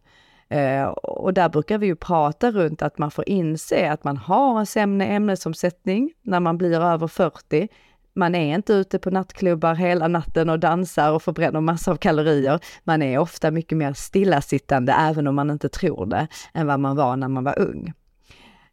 Eh, 0.50 0.84
och 0.84 1.34
där 1.34 1.50
brukar 1.50 1.78
vi 1.78 1.86
ju 1.86 1.96
prata 1.96 2.52
runt 2.52 2.82
att 2.82 2.98
man 2.98 3.12
får 3.12 3.30
inse 3.30 3.92
att 3.92 4.04
man 4.04 4.18
har 4.18 4.60
en 4.60 4.66
sämre 4.66 5.08
ämnesomsättning 5.08 6.14
när 6.22 6.40
man 6.40 6.58
blir 6.58 6.80
över 6.80 7.08
40 7.08 7.68
man 8.16 8.36
är 8.36 8.56
inte 8.56 8.74
ute 8.74 9.00
på 9.00 9.10
nattklubbar 9.10 9.76
hela 9.76 10.08
natten 10.08 10.50
och 10.50 10.60
dansar 10.60 11.12
och 11.12 11.24
förbränner 11.24 11.62
massor 11.62 11.92
av 11.92 11.96
kalorier. 11.96 12.60
Man 12.84 13.02
är 13.02 13.18
ofta 13.18 13.52
mycket 13.52 13.78
mer 13.78 13.94
stillasittande, 13.94 14.94
även 14.94 15.28
om 15.28 15.36
man 15.36 15.50
inte 15.50 15.70
tror 15.70 16.06
det, 16.06 16.28
än 16.54 16.68
vad 16.68 16.80
man 16.80 16.96
var 16.96 17.16
när 17.18 17.28
man 17.28 17.44
var 17.44 17.60
ung. 17.60 17.94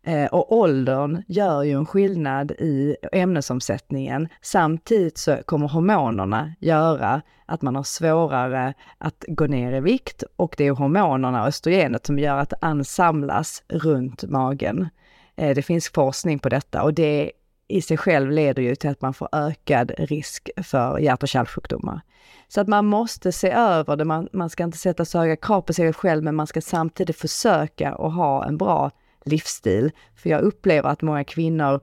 Eh, 0.03 0.27
och 0.27 0.53
åldern 0.53 1.23
gör 1.29 1.63
ju 1.63 1.73
en 1.73 1.87
skillnad 1.87 2.51
i 2.51 2.97
ämnesomsättningen. 3.13 4.29
Samtidigt 4.43 5.19
så 5.19 5.37
kommer 5.45 5.69
hormonerna 5.69 6.53
göra 6.61 7.23
att 7.47 7.63
man 7.63 7.77
har 7.77 7.83
svårare 7.83 8.75
att 8.99 9.25
gå 9.29 9.47
ner 9.47 9.73
i 9.73 9.81
vikt 9.81 10.25
och 10.37 10.55
det 10.59 10.67
är 10.67 10.73
hormonerna 10.73 11.43
och 11.43 11.49
östrogenet 11.49 12.07
som 12.07 12.19
gör 12.19 12.37
att 12.39 12.51
det 12.51 12.57
ansamlas 12.61 13.63
runt 13.69 14.25
magen. 14.25 14.89
Eh, 15.37 15.55
det 15.55 15.63
finns 15.63 15.89
forskning 15.89 16.39
på 16.39 16.49
detta 16.49 16.83
och 16.83 16.95
det 16.95 17.33
i 17.71 17.83
sig 17.83 17.97
själv 17.97 18.31
leder 18.31 18.63
ju 18.63 18.75
till 18.75 18.91
att 18.91 19.03
man 19.03 19.15
får 19.15 19.29
ökad 19.33 19.93
risk 19.99 20.51
för 20.63 20.99
hjärt 20.99 21.23
och 21.23 21.29
kärlsjukdomar. 21.29 22.01
Så 22.49 22.61
att 22.61 22.69
man 22.69 22.87
måste 22.87 23.33
se 23.33 23.51
över 23.51 23.97
det, 23.97 24.05
man, 24.05 24.29
man 24.33 24.51
ska 24.51 24.65
inte 24.65 24.79
sätta 24.79 25.05
så 25.05 25.19
höga 25.19 25.37
krav 25.37 25.61
på 25.61 25.73
sig 25.73 25.93
själv, 25.93 26.25
men 26.25 26.35
man 26.35 26.47
ska 26.47 26.61
samtidigt 26.61 27.17
försöka 27.17 27.93
att 27.93 28.15
ha 28.15 28.45
en 28.45 28.57
bra 28.57 28.91
livsstil. 29.25 29.93
För 30.15 30.31
jag 30.31 30.41
upplever 30.41 30.89
att 30.89 31.03
många 31.03 31.25
kvinnor 31.25 31.81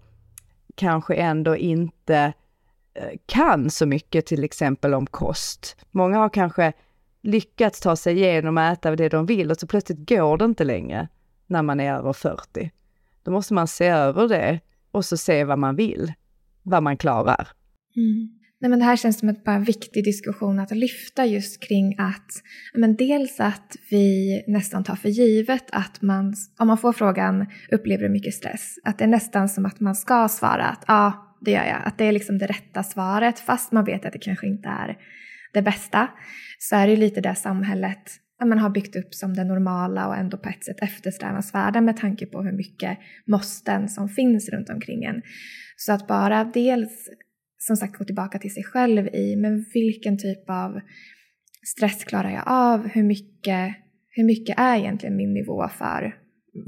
kanske 0.76 1.16
ändå 1.16 1.56
inte 1.56 2.34
eh, 2.94 3.18
kan 3.26 3.70
så 3.70 3.86
mycket 3.86 4.26
till 4.26 4.44
exempel 4.44 4.94
om 4.94 5.08
kost. 5.08 5.78
Många 5.92 6.18
har 6.18 6.30
kanske 6.30 6.74
lyckats 7.22 7.82
ta 7.82 7.96
sig 7.96 8.18
igenom 8.18 8.58
och 8.58 8.64
äta 8.64 8.96
det 8.96 9.10
de 9.10 9.26
vill 9.26 9.52
och 9.52 9.58
så 9.58 9.68
plötsligt 9.68 10.10
går 10.10 10.38
det 10.38 10.46
inte 10.46 10.64
längre 10.64 11.08
när 11.48 11.62
man 11.62 11.80
är 11.80 11.94
över 11.94 12.14
40. 12.14 12.72
Då 13.24 13.32
måste 13.32 13.54
man 13.54 13.68
se 13.68 13.88
över 13.88 14.28
det 14.28 14.60
och 14.98 15.06
så 15.06 15.18
se 15.18 15.44
vad 15.44 15.60
man 15.60 15.76
vill, 15.76 16.14
vad 16.64 16.84
man 16.84 16.98
klarar. 16.98 17.48
Mm. 17.96 18.30
Nej, 18.60 18.70
men 18.70 18.80
det 18.80 18.86
här 18.86 18.96
känns 18.96 19.20
som 19.20 19.30
en 19.30 19.38
bara 19.46 19.60
viktig 19.60 20.04
diskussion 20.04 20.60
att 20.60 20.72
lyfta 20.72 21.26
just 21.26 21.68
kring 21.68 21.96
att 22.00 22.32
men 22.74 22.96
dels 22.96 23.40
att 23.40 23.76
vi 23.90 24.44
nästan 24.48 24.84
tar 24.84 24.96
för 24.96 25.10
givet 25.10 25.66
att 25.72 26.02
man, 26.02 26.34
om 26.60 26.68
man 26.68 26.78
får 26.78 26.94
frågan 26.94 27.46
upplever 27.72 28.04
du 28.04 28.10
mycket 28.10 28.34
stress, 28.34 28.76
att 28.84 28.98
det 28.98 29.04
är 29.04 29.08
nästan 29.08 29.50
som 29.50 29.66
att 29.66 29.80
man 29.80 29.96
ska 29.96 30.28
svara 30.28 30.66
att 30.66 30.84
ja, 30.88 31.38
det 31.42 31.52
gör 31.52 31.66
jag, 31.66 31.82
att 31.84 31.98
det 31.98 32.06
är 32.06 32.12
liksom 32.12 32.38
det 32.38 32.48
rätta 32.48 32.84
svaret 32.84 33.40
fast 33.40 33.72
man 33.72 33.86
vet 33.86 34.06
att 34.06 34.14
det 34.14 34.20
kanske 34.20 34.48
inte 34.48 34.70
är 34.70 34.98
det 35.54 35.62
bästa. 35.62 36.08
Så 36.60 36.76
är 36.76 36.88
det 36.88 36.96
lite 36.96 37.22
det 37.22 37.36
samhället 37.36 38.12
man 38.46 38.60
har 38.60 38.70
byggt 38.70 38.96
upp 38.96 39.14
som 39.14 39.34
det 39.34 39.44
normala 39.44 40.08
och 40.08 40.16
ändå 40.16 40.38
på 40.38 40.50
ett 40.50 40.64
sätt 40.64 40.82
eftersträvansvärda 40.82 41.82
med 41.82 41.98
tanke 41.98 42.26
på 42.26 42.42
hur 42.42 42.52
mycket 42.52 42.98
måsten 43.28 43.90
som 43.90 44.10
finns 44.10 44.50
runt 44.50 44.70
omkring 44.70 45.04
en. 45.04 45.22
Så 45.78 45.94
att 45.94 46.08
bara 46.08 46.44
dels 46.44 47.10
som 47.58 47.76
sagt 47.76 47.98
gå 47.98 48.06
tillbaka 48.06 48.40
till 48.40 48.54
sig 48.54 48.64
själv 48.64 49.08
i 49.08 49.36
men 49.36 49.66
vilken 49.74 50.18
typ 50.18 50.50
av 50.50 50.80
stress 51.76 52.04
klarar 52.04 52.30
jag 52.30 52.44
av? 52.46 52.88
Hur 52.88 53.04
mycket, 53.04 53.76
hur 54.10 54.24
mycket 54.24 54.60
är 54.60 54.78
egentligen 54.78 55.16
min 55.16 55.34
nivå 55.34 55.68
för 55.78 56.16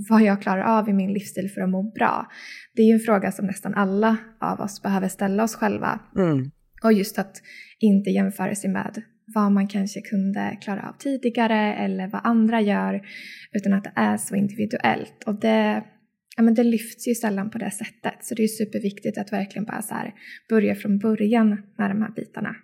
vad 0.09 0.21
jag 0.21 0.41
klarar 0.41 0.79
av 0.79 0.89
i 0.89 0.93
min 0.93 1.13
livsstil 1.13 1.49
för 1.49 1.61
att 1.61 1.69
må 1.69 1.83
bra? 1.83 2.27
Det 2.75 2.81
är 2.81 2.85
ju 2.85 2.93
en 2.93 2.99
fråga 2.99 3.31
som 3.31 3.45
nästan 3.45 3.73
alla 3.73 4.17
av 4.39 4.59
oss 4.59 4.81
behöver 4.81 5.07
ställa 5.07 5.43
oss 5.43 5.55
själva. 5.55 5.99
Mm. 6.15 6.51
Och 6.83 6.93
just 6.93 7.19
att 7.19 7.41
inte 7.79 8.09
jämföra 8.09 8.55
sig 8.55 8.69
med 8.69 9.01
vad 9.35 9.51
man 9.51 9.67
kanske 9.67 10.01
kunde 10.01 10.57
klara 10.61 10.89
av 10.89 10.93
tidigare 10.99 11.75
eller 11.75 12.07
vad 12.07 12.21
andra 12.23 12.61
gör 12.61 13.01
utan 13.51 13.73
att 13.73 13.83
det 13.83 13.93
är 13.95 14.17
så 14.17 14.35
individuellt. 14.35 15.23
Och 15.25 15.39
det, 15.39 15.83
ja, 16.37 16.43
men 16.43 16.53
det 16.53 16.63
lyfts 16.63 17.07
ju 17.07 17.15
sällan 17.15 17.49
på 17.49 17.57
det 17.57 17.71
sättet 17.71 18.13
så 18.21 18.35
det 18.35 18.43
är 18.43 18.47
superviktigt 18.47 19.17
att 19.17 19.33
verkligen 19.33 19.65
bara 19.65 19.81
så 19.81 19.93
här 19.93 20.13
börja 20.49 20.75
från 20.75 20.99
början 20.99 21.49
med 21.77 21.91
de 21.91 22.01
här 22.01 22.11
bitarna. 22.15 22.55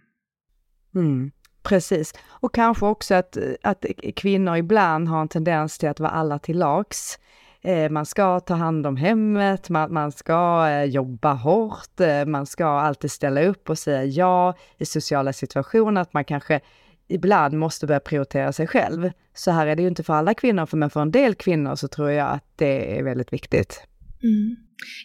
Mm. 0.96 1.32
Precis, 1.64 2.14
och 2.28 2.54
kanske 2.54 2.86
också 2.86 3.16
att, 3.16 3.38
att 3.62 3.86
kvinnor 4.16 4.58
ibland 4.58 5.08
har 5.08 5.22
en 5.22 5.28
tendens 5.28 5.78
till 5.78 5.90
att 5.90 6.00
vara 6.00 6.12
alla 6.12 6.40
till 6.40 6.58
lags. 6.58 7.20
Eh, 7.66 7.90
man 7.90 8.06
ska 8.06 8.40
ta 8.40 8.54
hand 8.54 8.88
om 8.88 8.98
hemmet, 8.98 9.70
man, 9.70 9.94
man 9.94 10.12
ska 10.12 10.68
eh, 10.70 10.84
jobba 10.84 11.34
hårt, 11.34 12.00
eh, 12.00 12.26
man 12.26 12.46
ska 12.46 12.66
alltid 12.66 13.12
ställa 13.12 13.44
upp 13.44 13.70
och 13.70 13.78
säga 13.78 14.06
ja 14.06 14.54
i 14.78 14.86
sociala 14.86 15.34
situationer, 15.34 16.02
att 16.02 16.14
man 16.14 16.24
kanske 16.24 16.60
ibland 17.08 17.54
måste 17.54 17.88
börja 17.88 18.00
prioritera 18.00 18.54
sig 18.54 18.68
själv. 18.68 19.12
Så 19.34 19.52
här 19.52 19.68
är 19.68 19.76
det 19.76 19.82
ju 19.82 19.88
inte 19.88 20.04
för 20.04 20.14
alla 20.14 20.34
kvinnor, 20.34 20.76
men 20.76 20.90
för 20.90 21.02
en 21.02 21.12
del 21.12 21.36
kvinnor 21.36 21.76
så 21.76 21.88
tror 21.88 22.12
jag 22.12 22.32
att 22.32 22.44
det 22.56 23.00
är 23.00 23.04
väldigt 23.04 23.34
viktigt. 23.34 23.88
Mm. 24.24 24.56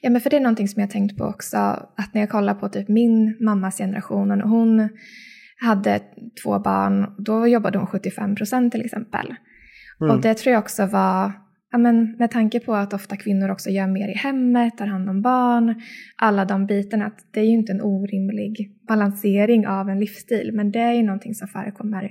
Ja, 0.02 0.10
men 0.10 0.20
för 0.20 0.30
det 0.30 0.36
är 0.36 0.40
någonting 0.40 0.68
som 0.68 0.80
jag 0.80 0.90
tänkt 0.90 1.18
på 1.18 1.24
också, 1.24 1.56
att 1.56 2.14
när 2.14 2.20
jag 2.20 2.30
kollar 2.30 2.54
på 2.54 2.68
typ 2.68 2.88
min 2.88 3.36
mammas 3.40 3.78
generation, 3.78 4.30
och 4.30 4.48
hon 4.48 4.88
hade 5.60 6.00
två 6.42 6.58
barn, 6.58 7.14
då 7.18 7.46
jobbade 7.46 7.78
hon 7.78 7.86
75 7.86 8.34
procent 8.34 8.72
till 8.72 8.84
exempel. 8.84 9.34
Mm. 10.00 10.16
Och 10.16 10.22
det 10.22 10.34
tror 10.34 10.52
jag 10.52 10.60
också 10.60 10.86
var 10.86 11.32
ja, 11.72 11.78
men 11.78 12.16
med 12.18 12.30
tanke 12.30 12.60
på 12.60 12.74
att 12.74 12.92
ofta 12.92 13.16
kvinnor 13.16 13.50
också 13.50 13.70
gör 13.70 13.86
mer 13.86 14.08
i 14.08 14.14
hemmet, 14.14 14.78
tar 14.78 14.86
hand 14.86 15.10
om 15.10 15.22
barn, 15.22 15.82
alla 16.16 16.44
de 16.44 16.66
bitarna, 16.66 17.06
att 17.06 17.26
det 17.30 17.40
är 17.40 17.44
ju 17.44 17.50
inte 17.50 17.72
en 17.72 17.82
orimlig 17.82 18.76
balansering 18.88 19.66
av 19.66 19.88
en 19.88 20.00
livsstil, 20.00 20.50
men 20.54 20.70
det 20.70 20.78
är 20.78 20.92
ju 20.92 21.02
någonting 21.02 21.34
som 21.34 21.48
förekommer 21.48 22.10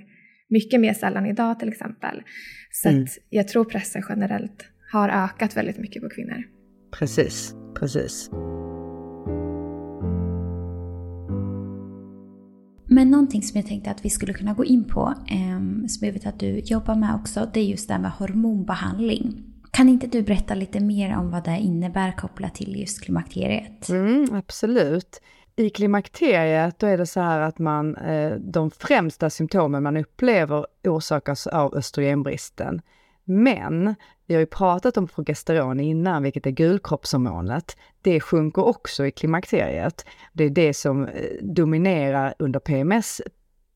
mycket 0.50 0.80
mer 0.80 0.94
sällan 0.94 1.26
idag 1.26 1.60
till 1.60 1.70
exempel. 1.70 2.22
Så 2.72 2.90
mm. 2.90 3.04
att 3.04 3.10
jag 3.30 3.48
tror 3.48 3.66
pressen 3.66 4.04
generellt 4.10 4.66
har 4.92 5.10
ökat 5.10 5.58
väldigt 5.58 5.78
mycket 5.78 6.04
på 6.04 6.10
kvinnor. 6.10 6.44
Precis, 7.00 7.56
precis. 7.80 8.30
Men 12.92 13.12
någonting 13.12 13.42
som 13.42 13.58
jag 13.58 13.68
tänkte 13.68 13.92
att 13.92 14.06
vi 14.06 14.10
skulle 14.10 14.34
kunna 14.34 14.54
gå 14.54 14.66
in 14.66 14.84
på, 14.84 15.14
eh, 15.32 15.88
som 15.88 16.08
jag 16.08 16.14
vet 16.14 16.26
att 16.26 16.40
du 16.40 16.60
jobbar 16.60 16.96
med 16.96 17.16
också, 17.16 17.50
det 17.54 17.60
är 17.60 17.64
just 17.64 17.88
det 17.88 17.94
här 17.94 18.02
med 18.02 18.12
hormonbehandling. 18.12 19.49
Kan 19.72 19.90
inte 19.90 20.08
du 20.08 20.22
berätta 20.22 20.56
lite 20.56 20.80
mer 20.80 21.18
om 21.18 21.32
vad 21.32 21.44
det 21.44 21.58
innebär 21.58 22.12
kopplat 22.12 22.56
till 22.56 22.80
just 22.80 23.04
klimakteriet? 23.04 23.90
Mm, 23.90 24.36
absolut. 24.36 25.22
I 25.56 25.70
klimakteriet 25.70 26.80
då 26.80 26.88
är 26.88 26.98
det 26.98 27.06
så 27.06 27.20
här 27.20 27.40
att 27.40 27.60
man, 27.60 27.96
eh, 27.96 28.32
de 28.32 28.72
främsta 28.72 29.30
symptomen 29.30 29.84
man 29.84 29.98
upplever 29.98 30.66
orsakas 30.84 31.48
av 31.48 31.76
östrogenbristen. 31.76 32.82
Men 33.24 33.96
vi 34.26 34.34
har 34.34 34.40
ju 34.40 34.46
pratat 34.46 34.98
om 34.98 35.08
progesteron 35.08 35.80
innan, 35.80 36.24
vilket 36.24 36.46
är 36.46 36.52
gulkroppshormonet. 36.52 37.78
Det 38.02 38.20
sjunker 38.20 38.66
också 38.66 39.06
i 39.06 39.12
klimakteriet. 39.12 40.06
Det 40.34 40.44
är 40.44 40.50
det 40.50 40.74
som 40.74 41.06
eh, 41.06 41.10
dominerar 41.42 42.34
under 42.40 42.60
PMS 42.60 43.22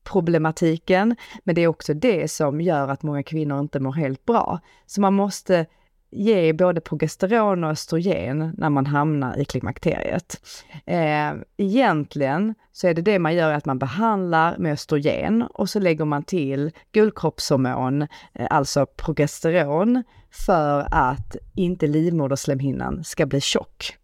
problematiken, 0.04 1.16
men 1.44 1.54
det 1.54 1.60
är 1.60 1.68
också 1.68 1.94
det 1.94 2.30
som 2.30 2.60
gör 2.60 2.88
att 2.88 3.02
många 3.02 3.22
kvinnor 3.22 3.60
inte 3.60 3.80
mår 3.80 3.92
helt 3.92 4.24
bra. 4.24 4.60
Så 4.86 5.00
man 5.00 5.14
måste 5.14 5.66
ge 6.14 6.52
både 6.52 6.80
progesteron 6.80 7.64
och 7.64 7.70
östrogen 7.70 8.54
när 8.58 8.70
man 8.70 8.86
hamnar 8.86 9.38
i 9.38 9.44
klimakteriet. 9.44 10.42
Eh, 10.86 11.32
egentligen 11.56 12.54
så 12.72 12.86
är 12.88 12.94
det 12.94 13.02
det 13.02 13.18
man 13.18 13.34
gör 13.34 13.52
att 13.52 13.64
man 13.64 13.78
behandlar 13.78 14.58
med 14.58 14.72
östrogen 14.72 15.42
och 15.42 15.70
så 15.70 15.80
lägger 15.80 16.04
man 16.04 16.22
till 16.22 16.70
gulkroppshormon, 16.92 18.02
eh, 18.02 18.46
alltså 18.50 18.86
progesteron, 18.86 20.02
för 20.46 20.88
att 20.90 21.36
inte 21.54 21.86
livmoderslemhinnan 21.86 23.04
ska 23.04 23.26
bli 23.26 23.40
tjock. 23.40 23.96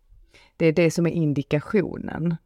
Det 0.57 0.67
är 0.67 0.73
det 0.73 0.91
som 0.91 1.07
är 1.07 1.11
indikationen. 1.11 2.37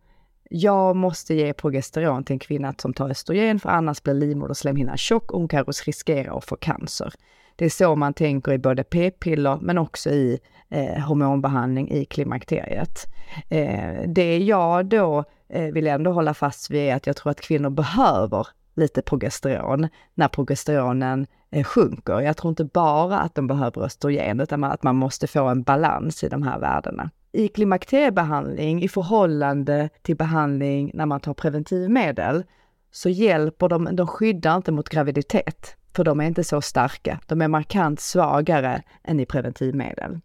Jag 0.57 0.97
måste 0.97 1.35
ge 1.35 1.53
progesteron 1.53 2.25
till 2.25 2.35
en 2.35 2.39
kvinna 2.39 2.75
som 2.79 2.95
tar 2.95 3.11
östrogen 3.11 3.61
för 3.61 3.69
annars 3.69 4.03
blir 4.03 4.15
livmoderslemhinnan 4.15 4.97
tjock 4.97 5.33
och 5.33 5.39
hon 5.39 5.49
kan 5.49 5.65
riskera 5.65 6.33
att 6.33 6.45
få 6.45 6.57
cancer. 6.57 7.13
Det 7.57 7.65
är 7.65 7.71
så 7.71 7.97
man 7.97 8.15
tänker 8.15 8.53
i 8.53 8.59
både 8.59 8.85
p-piller 8.85 9.59
men 9.61 9.79
också 9.79 10.11
i 10.11 10.39
eh, 10.69 11.03
hormonbehandling 11.03 11.91
i 11.91 12.05
klimakteriet. 12.05 13.05
Eh, 13.49 14.09
det 14.09 14.39
jag 14.39 14.87
då 14.87 15.25
eh, 15.49 15.65
vill 15.65 15.87
ändå 15.87 16.13
hålla 16.13 16.35
fast 16.35 16.71
vid 16.71 16.81
är 16.81 16.95
att 16.95 17.07
jag 17.07 17.17
tror 17.17 17.31
att 17.31 17.41
kvinnor 17.41 17.71
behöver 17.71 18.47
lite 18.75 19.03
progesteron 19.03 19.89
när 20.15 20.29
progesteronen 20.29 21.27
eh, 21.51 21.65
sjunker. 21.65 22.21
Jag 22.21 22.37
tror 22.37 22.51
inte 22.51 22.65
bara 22.65 23.19
att 23.19 23.35
de 23.35 23.47
behöver 23.47 23.83
östrogen 23.83 24.41
utan 24.41 24.65
att 24.65 24.83
man 24.83 24.97
måste 24.97 25.27
få 25.27 25.45
en 25.49 25.63
balans 25.63 26.25
i 26.25 26.29
de 26.29 26.43
här 26.43 26.59
värdena. 26.59 27.11
I 27.35 27.49
klimakteriebehandling 27.49 28.83
i 28.83 28.89
förhållande 28.89 29.89
till 30.03 30.17
behandling 30.17 30.91
när 30.95 31.07
man 31.07 31.21
tar 31.21 31.35
preventivmedel 31.35 32.45
så 32.91 33.09
hjälper 33.09 33.69
de, 33.69 33.97
de 33.97 34.07
skyddar 34.07 34.57
inte 34.57 34.73
mot 34.73 34.89
graviditet 34.89 35.77
för 35.97 36.05
de 36.05 36.21
är 36.21 36.25
inte 36.25 36.45
så 36.45 36.61
starka. 36.61 37.21
De 37.27 37.43
är 37.43 37.49
markant 37.49 38.01
svagare 38.01 38.83
än 39.05 39.21
i 39.21 39.27
preventivmedel. 39.27 40.21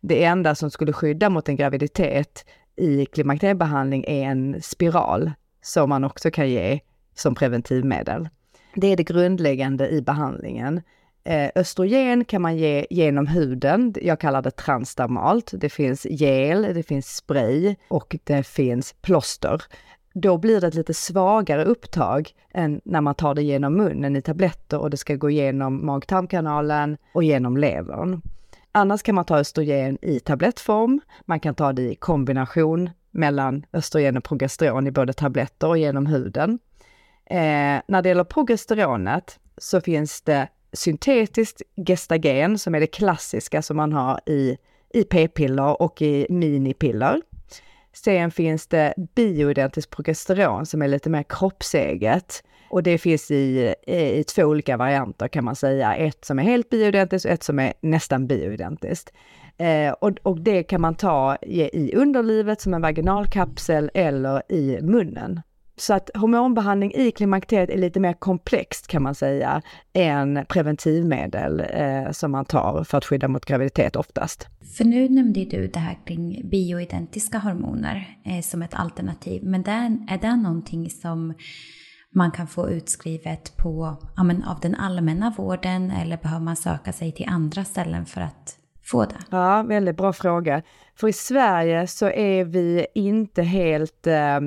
Det 0.00 0.24
enda 0.24 0.54
som 0.54 0.70
skulle 0.70 0.92
skydda 0.92 1.30
mot 1.30 1.48
en 1.48 1.56
graviditet 1.56 2.44
i 2.76 3.06
klimakteriebehandling 3.06 4.04
är 4.08 4.22
en 4.22 4.62
spiral 4.62 5.30
som 5.62 5.88
man 5.88 6.04
också 6.04 6.30
kan 6.30 6.50
ge 6.50 6.80
som 7.14 7.34
preventivmedel. 7.34 8.28
Det 8.74 8.86
är 8.86 8.96
det 8.96 9.02
grundläggande 9.02 9.88
i 9.88 10.02
behandlingen. 10.02 10.80
Eh, 11.24 11.50
östrogen 11.54 12.24
kan 12.24 12.42
man 12.42 12.56
ge 12.56 12.86
genom 12.90 13.26
huden. 13.26 13.94
Jag 14.02 14.20
kallar 14.20 14.42
det 14.42 14.50
transdermalt. 14.50 15.50
Det 15.54 15.68
finns 15.68 16.06
gel, 16.10 16.62
det 16.74 16.82
finns 16.82 17.16
spray 17.16 17.76
och 17.88 18.16
det 18.24 18.46
finns 18.46 18.94
plåster 19.00 19.62
då 20.12 20.38
blir 20.38 20.60
det 20.60 20.66
ett 20.66 20.74
lite 20.74 20.94
svagare 20.94 21.64
upptag 21.64 22.30
än 22.54 22.80
när 22.84 23.00
man 23.00 23.14
tar 23.14 23.34
det 23.34 23.42
genom 23.42 23.76
munnen 23.76 24.16
i 24.16 24.22
tabletter 24.22 24.78
och 24.78 24.90
det 24.90 24.96
ska 24.96 25.14
gå 25.14 25.30
genom 25.30 25.86
mag-tarmkanalen 25.86 26.96
och 27.12 27.24
genom 27.24 27.56
levern. 27.56 28.22
Annars 28.72 29.02
kan 29.02 29.14
man 29.14 29.24
ta 29.24 29.38
östrogen 29.38 29.98
i 30.02 30.20
tablettform. 30.20 31.00
Man 31.24 31.40
kan 31.40 31.54
ta 31.54 31.72
det 31.72 31.92
i 31.92 31.94
kombination 31.94 32.90
mellan 33.10 33.66
östrogen 33.72 34.16
och 34.16 34.24
progesteron 34.24 34.86
i 34.86 34.90
både 34.90 35.12
tabletter 35.12 35.68
och 35.68 35.78
genom 35.78 36.06
huden. 36.06 36.58
Eh, 37.26 37.80
när 37.86 38.02
det 38.02 38.08
gäller 38.08 38.24
progesteronet 38.24 39.38
så 39.58 39.80
finns 39.80 40.22
det 40.22 40.48
syntetiskt 40.72 41.62
gestagen 41.86 42.58
som 42.58 42.74
är 42.74 42.80
det 42.80 42.86
klassiska 42.86 43.62
som 43.62 43.76
man 43.76 43.92
har 43.92 44.20
i, 44.26 44.56
i 44.94 45.04
p-piller 45.04 45.82
och 45.82 46.02
i 46.02 46.26
minipiller. 46.30 47.20
Sen 47.92 48.30
finns 48.30 48.66
det 48.66 48.94
bioidentiskt 49.14 49.90
progesteron 49.90 50.66
som 50.66 50.82
är 50.82 50.88
lite 50.88 51.10
mer 51.10 51.24
kroppseget. 51.28 52.44
Och 52.70 52.82
det 52.82 52.98
finns 52.98 53.30
i, 53.30 53.74
i 53.86 54.24
två 54.24 54.42
olika 54.42 54.76
varianter 54.76 55.28
kan 55.28 55.44
man 55.44 55.56
säga. 55.56 55.96
Ett 55.96 56.24
som 56.24 56.38
är 56.38 56.42
helt 56.42 56.70
bioidentiskt 56.70 57.24
och 57.24 57.30
ett 57.30 57.42
som 57.42 57.58
är 57.58 57.72
nästan 57.80 58.26
bioidentiskt. 58.26 59.12
Eh, 59.58 59.92
och, 59.92 60.12
och, 60.22 60.40
det 60.40 60.62
kan 60.62 60.80
man 60.80 60.94
ta 60.94 61.36
i 61.42 61.94
underlivet 61.96 62.60
som 62.60 62.74
en 62.74 62.82
vaginalkapsel 62.82 63.90
eller 63.94 64.52
i 64.52 64.78
munnen. 64.82 65.40
Så 65.80 65.94
att 65.94 66.10
hormonbehandling 66.14 66.92
i 66.94 67.10
klimakteriet 67.10 67.70
är 67.70 67.78
lite 67.78 68.00
mer 68.00 68.12
komplext 68.12 68.86
kan 68.86 69.02
man 69.02 69.14
säga 69.14 69.62
än 69.92 70.44
preventivmedel 70.48 71.60
eh, 71.60 72.10
som 72.10 72.30
man 72.30 72.44
tar 72.44 72.84
för 72.84 72.98
att 72.98 73.04
skydda 73.04 73.28
mot 73.28 73.44
graviditet 73.44 73.96
oftast. 73.96 74.48
För 74.76 74.84
nu 74.84 75.08
nämnde 75.08 75.44
du 75.44 75.66
det 75.66 75.78
här 75.78 75.98
kring 76.06 76.48
bioidentiska 76.50 77.38
hormoner 77.38 78.18
eh, 78.24 78.40
som 78.40 78.62
ett 78.62 78.74
alternativ, 78.74 79.44
men 79.44 79.62
det 79.62 79.70
är, 79.70 79.98
är 80.08 80.18
det 80.18 80.36
någonting 80.36 80.90
som 80.90 81.34
man 82.14 82.30
kan 82.30 82.46
få 82.46 82.70
utskrivet 82.70 83.56
på, 83.56 83.96
ja, 84.16 84.22
men, 84.22 84.44
av 84.44 84.60
den 84.60 84.74
allmänna 84.74 85.34
vården 85.38 85.90
eller 85.90 86.16
behöver 86.16 86.44
man 86.44 86.56
söka 86.56 86.92
sig 86.92 87.12
till 87.12 87.26
andra 87.28 87.64
ställen 87.64 88.06
för 88.06 88.20
att 88.20 88.56
få 88.82 89.04
det? 89.04 89.18
Ja, 89.30 89.62
väldigt 89.62 89.96
bra 89.96 90.12
fråga. 90.12 90.62
För 90.96 91.08
i 91.08 91.12
Sverige 91.12 91.86
så 91.86 92.06
är 92.06 92.44
vi 92.44 92.86
inte 92.94 93.42
helt 93.42 94.06
eh, 94.06 94.40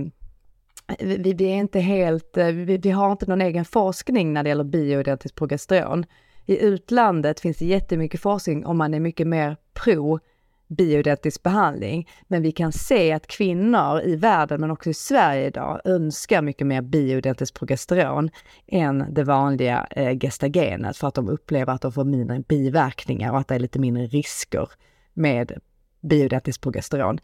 vi, 0.99 1.33
vi, 1.33 1.45
är 1.45 1.55
inte 1.55 1.79
helt, 1.79 2.37
eh, 2.37 2.47
vi, 2.47 2.77
vi, 2.77 2.89
har 2.89 3.11
inte 3.11 3.25
någon 3.29 3.41
egen 3.41 3.65
forskning 3.65 4.33
när 4.33 4.43
det 4.43 4.49
gäller 4.49 4.63
bioidentiskt 4.63 5.37
progesteron. 5.37 6.05
I 6.45 6.65
utlandet 6.65 7.39
finns 7.39 7.57
det 7.57 7.65
jättemycket 7.65 8.21
forskning 8.21 8.65
om 8.65 8.77
man 8.77 8.93
är 8.93 8.99
mycket 8.99 9.27
mer 9.27 9.57
pro 9.73 10.19
bioidentisk 10.67 11.43
behandling. 11.43 12.09
Men 12.27 12.41
vi 12.41 12.51
kan 12.51 12.71
se 12.71 13.11
att 13.11 13.27
kvinnor 13.27 14.01
i 14.01 14.15
världen, 14.15 14.61
men 14.61 14.71
också 14.71 14.89
i 14.89 14.93
Sverige 14.93 15.47
idag, 15.47 15.81
önskar 15.85 16.41
mycket 16.41 16.67
mer 16.67 16.81
bioidentiskt 16.81 17.59
progesteron 17.59 18.29
än 18.67 19.05
det 19.09 19.23
vanliga 19.23 19.87
eh, 19.91 20.17
gestagenet 20.19 20.97
för 20.97 21.07
att 21.07 21.13
de 21.13 21.29
upplever 21.29 21.73
att 21.73 21.81
de 21.81 21.91
får 21.91 22.03
mindre 22.03 22.39
biverkningar 22.39 23.31
och 23.31 23.39
att 23.39 23.47
det 23.47 23.55
är 23.55 23.59
lite 23.59 23.79
mindre 23.79 24.05
risker 24.05 24.69
med 25.13 25.59
bioidentiskt 26.01 26.63
progesteron. 26.63 27.19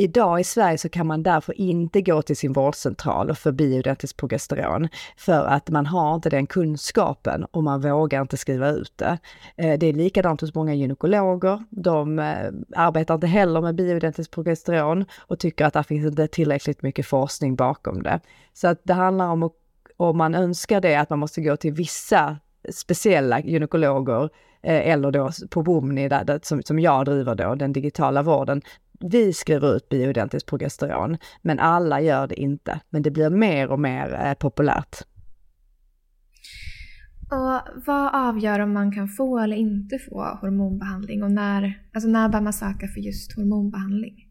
Idag 0.00 0.40
i 0.40 0.44
Sverige 0.44 0.78
så 0.78 0.88
kan 0.88 1.06
man 1.06 1.22
därför 1.22 1.60
inte 1.60 2.02
gå 2.02 2.22
till 2.22 2.36
sin 2.36 2.52
vårdcentral 2.52 3.30
och 3.30 3.38
få 3.38 3.52
bioidentiskt 3.52 4.16
progesteron 4.16 4.88
för 5.16 5.44
att 5.44 5.70
man 5.70 5.86
har 5.86 6.14
inte 6.14 6.30
den 6.30 6.46
kunskapen 6.46 7.44
och 7.44 7.62
man 7.62 7.80
vågar 7.80 8.20
inte 8.20 8.36
skriva 8.36 8.70
ut 8.70 8.92
det. 8.96 9.18
Eh, 9.56 9.78
det 9.78 9.86
är 9.86 9.92
likadant 9.92 10.40
hos 10.40 10.54
många 10.54 10.74
gynekologer. 10.74 11.64
De 11.70 12.18
eh, 12.18 12.50
arbetar 12.76 13.14
inte 13.14 13.26
heller 13.26 13.60
med 13.60 13.74
bioidentiskt 13.74 14.34
progesteron 14.34 15.04
och 15.18 15.38
tycker 15.38 15.64
att 15.64 15.74
det 15.74 15.82
finns 15.82 16.06
inte 16.06 16.28
tillräckligt 16.28 16.82
mycket 16.82 17.06
forskning 17.06 17.56
bakom 17.56 18.02
det. 18.02 18.20
Så 18.52 18.68
att 18.68 18.80
det 18.84 18.94
handlar 18.94 19.28
om, 19.28 19.50
om 19.96 20.18
man 20.18 20.34
önskar 20.34 20.80
det, 20.80 20.94
att 20.94 21.10
man 21.10 21.18
måste 21.18 21.40
gå 21.40 21.56
till 21.56 21.72
vissa 21.72 22.36
speciella 22.72 23.40
gynekologer 23.40 24.30
eh, 24.62 24.88
eller 24.88 25.10
då 25.10 25.30
på 25.50 25.62
Bomni, 25.62 26.08
där, 26.08 26.40
som, 26.42 26.62
som 26.62 26.78
jag 26.78 27.04
driver 27.04 27.34
då, 27.34 27.54
den 27.54 27.72
digitala 27.72 28.22
vården, 28.22 28.62
vi 29.00 29.32
skriver 29.32 29.76
ut 29.76 29.88
bioidentiskt 29.88 30.48
progesteron, 30.48 31.16
men 31.42 31.58
alla 31.58 32.00
gör 32.00 32.26
det 32.26 32.40
inte. 32.40 32.80
Men 32.90 33.02
det 33.02 33.10
blir 33.10 33.30
mer 33.30 33.68
och 33.70 33.80
mer 33.80 34.20
eh, 34.24 34.34
populärt. 34.34 34.96
Och 37.30 37.84
vad 37.86 38.14
avgör 38.14 38.60
om 38.60 38.72
man 38.72 38.92
kan 38.92 39.08
få 39.08 39.38
eller 39.38 39.56
inte 39.56 39.98
få 39.98 40.38
hormonbehandling 40.40 41.22
och 41.22 41.32
när, 41.32 41.82
alltså 41.94 42.08
när 42.08 42.28
bör 42.28 42.40
man 42.40 42.52
söka 42.52 42.88
för 42.88 43.00
just 43.00 43.36
hormonbehandling? 43.36 44.28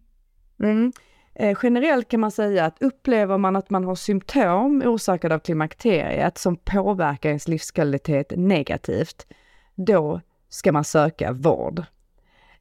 Mm. 0.63 0.91
Eh, 1.35 1.57
generellt 1.63 2.09
kan 2.09 2.19
man 2.19 2.31
säga 2.31 2.65
att 2.65 2.81
upplever 2.81 3.37
man 3.37 3.55
att 3.55 3.69
man 3.69 3.83
har 3.83 3.95
symptom 3.95 4.81
orsakade 4.85 5.35
av 5.35 5.39
klimakteriet 5.39 6.37
som 6.37 6.57
påverkar 6.57 7.29
ens 7.29 7.47
livskvalitet 7.47 8.33
negativt, 8.37 9.27
då 9.75 10.21
ska 10.49 10.71
man 10.71 10.83
söka 10.83 11.31
vård. 11.31 11.79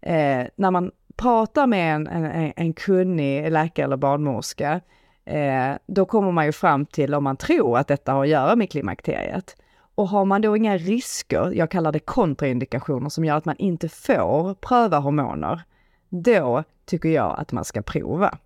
Eh, 0.01 0.47
när 0.57 0.71
man 0.71 0.91
pratar 1.17 1.67
med 1.67 1.95
en, 1.95 2.07
en, 2.07 2.53
en 2.57 2.73
kunnig 2.73 3.51
läkare 3.51 3.85
eller 3.85 3.97
barnmorska, 3.97 4.81
eh, 5.25 5.75
då 5.87 6.05
kommer 6.05 6.33
man 6.33 6.47
ju 6.47 6.53
fram 6.53 6.87
till 6.87 7.15
om 7.15 7.25
man 7.25 7.37
tror 7.37 7.79
att 7.79 7.89
detta 7.89 8.13
har 8.13 8.23
att 8.23 8.29
göra 8.29 8.57
med 8.57 8.71
klimakteriet. 8.71 9.57
Och 9.95 10.09
har 10.09 10.25
man 10.25 10.43
då 10.43 10.57
inga 10.57 10.77
risker, 10.77 11.53
jag 11.55 11.71
kallar 11.71 11.93
det 11.93 11.99
kontraindikationer, 11.99 13.09
som 13.09 13.25
gör 13.25 13.37
att 13.37 13.45
man 13.45 13.57
inte 13.57 13.89
får 13.89 14.55
pröva 14.55 14.99
hormoner, 14.99 15.63
då 16.09 16.65
tycker 16.85 17.09
jag 17.09 17.37
att 17.39 17.53
man 17.53 17.65
ska 17.65 17.83
prova. 17.83 18.39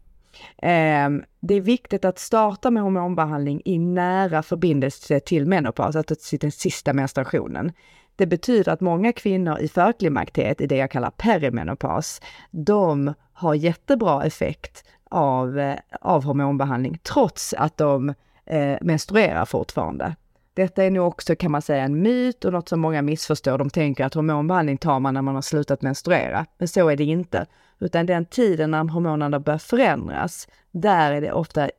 Eh, 0.63 1.09
det 1.41 1.55
är 1.55 1.61
viktigt 1.61 2.05
att 2.05 2.19
starta 2.19 2.71
med 2.71 2.83
hormonbehandling 2.83 3.63
i 3.65 3.79
nära 3.79 4.43
förbindelse 4.43 5.21
till 5.21 5.47
menopaus, 5.47 5.97
alltså 5.97 6.15
till 6.15 6.39
den 6.39 6.53
sista 6.53 6.93
menstruationen. 6.93 7.73
Det 8.21 8.27
betyder 8.27 8.73
att 8.73 8.81
många 8.81 9.13
kvinnor 9.13 9.59
i 9.59 9.69
förklimakteriet, 9.69 10.61
i 10.61 10.67
det 10.67 10.77
jag 10.77 10.91
kallar 10.91 11.11
perimenopaus, 11.11 12.21
de 12.51 13.15
har 13.33 13.55
jättebra 13.55 14.25
effekt 14.25 14.85
av, 15.11 15.59
eh, 15.59 15.79
av 16.01 16.25
hormonbehandling 16.25 16.99
trots 17.03 17.55
att 17.55 17.77
de 17.77 18.15
eh, 18.47 18.77
menstruerar 18.81 19.45
fortfarande. 19.45 20.17
Detta 20.55 20.85
är 20.85 20.91
nog 20.91 21.07
också 21.07 21.37
kan 21.37 21.51
man 21.51 21.63
säga 21.63 21.85
en 21.85 22.03
myt 22.03 22.45
och 22.45 22.53
något 22.53 22.69
som 22.69 22.81
många 22.81 23.03
missförstår. 23.03 23.59
De 23.59 23.71
tänker 23.71 24.05
att 24.05 24.15
hormonbehandling 24.15 24.79
tar 24.79 25.01
man 25.01 25.15
när 25.15 25.23
man 25.23 25.35
har 25.35 25.43
slutat 25.43 25.83
menstruera, 25.83 26.47
men 26.59 26.69
så 26.69 26.89
är 26.89 26.97
det 26.97 27.05
inte. 27.05 27.47
Utan 27.79 28.07
den 28.07 28.27
tiden 28.27 28.71
när 28.71 28.85
hormonerna 28.85 29.41
börjar 29.41 29.59
förändras, 29.59 30.49
där 30.71 31.13
är 31.13 31.21
det 31.21 31.33
ofta, 31.33 31.71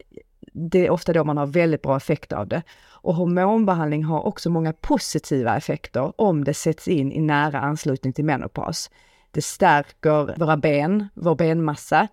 det 0.54 0.86
är 0.86 0.90
ofta 0.90 1.14
då 1.14 1.24
man 1.24 1.38
har 1.38 1.46
väldigt 1.46 1.82
bra 1.82 1.98
effekt 1.98 2.34
av 2.34 2.48
det. 2.48 2.62
Och 3.02 3.16
hormonbehandling 3.16 4.04
har 4.04 4.22
också 4.28 4.50
många 4.50 4.74
positiva 4.74 5.58
effekter 5.58 6.22
om 6.22 6.44
det 6.44 6.54
sätts 6.54 6.88
in 6.88 7.12
i 7.12 7.22
nära 7.22 7.60
anslutning 7.60 8.14
till 8.14 8.26
menopaus. 8.26 8.90
Det 9.32 9.42
stärker 9.42 10.40
våra 10.40 10.58
ben, 10.58 11.08
vår 11.14 11.36
benmassa. 11.36 12.08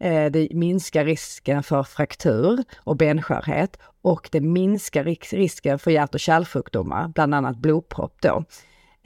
Eh, 0.00 0.30
det 0.30 0.48
minskar 0.54 1.04
risken 1.04 1.62
för 1.62 1.82
fraktur 1.82 2.64
och 2.76 2.96
benskörhet 2.96 3.78
och 4.02 4.28
det 4.32 4.40
minskar 4.40 5.04
risken 5.36 5.78
för 5.78 5.90
hjärt 5.90 6.14
och 6.14 6.20
kärlsjukdomar, 6.20 7.08
bland 7.08 7.34
annat 7.34 7.56
blodpropp 7.56 8.16
då. 8.22 8.44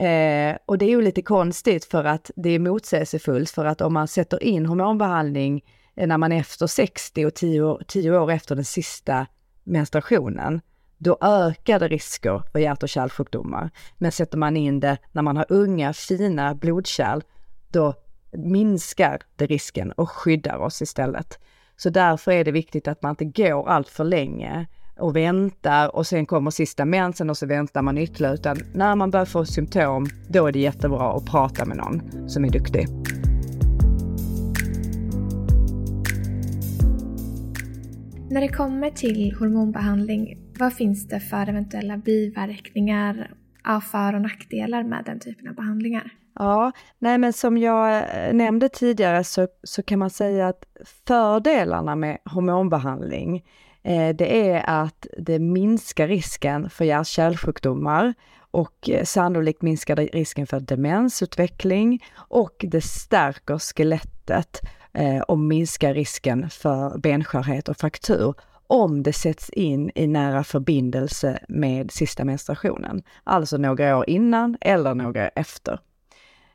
Eh, 0.05 0.57
och 0.65 0.77
det 0.77 0.85
är 0.85 0.89
ju 0.89 1.01
lite 1.01 1.21
konstigt 1.21 1.85
för 1.85 2.03
att 2.03 2.31
det 2.35 2.49
är 2.49 2.59
motsägelsefullt 2.59 3.49
för 3.49 3.65
att 3.65 3.81
om 3.81 3.93
man 3.93 4.07
sätter 4.07 4.43
in 4.43 4.65
hormonbehandling 4.65 5.63
eh, 5.95 6.07
när 6.07 6.17
man 6.17 6.31
är 6.31 6.39
efter 6.39 6.67
60 6.67 7.25
och 7.25 7.33
10 7.33 7.61
år, 7.61 7.83
10 7.87 8.19
år 8.19 8.31
efter 8.31 8.55
den 8.55 8.65
sista 8.65 9.27
menstruationen, 9.63 10.61
då 10.97 11.17
ökar 11.21 11.79
det 11.79 11.87
risker 11.87 12.41
för 12.51 12.59
hjärt 12.59 12.83
och 12.83 12.89
kärlsjukdomar. 12.89 13.69
Men 13.97 14.11
sätter 14.11 14.37
man 14.37 14.57
in 14.57 14.79
det 14.79 14.97
när 15.11 15.21
man 15.21 15.37
har 15.37 15.45
unga 15.49 15.93
fina 15.93 16.55
blodkärl, 16.55 17.21
då 17.71 17.93
minskar 18.31 19.19
det 19.35 19.45
risken 19.45 19.91
och 19.91 20.09
skyddar 20.09 20.57
oss 20.57 20.81
istället. 20.81 21.39
Så 21.77 21.89
därför 21.89 22.31
är 22.31 22.43
det 22.43 22.51
viktigt 22.51 22.87
att 22.87 23.01
man 23.01 23.09
inte 23.09 23.25
går 23.25 23.69
allt 23.69 23.89
för 23.89 24.03
länge 24.03 24.67
och 24.99 25.15
väntar 25.15 25.95
och 25.95 26.07
sen 26.07 26.25
kommer 26.25 26.51
sista 26.51 26.85
mensen 26.85 27.29
och 27.29 27.37
så 27.37 27.45
väntar 27.45 27.81
man 27.81 27.97
ytterligare. 27.97 28.33
Utan 28.33 28.57
när 28.73 28.95
man 28.95 29.11
börjar 29.11 29.25
få 29.25 29.45
symptom, 29.45 30.05
då 30.29 30.47
är 30.47 30.51
det 30.51 30.59
jättebra 30.59 31.11
att 31.11 31.25
prata 31.25 31.65
med 31.65 31.77
någon 31.77 32.29
som 32.29 32.45
är 32.45 32.49
duktig. 32.49 32.87
När 38.29 38.41
det 38.41 38.47
kommer 38.47 38.89
till 38.89 39.35
hormonbehandling, 39.39 40.46
vad 40.59 40.73
finns 40.73 41.07
det 41.07 41.19
för 41.19 41.49
eventuella 41.49 41.97
biverkningar, 41.97 43.31
för 43.91 44.15
och 44.15 44.21
nackdelar 44.21 44.83
med 44.83 45.03
den 45.05 45.19
typen 45.19 45.47
av 45.47 45.55
behandlingar? 45.55 46.11
Ja, 46.39 46.71
nej 46.99 47.17
men 47.17 47.33
som 47.33 47.57
jag 47.57 47.97
eh, 47.97 48.33
nämnde 48.33 48.69
tidigare 48.69 49.23
så, 49.23 49.47
så 49.63 49.83
kan 49.83 49.99
man 49.99 50.09
säga 50.09 50.47
att 50.47 50.63
fördelarna 51.07 51.95
med 51.95 52.17
hormonbehandling 52.25 53.45
eh, 53.83 54.15
det 54.15 54.49
är 54.49 54.63
att 54.83 55.07
det 55.17 55.39
minskar 55.39 56.07
risken 56.07 56.69
för 56.69 56.85
hjärt-kärlsjukdomar 56.85 58.13
och 58.51 58.89
eh, 58.89 59.03
sannolikt 59.03 59.61
minskar 59.61 59.95
det 59.95 60.05
risken 60.05 60.47
för 60.47 60.59
demensutveckling 60.59 62.03
och 62.15 62.65
det 62.67 62.81
stärker 62.81 63.59
skelettet 63.59 64.61
eh, 64.93 65.19
och 65.19 65.39
minskar 65.39 65.93
risken 65.93 66.49
för 66.49 66.97
benskörhet 66.97 67.69
och 67.69 67.77
fraktur 67.77 68.33
om 68.67 69.03
det 69.03 69.13
sätts 69.13 69.49
in 69.49 69.91
i 69.95 70.07
nära 70.07 70.43
förbindelse 70.43 71.39
med 71.47 71.91
sista 71.91 72.25
menstruationen, 72.25 73.03
alltså 73.23 73.57
några 73.57 73.97
år 73.97 74.09
innan 74.09 74.57
eller 74.61 74.95
några 74.95 75.23
år 75.23 75.31
efter. 75.35 75.79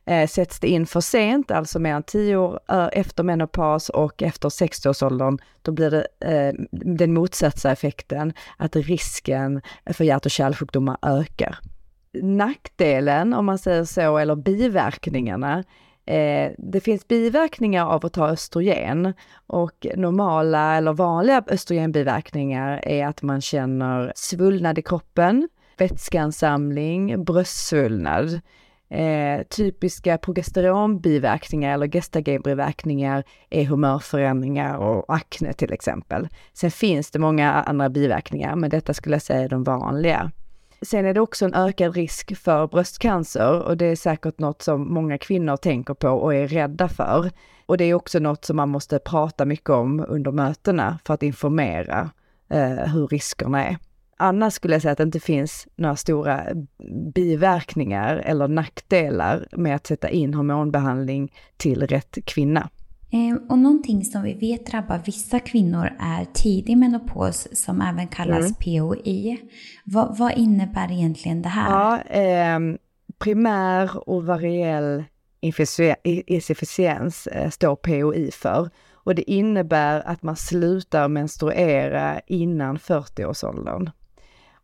Eh, 0.05 0.29
sätts 0.29 0.61
det 0.61 0.69
in 0.69 0.87
för 0.87 1.01
sent, 1.01 1.51
alltså 1.51 1.79
mer 1.79 1.95
än 1.95 2.03
10 2.03 2.37
år 2.37 2.61
eh, 2.69 2.89
efter 2.93 3.23
menopaus 3.23 3.89
och 3.89 4.23
efter 4.23 4.49
60-årsåldern, 4.49 5.39
då 5.63 5.73
blir 5.73 5.91
det 5.91 6.07
eh, 6.21 6.55
den 6.71 7.15
motsatta 7.15 7.73
effekten, 7.73 8.33
att 8.57 8.77
risken 8.77 9.63
för 9.87 10.05
hjärt 10.05 10.27
och 10.27 10.31
kärlsjukdomar 10.31 10.97
ökar. 11.03 11.59
Nackdelen, 12.23 13.35
om 13.35 13.47
man 13.47 13.59
säger 13.59 13.85
så, 13.85 14.19
eller 14.19 14.37
biverkningarna, 14.37 15.65
Eh, 16.07 16.53
det 16.59 16.80
finns 16.80 17.09
biverkningar 17.09 17.86
av 17.86 18.07
att 18.07 18.12
ta 18.12 18.28
östrogen 18.28 19.12
och 19.46 19.86
normala 19.96 20.76
eller 20.76 20.92
vanliga 20.92 21.44
östrogenbiverkningar 21.46 22.80
är 22.88 23.07
att 23.07 23.22
man 23.22 23.40
känner 23.40 24.12
svullnad 24.16 24.78
i 24.78 24.82
kroppen, 24.82 25.48
vätskeansamling, 25.78 27.24
bröstsvullnad. 27.24 28.40
Eh, 28.90 29.42
typiska 29.42 30.18
progesteronbiverkningar 30.18 31.74
eller 31.74 31.86
gestagenbiverkningar 31.86 33.24
är 33.50 33.64
humörförändringar 33.64 34.76
och 34.76 35.14
akne 35.14 35.53
till 35.53 35.72
exempel. 35.72 36.28
Sen 36.53 36.70
finns 36.70 37.11
det 37.11 37.18
många 37.18 37.53
andra 37.53 37.88
biverkningar, 37.88 38.57
men 38.57 38.70
detta 38.70 38.94
skulle 38.94 39.14
jag 39.14 39.22
säga 39.22 39.40
är 39.40 39.48
de 39.48 39.64
vanliga. 39.64 40.30
Sen 40.83 41.07
är 41.07 41.14
det 41.14 41.20
också 41.20 41.45
en 41.45 41.55
ökad 41.55 41.95
risk 41.95 42.37
för 42.37 42.66
bröstcancer 42.66 43.62
och 43.62 43.76
det 43.76 43.87
är 43.87 43.97
säkert 43.97 44.39
något 44.39 44.62
som 44.62 44.95
många 44.95 45.18
kvinnor 45.18 45.57
tänker 45.57 45.95
på 45.95 46.09
och 46.09 46.35
är 46.35 46.49
rädda 46.49 46.89
för. 46.89 47.30
Och 47.66 47.76
det 47.76 47.85
är 47.85 47.95
också 47.95 48.18
något 48.18 48.45
som 48.45 48.57
man 48.57 48.68
måste 48.68 48.99
prata 48.99 49.45
mycket 49.45 49.70
om 49.70 50.05
under 50.09 50.30
mötena 50.33 50.99
för 51.05 51.14
att 51.14 51.22
informera 51.22 52.11
eh, 52.51 52.93
hur 52.93 53.07
riskerna 53.07 53.64
är. 53.64 53.76
Annars 54.16 54.53
skulle 54.53 54.74
jag 54.74 54.83
säga 54.83 54.93
att 54.93 54.99
det 54.99 55.05
inte 55.05 55.20
finns 55.20 55.66
några 55.76 55.97
stora 55.97 56.43
biverkningar 57.14 58.16
eller 58.16 58.49
nackdelar 58.49 59.47
med 59.53 59.76
att 59.76 59.87
sätta 59.87 60.09
in 60.09 60.35
hormonbehandling 60.35 61.33
till 61.57 61.87
rätt 61.87 62.18
kvinna. 62.24 62.68
Ehm, 63.15 63.41
och 63.49 63.59
någonting 63.59 64.05
som 64.05 64.23
vi 64.23 64.35
vet 64.35 64.67
drabbar 64.67 65.01
vissa 65.05 65.41
kvinnor 65.41 65.91
är 65.99 66.25
tidig 66.25 66.79
menopaus 66.79 67.49
som 67.53 67.81
även 67.81 68.09
kallas 68.09 68.45
mm. 68.45 68.55
POI. 68.55 69.39
Vad, 69.85 70.19
vad, 70.19 70.33
innebär 70.39 70.93
egentligen 70.93 71.43
det 71.43 71.49
här? 71.49 71.71
Ja, 71.71 72.01
eh, 72.01 72.59
primär 73.19 74.09
ovariell 74.11 75.05
insufficiens 76.27 77.27
eh, 77.27 77.51
står 77.51 77.77
POI 77.77 78.31
för. 78.31 78.71
Och 79.05 79.15
det 79.15 79.31
innebär 79.31 80.03
att 80.09 80.23
man 80.23 80.37
slutar 80.37 81.09
menstruera 81.09 82.21
innan 82.27 82.79
40-årsåldern. 82.79 83.91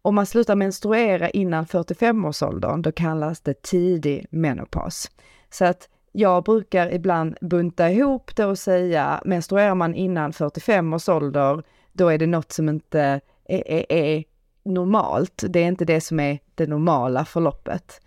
Om 0.03 0.15
man 0.15 0.27
slutar 0.27 0.57
menstruera 0.57 1.31
innan 1.31 1.67
45-årsåldern, 1.67 2.83
då 2.83 2.93
kallas 2.93 3.41
det 3.41 3.63
tidig 3.63 4.27
menopaus. 4.31 5.11
Så 5.51 5.65
att 5.65 5.89
jag 6.13 6.45
brukar 6.45 6.93
ibland 6.93 7.37
bunta 7.41 7.91
ihop 7.91 8.37
det 8.37 8.45
och 8.45 8.59
säga, 8.59 9.23
menstruerar 9.25 9.75
man 9.75 9.95
innan 9.95 10.33
45 10.33 10.93
års 10.93 11.09
ålder, 11.09 11.63
då 11.93 12.09
är 12.09 12.19
det 12.19 12.27
något 12.27 12.53
som 12.53 12.69
inte 12.69 13.21
är, 13.45 13.63
är, 13.71 13.93
är 13.93 14.25
normalt. 14.65 15.45
Det 15.49 15.61
är 15.61 15.67
inte 15.67 15.85
det 15.85 16.01
som 16.01 16.21
är 16.21 16.39
det 16.55 16.67
normala 16.67 17.25
förloppet. 17.25 18.01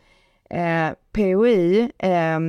Eh, 0.49 0.89
POI 1.11 1.91
eh, 1.97 2.39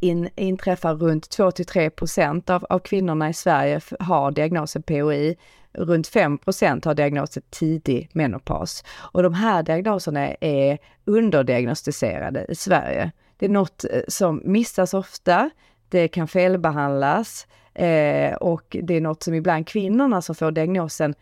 in, 0.00 0.28
inträffar 0.36 0.94
runt 0.94 1.30
2 1.30 1.50
3 1.50 1.90
procent 1.90 2.50
av, 2.50 2.66
av 2.70 2.78
kvinnorna 2.78 3.28
i 3.28 3.32
Sverige 3.32 3.80
har 3.98 4.30
diagnosen 4.30 4.82
POI. 4.82 5.36
Runt 5.72 6.06
5 6.06 6.38
procent 6.38 6.84
har 6.84 6.94
diagnosen 6.94 7.42
tidig 7.50 8.10
menopaus. 8.12 8.84
Och 9.12 9.22
de 9.22 9.34
här 9.34 9.62
diagnoserna 9.62 10.34
är 10.40 10.78
underdiagnostiserade 11.04 12.46
i 12.48 12.54
Sverige. 12.54 13.12
Det 13.42 13.46
är 13.46 13.50
något 13.50 13.84
eh, 13.84 14.00
som 14.08 14.42
missas 14.44 14.94
ofta, 14.94 15.50
det 15.88 16.08
kan 16.08 16.28
felbehandlas 16.28 17.46
eh, 17.74 18.34
och 18.34 18.76
det 18.82 18.94
är 18.94 19.00
något 19.00 19.22
som 19.22 19.34
ibland 19.34 19.66
kvinnorna 19.66 20.22
som 20.22 20.34
får 20.34 20.50
diagnosen, 20.50 21.14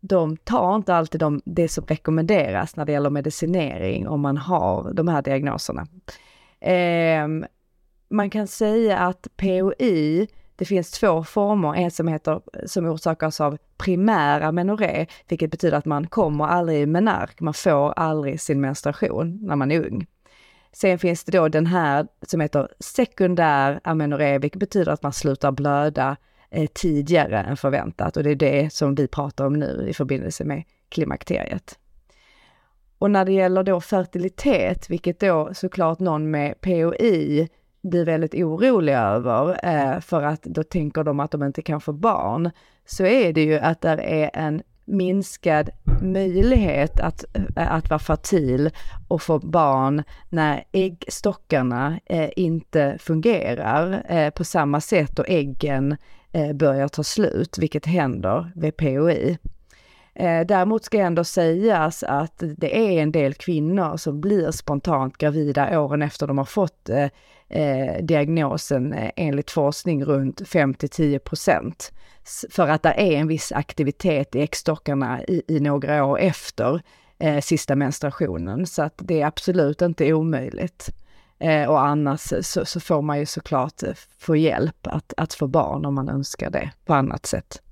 de 0.00 0.36
tar 0.36 0.76
inte 0.76 0.94
alltid 0.94 1.20
de, 1.20 1.42
det 1.44 1.68
som 1.68 1.84
rekommenderas 1.86 2.76
när 2.76 2.84
det 2.84 2.92
gäller 2.92 3.10
medicinering 3.10 4.08
om 4.08 4.20
man 4.20 4.36
har 4.36 4.92
de 4.92 5.08
här 5.08 5.22
diagnoserna. 5.22 5.86
Eh, 6.60 7.28
man 8.08 8.30
kan 8.30 8.46
säga 8.46 8.98
att 8.98 9.26
POI, 9.36 10.28
det 10.56 10.64
finns 10.64 10.90
två 10.90 11.24
former, 11.24 11.74
en 11.74 11.90
som 11.90 12.08
heter, 12.08 12.40
som 12.66 12.86
orsakas 12.86 13.40
av 13.40 13.58
primär 13.76 14.40
amenorré, 14.40 15.06
vilket 15.28 15.50
betyder 15.50 15.78
att 15.78 15.84
man 15.84 16.06
kommer 16.06 16.44
aldrig 16.44 16.80
i 16.80 16.86
menark, 16.86 17.40
man 17.40 17.54
får 17.54 17.92
aldrig 17.92 18.40
sin 18.40 18.60
menstruation 18.60 19.38
när 19.42 19.56
man 19.56 19.70
är 19.70 19.86
ung. 19.86 20.06
Sen 20.80 20.98
finns 20.98 21.24
det 21.24 21.32
då 21.32 21.48
den 21.48 21.66
här 21.66 22.06
som 22.22 22.40
heter 22.40 22.68
sekundär 22.78 23.80
amenorré, 23.84 24.38
vilket 24.38 24.60
betyder 24.60 24.92
att 24.92 25.02
man 25.02 25.12
slutar 25.12 25.52
blöda 25.52 26.16
eh, 26.50 26.66
tidigare 26.74 27.40
än 27.40 27.56
förväntat 27.56 28.16
och 28.16 28.22
det 28.22 28.30
är 28.30 28.36
det 28.36 28.72
som 28.72 28.94
vi 28.94 29.08
pratar 29.08 29.46
om 29.46 29.52
nu 29.52 29.86
i 29.88 29.94
förbindelse 29.94 30.44
med 30.44 30.64
klimakteriet. 30.88 31.78
Och 32.98 33.10
när 33.10 33.24
det 33.24 33.32
gäller 33.32 33.62
då 33.62 33.80
fertilitet, 33.80 34.90
vilket 34.90 35.20
då 35.20 35.50
såklart 35.54 35.98
någon 35.98 36.30
med 36.30 36.60
POI 36.60 37.48
blir 37.82 38.04
väldigt 38.04 38.34
orolig 38.34 38.94
över, 38.94 39.60
eh, 39.62 40.00
för 40.00 40.22
att 40.22 40.42
då 40.42 40.62
tänker 40.62 41.04
de 41.04 41.20
att 41.20 41.30
de 41.30 41.42
inte 41.42 41.62
kan 41.62 41.80
få 41.80 41.92
barn, 41.92 42.50
så 42.86 43.06
är 43.06 43.32
det 43.32 43.44
ju 43.44 43.58
att 43.58 43.80
det 43.80 43.88
är 43.88 44.30
en 44.34 44.62
minskad 44.88 45.70
möjlighet 46.02 47.00
att, 47.00 47.24
eh, 47.56 47.72
att 47.72 47.90
vara 47.90 47.98
fertil 47.98 48.70
och 49.08 49.22
få 49.22 49.38
barn 49.38 50.02
när 50.28 50.64
äggstockarna 50.72 52.00
eh, 52.06 52.30
inte 52.36 52.96
fungerar 53.00 54.04
eh, 54.08 54.30
på 54.30 54.44
samma 54.44 54.80
sätt 54.80 55.18
och 55.18 55.28
äggen 55.28 55.96
eh, 56.32 56.52
börjar 56.52 56.88
ta 56.88 57.04
slut, 57.04 57.58
vilket 57.58 57.86
händer 57.86 58.52
vid 58.54 58.76
POI. 58.76 59.38
Eh, 60.14 60.46
däremot 60.46 60.84
ska 60.84 60.98
ändå 60.98 61.24
sägas 61.24 62.02
att 62.02 62.42
det 62.56 62.78
är 62.78 63.02
en 63.02 63.12
del 63.12 63.34
kvinnor 63.34 63.96
som 63.96 64.20
blir 64.20 64.50
spontant 64.50 65.18
gravida 65.18 65.80
åren 65.80 66.02
efter 66.02 66.26
de 66.26 66.38
har 66.38 66.44
fått 66.44 66.88
eh, 66.88 67.06
eh, 67.48 67.80
eh 67.80 68.04
diagnosen 68.04 68.92
eh, 68.92 69.10
enligt 69.16 69.50
forskning 69.50 70.04
runt 70.04 70.48
5 70.48 70.74
10 70.74 71.18
procent. 71.18 71.92
För 72.50 72.68
att 72.68 72.82
det 72.82 72.88
är 72.88 73.12
en 73.12 73.28
viss 73.28 73.52
aktivitet 73.52 74.34
i 74.34 74.40
äggstockarna 74.40 75.24
i, 75.24 75.42
i 75.48 75.60
några 75.60 76.04
år 76.04 76.18
efter 76.18 76.82
eh, 77.18 77.40
sista 77.40 77.76
menstruationen. 77.76 78.66
Så 78.66 78.82
att 78.82 78.94
det 78.98 79.20
är 79.20 79.26
absolut 79.26 79.82
inte 79.82 80.12
omöjligt. 80.12 80.90
Eh, 81.40 81.68
och 81.70 81.80
annars 81.80 82.20
så, 82.42 82.64
så, 82.64 82.80
får 82.80 83.02
man 83.02 83.18
ju 83.18 83.26
såklart 83.26 83.82
få 84.18 84.36
hjälp 84.36 84.86
att, 84.86 85.12
att 85.16 85.34
få 85.34 85.46
barn 85.46 85.84
om 85.84 85.94
man 85.94 86.08
önskar 86.08 86.50
det 86.50 86.70
på 86.84 86.94
annat 86.94 87.26
sätt. 87.26 87.62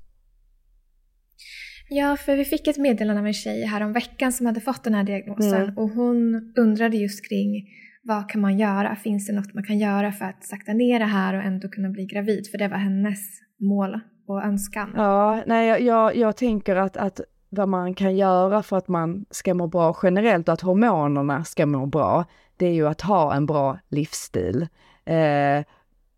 Ja, 1.88 2.16
för 2.16 2.36
vi 2.36 2.44
fick 2.44 2.66
ett 2.66 2.76
meddelande 2.76 3.20
av 3.20 3.26
en 3.26 3.34
tjej 3.34 3.64
här 3.64 3.80
om 3.80 3.92
veckan 3.92 4.32
som 4.32 4.46
hade 4.46 4.60
fått 4.60 4.84
den 4.84 4.94
här 4.94 5.04
diagnosen 5.04 5.62
mm. 5.62 5.78
och 5.78 5.90
hon 5.90 6.52
undrade 6.56 6.96
just 6.96 7.28
kring 7.28 7.68
vad 8.06 8.28
kan 8.28 8.40
man 8.40 8.58
göra? 8.58 8.96
Finns 8.96 9.26
det 9.26 9.32
något 9.32 9.54
man 9.54 9.64
kan 9.64 9.78
göra 9.78 10.12
för 10.12 10.24
att 10.24 10.44
sakta 10.44 10.72
ner 10.72 10.98
det 10.98 11.04
här 11.04 11.34
och 11.34 11.42
ändå 11.42 11.68
kunna 11.68 11.88
bli 11.88 12.06
gravid? 12.06 12.50
För 12.50 12.58
det 12.58 12.68
var 12.68 12.76
hennes 12.76 13.18
mål 13.60 14.00
och 14.26 14.44
önskan. 14.44 14.92
Ja, 14.96 15.42
nej, 15.46 15.68
jag, 15.68 15.80
jag, 15.80 16.16
jag 16.16 16.36
tänker 16.36 16.76
att, 16.76 16.96
att 16.96 17.20
vad 17.48 17.68
man 17.68 17.94
kan 17.94 18.16
göra 18.16 18.62
för 18.62 18.76
att 18.76 18.88
man 18.88 19.24
ska 19.30 19.54
må 19.54 19.66
bra 19.66 19.96
generellt 20.02 20.48
och 20.48 20.54
att 20.54 20.60
hormonerna 20.60 21.44
ska 21.44 21.66
må 21.66 21.86
bra, 21.86 22.24
det 22.56 22.66
är 22.66 22.72
ju 22.72 22.88
att 22.88 23.00
ha 23.00 23.34
en 23.34 23.46
bra 23.46 23.78
livsstil. 23.88 24.68
Eh, 25.04 25.64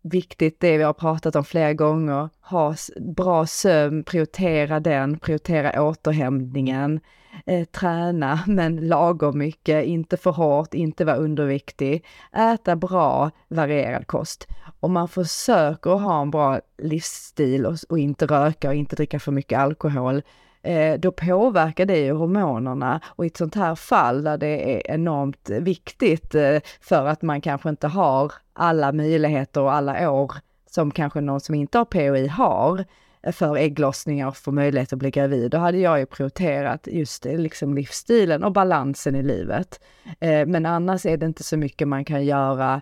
viktigt 0.01 0.59
det 0.59 0.77
vi 0.77 0.83
har 0.83 0.93
pratat 0.93 1.35
om 1.35 1.43
flera 1.43 1.73
gånger, 1.73 2.29
ha 2.41 2.75
bra 3.15 3.45
sömn, 3.45 4.03
prioritera 4.03 4.79
den, 4.79 5.19
prioritera 5.19 5.83
återhämtningen, 5.83 6.99
eh, 7.45 7.65
träna 7.65 8.39
men 8.47 8.87
lagom 8.87 9.37
mycket, 9.37 9.85
inte 9.85 10.17
för 10.17 10.31
hårt, 10.31 10.73
inte 10.73 11.05
vara 11.05 11.15
underviktig, 11.15 12.05
äta 12.33 12.75
bra 12.75 13.31
varierad 13.47 14.07
kost. 14.07 14.47
Om 14.79 14.93
man 14.93 15.07
försöker 15.07 15.89
ha 15.89 16.21
en 16.21 16.31
bra 16.31 16.59
livsstil 16.77 17.65
och, 17.65 17.75
och 17.89 17.99
inte 17.99 18.25
röka 18.25 18.69
och 18.69 18.75
inte 18.75 18.95
dricka 18.95 19.19
för 19.19 19.31
mycket 19.31 19.59
alkohol, 19.59 20.21
eh, 20.61 20.99
då 20.99 21.11
påverkar 21.11 21.85
det 21.85 21.97
ju 21.97 22.11
hormonerna. 22.11 23.01
Och 23.05 23.25
i 23.25 23.27
ett 23.27 23.37
sånt 23.37 23.55
här 23.55 23.75
fall 23.75 24.23
där 24.23 24.37
det 24.37 24.75
är 24.75 24.91
enormt 24.93 25.49
viktigt 25.49 26.35
eh, 26.35 26.57
för 26.81 27.05
att 27.05 27.21
man 27.21 27.41
kanske 27.41 27.69
inte 27.69 27.87
har 27.87 28.33
alla 28.53 28.91
möjligheter 28.91 29.61
och 29.61 29.73
alla 29.73 30.11
år 30.11 30.33
som 30.71 30.91
kanske 30.91 31.21
någon 31.21 31.39
som 31.39 31.55
inte 31.55 31.77
har 31.77 31.85
POI 31.85 32.27
har 32.27 32.79
eh, 32.79 32.85
Eh, 33.23 33.31
för 33.31 33.57
ägglossningar 33.57 34.27
och 34.27 34.37
få 34.37 34.51
möjlighet 34.51 34.93
att 34.93 34.99
bli 34.99 35.11
gravid, 35.11 35.51
då 35.51 35.57
hade 35.57 35.77
jag 35.77 35.99
ju 35.99 36.05
prioriterat 36.05 36.87
just 36.91 37.23
det, 37.23 37.37
liksom 37.37 37.75
livsstilen 37.75 38.43
och 38.43 38.51
balansen 38.51 39.15
i 39.15 39.23
livet. 39.23 39.79
Eh, 40.19 40.45
men 40.45 40.65
annars 40.65 41.05
är 41.05 41.17
det 41.17 41.25
inte 41.25 41.43
så 41.43 41.57
mycket 41.57 41.87
man 41.87 42.05
kan 42.05 42.25
göra 42.25 42.81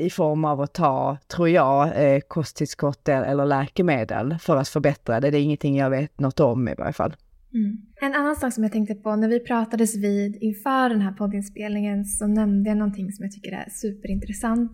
i 0.00 0.10
form 0.10 0.44
av 0.44 0.60
att 0.60 0.72
ta, 0.72 1.18
tror 1.28 1.48
jag, 1.48 1.90
kosttillskott 2.28 3.08
e- 3.08 3.12
eller 3.12 3.46
läkemedel 3.46 4.36
för 4.40 4.56
att 4.56 4.68
förbättra 4.68 5.20
det. 5.20 5.30
Det 5.30 5.38
är 5.38 5.42
ingenting 5.42 5.76
jag 5.76 5.90
vet 5.90 6.20
något 6.20 6.40
om 6.40 6.68
i 6.68 6.74
varje 6.74 6.92
fall. 6.92 7.14
Mm. 7.54 7.76
En 8.00 8.14
annan 8.14 8.36
sak 8.36 8.52
som 8.52 8.62
jag 8.62 8.72
tänkte 8.72 8.94
på, 8.94 9.16
när 9.16 9.28
vi 9.28 9.40
pratades 9.40 9.96
vid 9.96 10.36
inför 10.40 10.88
den 10.88 11.00
här 11.00 11.12
poddinspelningen 11.12 12.04
så 12.04 12.26
nämnde 12.26 12.70
jag 12.70 12.76
någonting 12.76 13.12
som 13.12 13.24
jag 13.24 13.32
tycker 13.32 13.52
är 13.52 13.68
superintressant. 13.70 14.72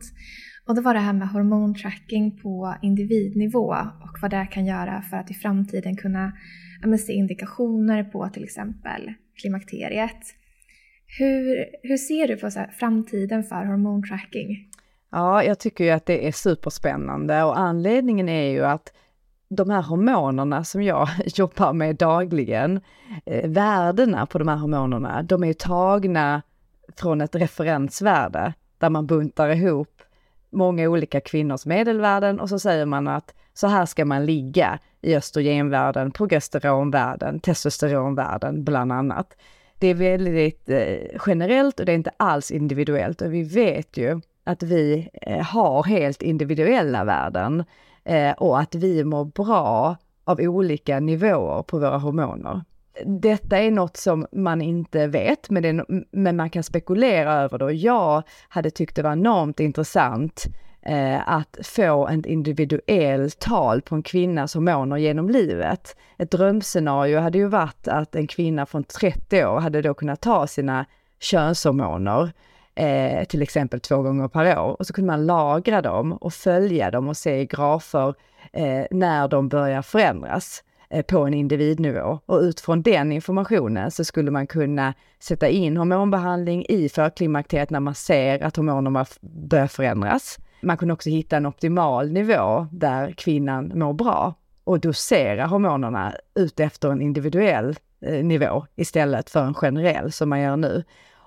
Och 0.68 0.74
det 0.74 0.80
var 0.80 0.94
det 0.94 1.00
här 1.00 1.12
med 1.12 1.28
hormontracking 1.28 2.38
på 2.42 2.74
individnivå 2.82 3.76
och 4.02 4.18
vad 4.22 4.30
det 4.30 4.46
kan 4.46 4.66
göra 4.66 5.02
för 5.02 5.16
att 5.16 5.30
i 5.30 5.34
framtiden 5.34 5.96
kunna 5.96 6.32
se 7.06 7.12
indikationer 7.12 8.04
på 8.04 8.28
till 8.28 8.44
exempel 8.44 9.12
klimakteriet. 9.40 10.16
Hur, 11.18 11.66
hur 11.82 11.96
ser 11.96 12.28
du 12.28 12.36
på 12.36 12.50
så 12.50 12.64
framtiden 12.78 13.44
för 13.44 13.64
hormontracking? 13.64 14.70
Ja, 15.10 15.42
jag 15.44 15.58
tycker 15.58 15.84
ju 15.84 15.90
att 15.90 16.06
det 16.06 16.28
är 16.28 16.32
superspännande 16.32 17.42
och 17.42 17.58
anledningen 17.58 18.28
är 18.28 18.50
ju 18.50 18.64
att 18.64 18.92
de 19.48 19.70
här 19.70 19.82
hormonerna 19.82 20.64
som 20.64 20.82
jag 20.82 21.08
jobbar 21.26 21.72
med 21.72 21.96
dagligen, 21.96 22.80
eh, 23.26 23.50
värdena 23.50 24.26
på 24.26 24.38
de 24.38 24.48
här 24.48 24.56
hormonerna, 24.56 25.22
de 25.22 25.44
är 25.44 25.52
tagna 25.52 26.42
från 26.96 27.20
ett 27.20 27.34
referensvärde 27.34 28.54
där 28.78 28.90
man 28.90 29.06
buntar 29.06 29.48
ihop 29.48 29.97
många 30.50 30.88
olika 30.88 31.20
kvinnors 31.20 31.66
medelvärden 31.66 32.40
och 32.40 32.48
så 32.48 32.58
säger 32.58 32.86
man 32.86 33.08
att 33.08 33.34
så 33.54 33.66
här 33.66 33.86
ska 33.86 34.04
man 34.04 34.26
ligga 34.26 34.78
i 35.00 35.16
östrogenvärden, 35.16 36.10
progesteronvärden, 36.10 37.40
testosteronvärden 37.40 38.64
bland 38.64 38.92
annat. 38.92 39.36
Det 39.78 39.86
är 39.86 39.94
väldigt 39.94 40.68
eh, 40.68 41.20
generellt 41.26 41.80
och 41.80 41.86
det 41.86 41.92
är 41.92 41.96
inte 41.96 42.10
alls 42.16 42.50
individuellt 42.50 43.22
och 43.22 43.34
vi 43.34 43.42
vet 43.42 43.96
ju 43.96 44.20
att 44.44 44.62
vi 44.62 45.08
eh, 45.12 45.42
har 45.42 45.82
helt 45.82 46.22
individuella 46.22 47.04
värden 47.04 47.64
eh, 48.04 48.32
och 48.32 48.60
att 48.60 48.74
vi 48.74 49.04
mår 49.04 49.24
bra 49.24 49.96
av 50.24 50.40
olika 50.40 51.00
nivåer 51.00 51.62
på 51.62 51.78
våra 51.78 51.98
hormoner. 51.98 52.62
Detta 53.04 53.58
är 53.58 53.70
något 53.70 53.96
som 53.96 54.26
man 54.32 54.62
inte 54.62 55.06
vet, 55.06 55.50
men, 55.50 55.62
det, 55.62 55.84
men 56.10 56.36
man 56.36 56.50
kan 56.50 56.62
spekulera 56.62 57.32
över 57.34 57.58
det 57.58 57.64
och 57.64 57.74
jag 57.74 58.22
hade 58.48 58.70
tyckt 58.70 58.96
det 58.96 59.02
var 59.02 59.12
enormt 59.12 59.60
intressant 59.60 60.44
eh, 60.82 61.28
att 61.28 61.58
få 61.62 62.08
ett 62.08 62.26
individuellt 62.26 63.38
tal 63.38 63.82
på 63.82 63.94
en 63.94 64.02
kvinnas 64.02 64.54
hormoner 64.54 64.96
genom 64.96 65.30
livet. 65.30 65.96
Ett 66.18 66.30
drömscenario 66.30 67.20
hade 67.20 67.38
ju 67.38 67.46
varit 67.46 67.88
att 67.88 68.14
en 68.14 68.26
kvinna 68.26 68.66
från 68.66 68.84
30 68.84 69.44
år 69.44 69.60
hade 69.60 69.82
då 69.82 69.94
kunnat 69.94 70.20
ta 70.20 70.46
sina 70.46 70.86
könshormoner 71.20 72.30
eh, 72.74 73.24
till 73.24 73.42
exempel 73.42 73.80
två 73.80 74.02
gånger 74.02 74.28
per 74.28 74.58
år. 74.58 74.76
Och 74.78 74.86
så 74.86 74.92
kunde 74.92 75.06
man 75.06 75.26
lagra 75.26 75.82
dem 75.82 76.12
och 76.12 76.32
följa 76.32 76.90
dem 76.90 77.08
och 77.08 77.16
se 77.16 77.40
i 77.40 77.46
grafer 77.46 78.14
eh, 78.52 78.84
när 78.90 79.28
de 79.28 79.48
börjar 79.48 79.82
förändras 79.82 80.62
Eh, 80.90 81.02
på 81.02 81.26
en 81.26 81.34
individnivå. 81.34 82.18
Och 82.26 82.38
utifrån 82.38 82.82
den 82.82 83.12
informationen 83.12 83.90
så 83.90 84.04
skulle 84.04 84.30
man 84.30 84.46
kunna 84.46 84.94
sätta 85.20 85.48
in 85.48 85.76
hormonbehandling 85.76 86.66
i 86.68 86.88
förklimakteriet 86.88 87.70
när 87.70 87.80
man 87.80 87.94
ser 87.94 88.42
att 88.42 88.56
hormonerna 88.56 89.06
börjar 89.20 89.66
förändras. 89.66 90.38
Man 90.60 90.76
kunde 90.76 90.94
också 90.94 91.10
hitta 91.10 91.36
en 91.36 91.46
optimal 91.46 92.10
nivå 92.12 92.66
där 92.72 93.12
kvinnan 93.12 93.72
mår 93.74 93.92
bra 93.92 94.34
och 94.64 94.80
dosera 94.80 95.46
hormonerna 95.46 96.14
utefter 96.34 96.90
en 96.90 97.02
individuell 97.02 97.76
eh, 98.00 98.24
nivå 98.24 98.66
istället 98.76 99.30
för 99.30 99.44
en 99.44 99.54
generell 99.54 100.12
som 100.12 100.28
man 100.28 100.40
gör 100.40 100.56
nu. 100.56 100.84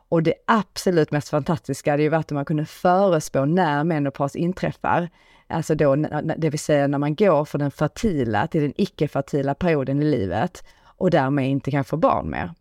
Och 0.09 0.24
det 0.24 0.34
absolut 0.47 1.12
mest 1.12 1.30
fantastiska 1.30 1.91
hade 1.91 2.03
ju 2.03 2.09
varit 2.09 2.32
om 2.32 2.36
man 2.36 2.45
kunde 2.45 2.66
förespå 2.66 3.45
när 3.45 3.84
menopaus 3.84 4.36
inträffar. 4.36 5.09
Alltså 5.51 5.75
då, 5.75 5.95
det 6.37 6.49
vill 6.49 6.59
säga 6.59 6.87
när 6.87 6.97
man 6.97 7.15
går 7.15 7.45
från 7.45 7.59
den 7.59 7.71
fertila 7.71 8.47
till 8.47 8.61
den 8.61 8.73
icke-fertila 8.77 9.53
perioden 9.53 10.01
i 10.01 10.05
livet 10.05 10.63
och 10.97 11.09
därmed 11.09 11.49
inte 11.49 11.71
kan 11.71 11.83
få 11.83 11.97
barn 11.97 12.29
mer. 12.29 12.51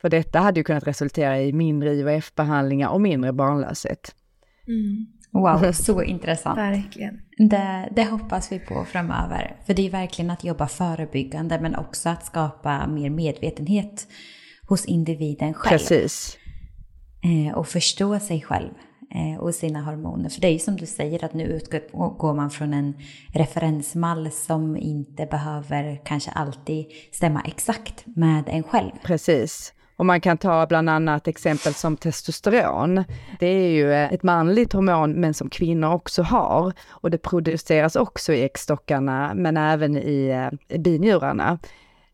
För 0.00 0.08
detta 0.08 0.38
hade 0.38 0.60
ju 0.60 0.64
kunnat 0.64 0.86
resultera 0.86 1.40
i 1.40 1.52
mindre 1.52 1.94
IVF-behandlingar 1.94 2.88
och 2.88 3.00
mindre 3.00 3.32
barnlöshet. 3.32 4.14
Mm. 4.66 5.06
Wow, 5.32 5.72
så 5.72 6.02
intressant. 6.02 6.58
Verkligen. 6.58 7.20
Det, 7.38 7.88
det, 7.96 8.04
hoppas 8.04 8.52
vi 8.52 8.58
på 8.58 8.84
framöver. 8.84 9.56
För 9.66 9.74
det 9.74 9.86
är 9.86 9.90
verkligen 9.90 10.30
att 10.30 10.44
jobba 10.44 10.68
förebyggande 10.68 11.60
men 11.60 11.76
också 11.76 12.08
att 12.08 12.26
skapa 12.26 12.86
mer 12.86 13.10
medvetenhet 13.10 14.08
hos 14.68 14.84
individen 14.84 15.54
själv. 15.54 15.78
Precis 15.78 16.38
eh, 17.24 17.54
och 17.54 17.68
förstå 17.68 18.18
sig 18.18 18.42
själv 18.42 18.70
Eh, 19.14 19.40
och 19.40 19.54
sina 19.54 19.80
hormoner. 19.80 20.28
För 20.28 20.40
det 20.40 20.46
är 20.46 20.52
ju 20.52 20.58
som 20.58 20.76
du 20.76 20.86
säger 20.86 21.24
att 21.24 21.34
nu 21.34 21.44
utgår 21.44 22.34
man 22.34 22.50
från 22.50 22.74
en 22.74 22.94
referensmall 23.34 24.30
som 24.30 24.76
inte 24.76 25.26
behöver 25.26 26.00
kanske 26.04 26.30
alltid 26.30 26.86
stämma 27.12 27.42
exakt 27.44 28.06
med 28.06 28.44
en 28.46 28.62
själv. 28.62 28.90
Precis. 29.04 29.74
Och 29.96 30.06
man 30.06 30.20
kan 30.20 30.38
ta 30.38 30.66
bland 30.66 30.90
annat 30.90 31.28
exempel 31.28 31.74
som 31.74 31.96
testosteron. 31.96 33.04
Det 33.38 33.46
är 33.46 33.68
ju 33.68 33.92
eh, 33.92 34.12
ett 34.12 34.22
manligt 34.22 34.72
hormon 34.72 35.12
men 35.12 35.34
som 35.34 35.50
kvinnor 35.50 35.92
också 35.92 36.22
har. 36.22 36.72
Och 36.88 37.10
det 37.10 37.18
produceras 37.18 37.96
också 37.96 38.32
i 38.32 38.42
äggstockarna 38.42 39.32
men 39.34 39.56
även 39.56 39.96
i 39.96 40.28
eh, 40.70 40.78
binjurarna. 40.78 41.58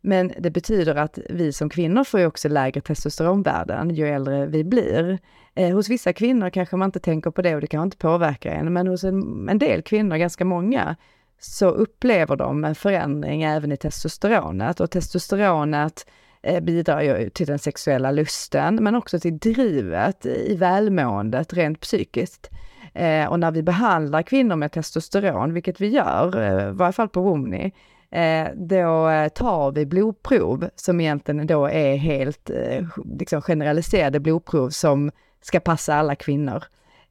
Men 0.01 0.32
det 0.38 0.51
betyder 0.51 0.94
att 0.94 1.18
vi 1.30 1.53
som 1.53 1.70
kvinnor 1.70 2.05
får 2.05 2.20
ju 2.20 2.26
också 2.26 2.49
lägre 2.49 2.80
testosteronvärden 2.80 3.94
ju 3.94 4.09
äldre 4.09 4.46
vi 4.46 4.64
blir. 4.64 5.18
Eh, 5.59 5.74
hos 5.74 5.88
vissa 5.88 6.12
kvinnor 6.12 6.50
kanske 6.50 6.76
man 6.76 6.88
inte 6.88 7.00
tänker 7.00 7.30
på 7.30 7.42
det 7.42 7.54
och 7.54 7.61
det 7.61 7.66
kan 7.66 7.82
inte 7.82 7.96
påverka 7.96 8.52
en, 8.52 8.72
men 8.72 8.86
hos 8.86 9.04
en, 9.04 9.48
en 9.48 9.59
del 9.59 9.82
kvinnor, 9.82 10.16
ganska 10.16 10.44
många, 10.44 10.96
så 11.38 11.68
upplever 11.68 12.36
de 12.36 12.64
en 12.64 12.74
förändring 12.74 13.42
även 13.42 13.72
i 13.72 13.76
testosteronet 13.76 14.80
och 14.80 14.90
testosteronet 14.90 16.06
eh, 16.42 16.61
bidrar 16.61 17.00
ju 17.00 17.30
till 17.30 17.46
den 17.46 17.59
sexuella 17.59 18.11
lusten 18.11 18.74
men 18.74 18.94
också 18.94 19.20
till 19.20 19.38
drivet 19.38 20.26
i 20.26 20.56
välmåendet 20.56 21.52
rent 21.52 21.80
psykiskt. 21.80 22.50
Eh, 22.94 23.26
och 23.26 23.40
när 23.40 23.50
vi 23.50 23.62
behandlar 23.62 24.22
kvinnor 24.22 24.56
med 24.56 24.72
testosteron, 24.72 25.52
vilket 25.52 25.80
vi 25.80 25.88
gör, 25.88 26.40
eh, 26.40 26.68
i 26.68 26.72
varje 26.72 26.92
fall 26.92 27.09
på 27.09 27.20
Womni, 27.20 27.72
eh, 28.11 28.48
då 28.54 29.09
eh, 29.09 29.28
tar 29.28 29.72
vi 29.72 29.86
blodprov 29.86 30.70
som 30.74 31.00
egentligen 31.00 31.46
då 31.46 31.66
är 31.66 31.96
helt 31.96 32.50
liksom 33.18 33.42
generaliserade 33.42 34.20
blodprov 34.20 34.70
som 34.70 35.11
ska 35.41 35.61
passa 35.61 35.95
alla 35.95 36.14
kvinnor. 36.14 36.64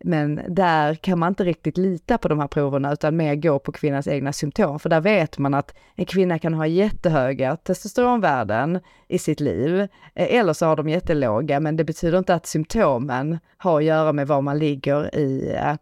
Men 0.03 0.41
där 0.47 0.95
kan 0.95 1.19
man 1.19 1.31
inte 1.31 1.43
riktigt 1.43 1.77
lita 1.77 2.17
på 2.17 2.27
de 2.27 2.39
här 2.39 2.47
proverna 2.47 2.93
utan 2.93 3.17
mer 3.17 3.35
gå 3.35 3.59
på 3.59 3.71
kvinnans 3.71 4.07
egna 4.07 4.33
symptom. 4.33 4.79
För 4.79 4.89
där 4.89 5.01
vet 5.01 5.37
man 5.37 5.53
att 5.53 5.75
en 5.95 6.05
kvinna 6.05 6.39
kan 6.39 6.53
ha 6.53 6.67
jättehöga 6.67 7.55
testosteronvärden 7.55 8.79
i 9.07 9.19
sitt 9.19 9.39
liv 9.39 9.79
eh, 9.79 9.87
eller 10.13 10.53
så 10.53 10.65
har 10.65 10.75
de 10.75 10.89
jättelåga, 10.89 11.59
men 11.59 11.75
det 11.77 11.83
betyder 11.83 12.17
inte 12.17 12.33
att 12.33 12.45
symptomen 12.45 13.39
har 13.57 13.77
att 13.77 13.83
göra 13.83 14.13
med 14.13 14.27
var 14.27 14.41
man 14.41 14.59
ligger 14.59 15.15
i, 15.15 15.53
eh, 15.55 15.75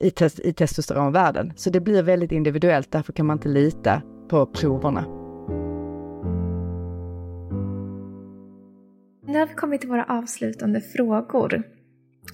i, 0.00 0.10
tes 0.10 0.40
i 0.40 0.52
testosteronvärden. 0.52 1.52
Så 1.56 1.70
det 1.70 1.80
blir 1.80 2.02
väldigt 2.02 2.32
individuellt, 2.32 2.92
därför 2.92 3.12
kan 3.12 3.26
man 3.26 3.36
inte 3.36 3.48
lita 3.48 4.02
på 4.28 4.46
proverna. 4.46 5.04
Nu 9.28 9.38
har 9.38 9.46
vi 9.46 9.54
kommit 9.54 9.80
till 9.80 9.90
våra 9.90 10.04
avslutande 10.04 10.80
frågor. 10.80 11.62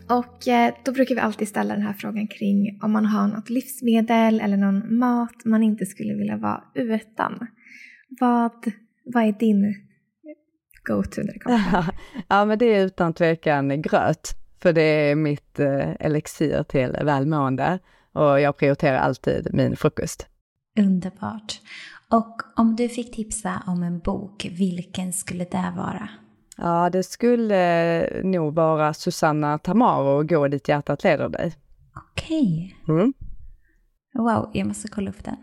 Och 0.08 0.48
eh, 0.48 0.74
då 0.84 0.92
brukar 0.92 1.14
vi 1.14 1.20
alltid 1.20 1.48
ställa 1.48 1.74
den 1.74 1.82
här 1.82 1.92
frågan 1.92 2.26
kring 2.26 2.80
om 2.82 2.92
man 2.92 3.06
har 3.06 3.28
något 3.28 3.50
livsmedel 3.50 4.40
eller 4.40 4.56
någon 4.56 4.98
mat 4.98 5.44
man 5.44 5.62
inte 5.62 5.86
skulle 5.86 6.14
vilja 6.14 6.36
vara 6.36 6.64
utan. 6.74 7.46
Vad, 8.20 8.72
vad 9.04 9.24
är 9.24 9.32
din 9.32 9.74
go-to 10.84 11.20
när 11.20 11.32
det 11.32 11.38
kommer 11.38 11.58
till 11.58 11.92
Ja, 12.28 12.44
men 12.44 12.58
det 12.58 12.66
är 12.66 12.86
utan 12.86 13.14
tvekan 13.14 13.82
gröt. 13.82 14.28
För 14.62 14.72
det 14.72 14.82
är 14.82 15.14
mitt 15.14 15.60
eh, 15.60 15.90
elixir 16.00 16.62
till 16.62 16.96
välmående 17.04 17.78
och 18.12 18.40
jag 18.40 18.56
prioriterar 18.56 18.98
alltid 18.98 19.48
min 19.52 19.76
frukost. 19.76 20.26
Underbart. 20.78 21.60
Och 22.10 22.42
om 22.56 22.76
du 22.76 22.88
fick 22.88 23.14
tipsa 23.14 23.62
om 23.66 23.82
en 23.82 23.98
bok, 23.98 24.46
vilken 24.50 25.12
skulle 25.12 25.44
det 25.44 25.72
vara? 25.76 26.08
Ja, 26.56 26.90
det 26.90 27.02
skulle 27.02 28.22
nog 28.22 28.54
vara 28.54 28.94
Susanna 28.94 29.58
Tamaro, 29.58 30.22
Gå 30.22 30.48
dit 30.48 30.68
hjärtat 30.68 31.04
leder 31.04 31.28
dig. 31.28 31.52
Okej. 31.96 32.76
Okay. 32.82 32.96
Mm. 32.96 33.12
Wow, 34.14 34.50
jag 34.52 34.66
måste 34.66 34.88
kolla 34.88 35.10
upp 35.10 35.24
den. 35.24 35.36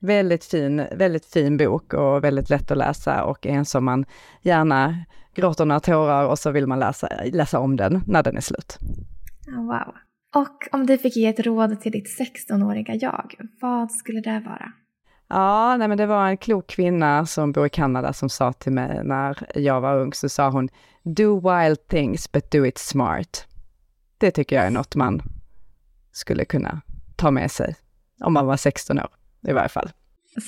Väldigt 0.00 0.44
fin, 0.44 0.86
väldigt 0.96 1.26
fin 1.26 1.56
bok 1.56 1.94
och 1.94 2.24
väldigt 2.24 2.50
lätt 2.50 2.70
att 2.70 2.78
läsa 2.78 3.24
och 3.24 3.46
en 3.46 3.64
som 3.64 3.84
man 3.84 4.04
gärna 4.42 5.04
gråter 5.34 5.64
några 5.64 5.80
tårar 5.80 6.26
och 6.26 6.38
så 6.38 6.50
vill 6.50 6.66
man 6.66 6.78
läsa, 6.78 7.08
läsa 7.32 7.58
om 7.58 7.76
den 7.76 8.02
när 8.06 8.22
den 8.22 8.36
är 8.36 8.40
slut. 8.40 8.78
Wow. 9.46 9.94
Och 10.34 10.68
om 10.72 10.86
du 10.86 10.98
fick 10.98 11.16
ge 11.16 11.26
ett 11.26 11.40
råd 11.40 11.80
till 11.80 11.92
ditt 11.92 12.08
16-åriga 12.20 12.94
jag, 12.94 13.34
vad 13.60 13.92
skulle 13.92 14.20
det 14.20 14.42
vara? 14.46 14.72
Ja, 15.30 15.76
nej 15.76 15.88
men 15.88 15.98
det 15.98 16.06
var 16.06 16.28
en 16.28 16.36
klok 16.36 16.66
kvinna 16.66 17.26
som 17.26 17.52
bor 17.52 17.66
i 17.66 17.70
Kanada 17.70 18.12
som 18.12 18.28
sa 18.28 18.52
till 18.52 18.72
mig 18.72 19.00
när 19.04 19.46
jag 19.54 19.80
var 19.80 19.98
ung, 19.98 20.12
så 20.12 20.28
sa 20.28 20.50
hon 20.50 20.68
Do 21.02 21.40
wild 21.40 21.88
things 21.88 22.32
but 22.32 22.50
do 22.50 22.66
it 22.66 22.78
smart. 22.78 23.46
Det 24.18 24.30
tycker 24.30 24.56
jag 24.56 24.66
är 24.66 24.70
något 24.70 24.94
man 24.94 25.22
skulle 26.12 26.44
kunna 26.44 26.80
ta 27.16 27.30
med 27.30 27.50
sig 27.50 27.76
om 28.20 28.32
man 28.32 28.46
var 28.46 28.56
16 28.56 28.98
år 28.98 29.08
i 29.48 29.52
varje 29.52 29.68
fall. 29.68 29.90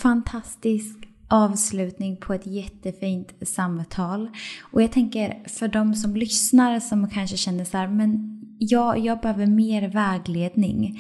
Fantastisk 0.03 0.97
avslutning 1.29 2.17
på 2.17 2.35
ett 2.35 2.47
jättefint 2.47 3.49
samtal. 3.49 4.31
Och 4.73 4.83
jag 4.83 4.93
tänker 4.93 5.49
för 5.49 5.69
de 5.69 5.95
som 5.95 6.17
lyssnar 6.17 6.81
som 6.81 7.11
kanske 7.11 7.37
känner 7.37 7.65
så 7.65 7.77
här, 7.77 7.89
men 7.89 8.41
jag, 8.59 8.99
jag 8.99 9.21
behöver 9.21 9.47
mer 9.47 9.89
vägledning. 9.89 10.99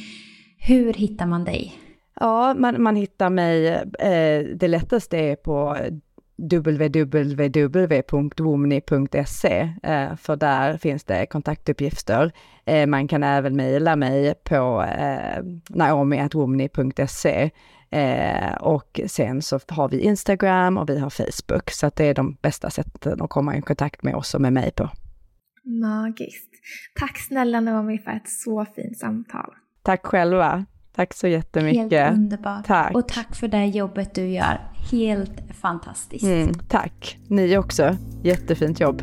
Hur 0.59 0.93
hittar 0.93 1.26
man 1.26 1.45
dig? 1.45 1.82
Ja, 2.23 2.55
man, 2.55 2.83
man 2.83 2.97
hittar 2.97 3.31
mig, 3.31 3.68
eh, 3.99 4.45
det 4.57 4.68
lättaste 4.68 5.18
är 5.18 5.37
på 5.37 5.77
www.womni.se, 6.37 7.29
eh, 9.83 10.16
för 10.16 10.37
där 10.37 10.77
finns 10.77 11.05
det 11.05 11.27
kontaktuppgifter. 11.27 12.33
Eh, 12.64 12.87
man 12.87 13.09
kan 13.09 13.23
även 13.23 13.57
mejla 13.57 13.97
mig 13.97 14.35
på 14.45 14.83
eh, 14.99 15.43
naomi.womni.se 15.68 17.51
och 18.61 19.01
sen 19.07 19.43
så 19.43 19.61
har 19.68 19.89
vi 19.89 20.01
Instagram 20.01 20.79
och 20.79 20.89
vi 20.89 20.99
har 20.99 21.11
Facebook, 21.11 21.70
så 21.70 21.87
att 21.87 21.97
det 21.97 22.05
är 22.05 22.14
de 22.14 22.37
bästa 22.43 22.70
sätten 22.70 23.23
att 23.23 23.31
komma 23.31 23.57
i 23.57 23.62
kontakt 23.62 24.03
med 24.03 24.14
oss 24.14 24.35
och 24.35 24.41
med 24.41 24.53
mig 24.53 24.70
på. 24.77 24.91
Magiskt. 25.64 26.51
Tack 27.01 27.18
snälla 27.18 27.61
Naomi 27.61 27.99
för 27.99 28.11
ett 28.11 28.29
så 28.29 28.66
fint 28.77 28.99
samtal. 28.99 29.55
Tack 29.83 30.07
själva. 30.07 30.66
Tack 30.97 31.14
så 31.14 31.28
jättemycket. 31.28 31.93
Helt 31.93 32.18
underbart. 32.18 32.66
Tack. 32.66 32.95
Och 32.95 33.09
tack 33.09 33.34
för 33.34 33.49
det 33.49 33.66
jobbet 33.66 34.14
du 34.14 34.28
gör. 34.28 34.61
Helt 34.90 35.40
fantastiskt. 35.61 36.24
Mm, 36.24 36.55
tack. 36.68 37.18
Ni 37.28 37.59
också. 37.59 37.97
Jättefint 38.22 38.80
jobb. 38.80 39.03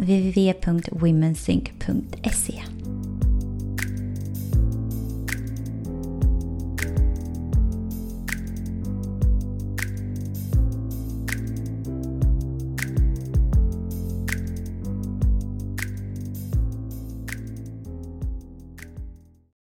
www.womensync.se. 0.00 2.52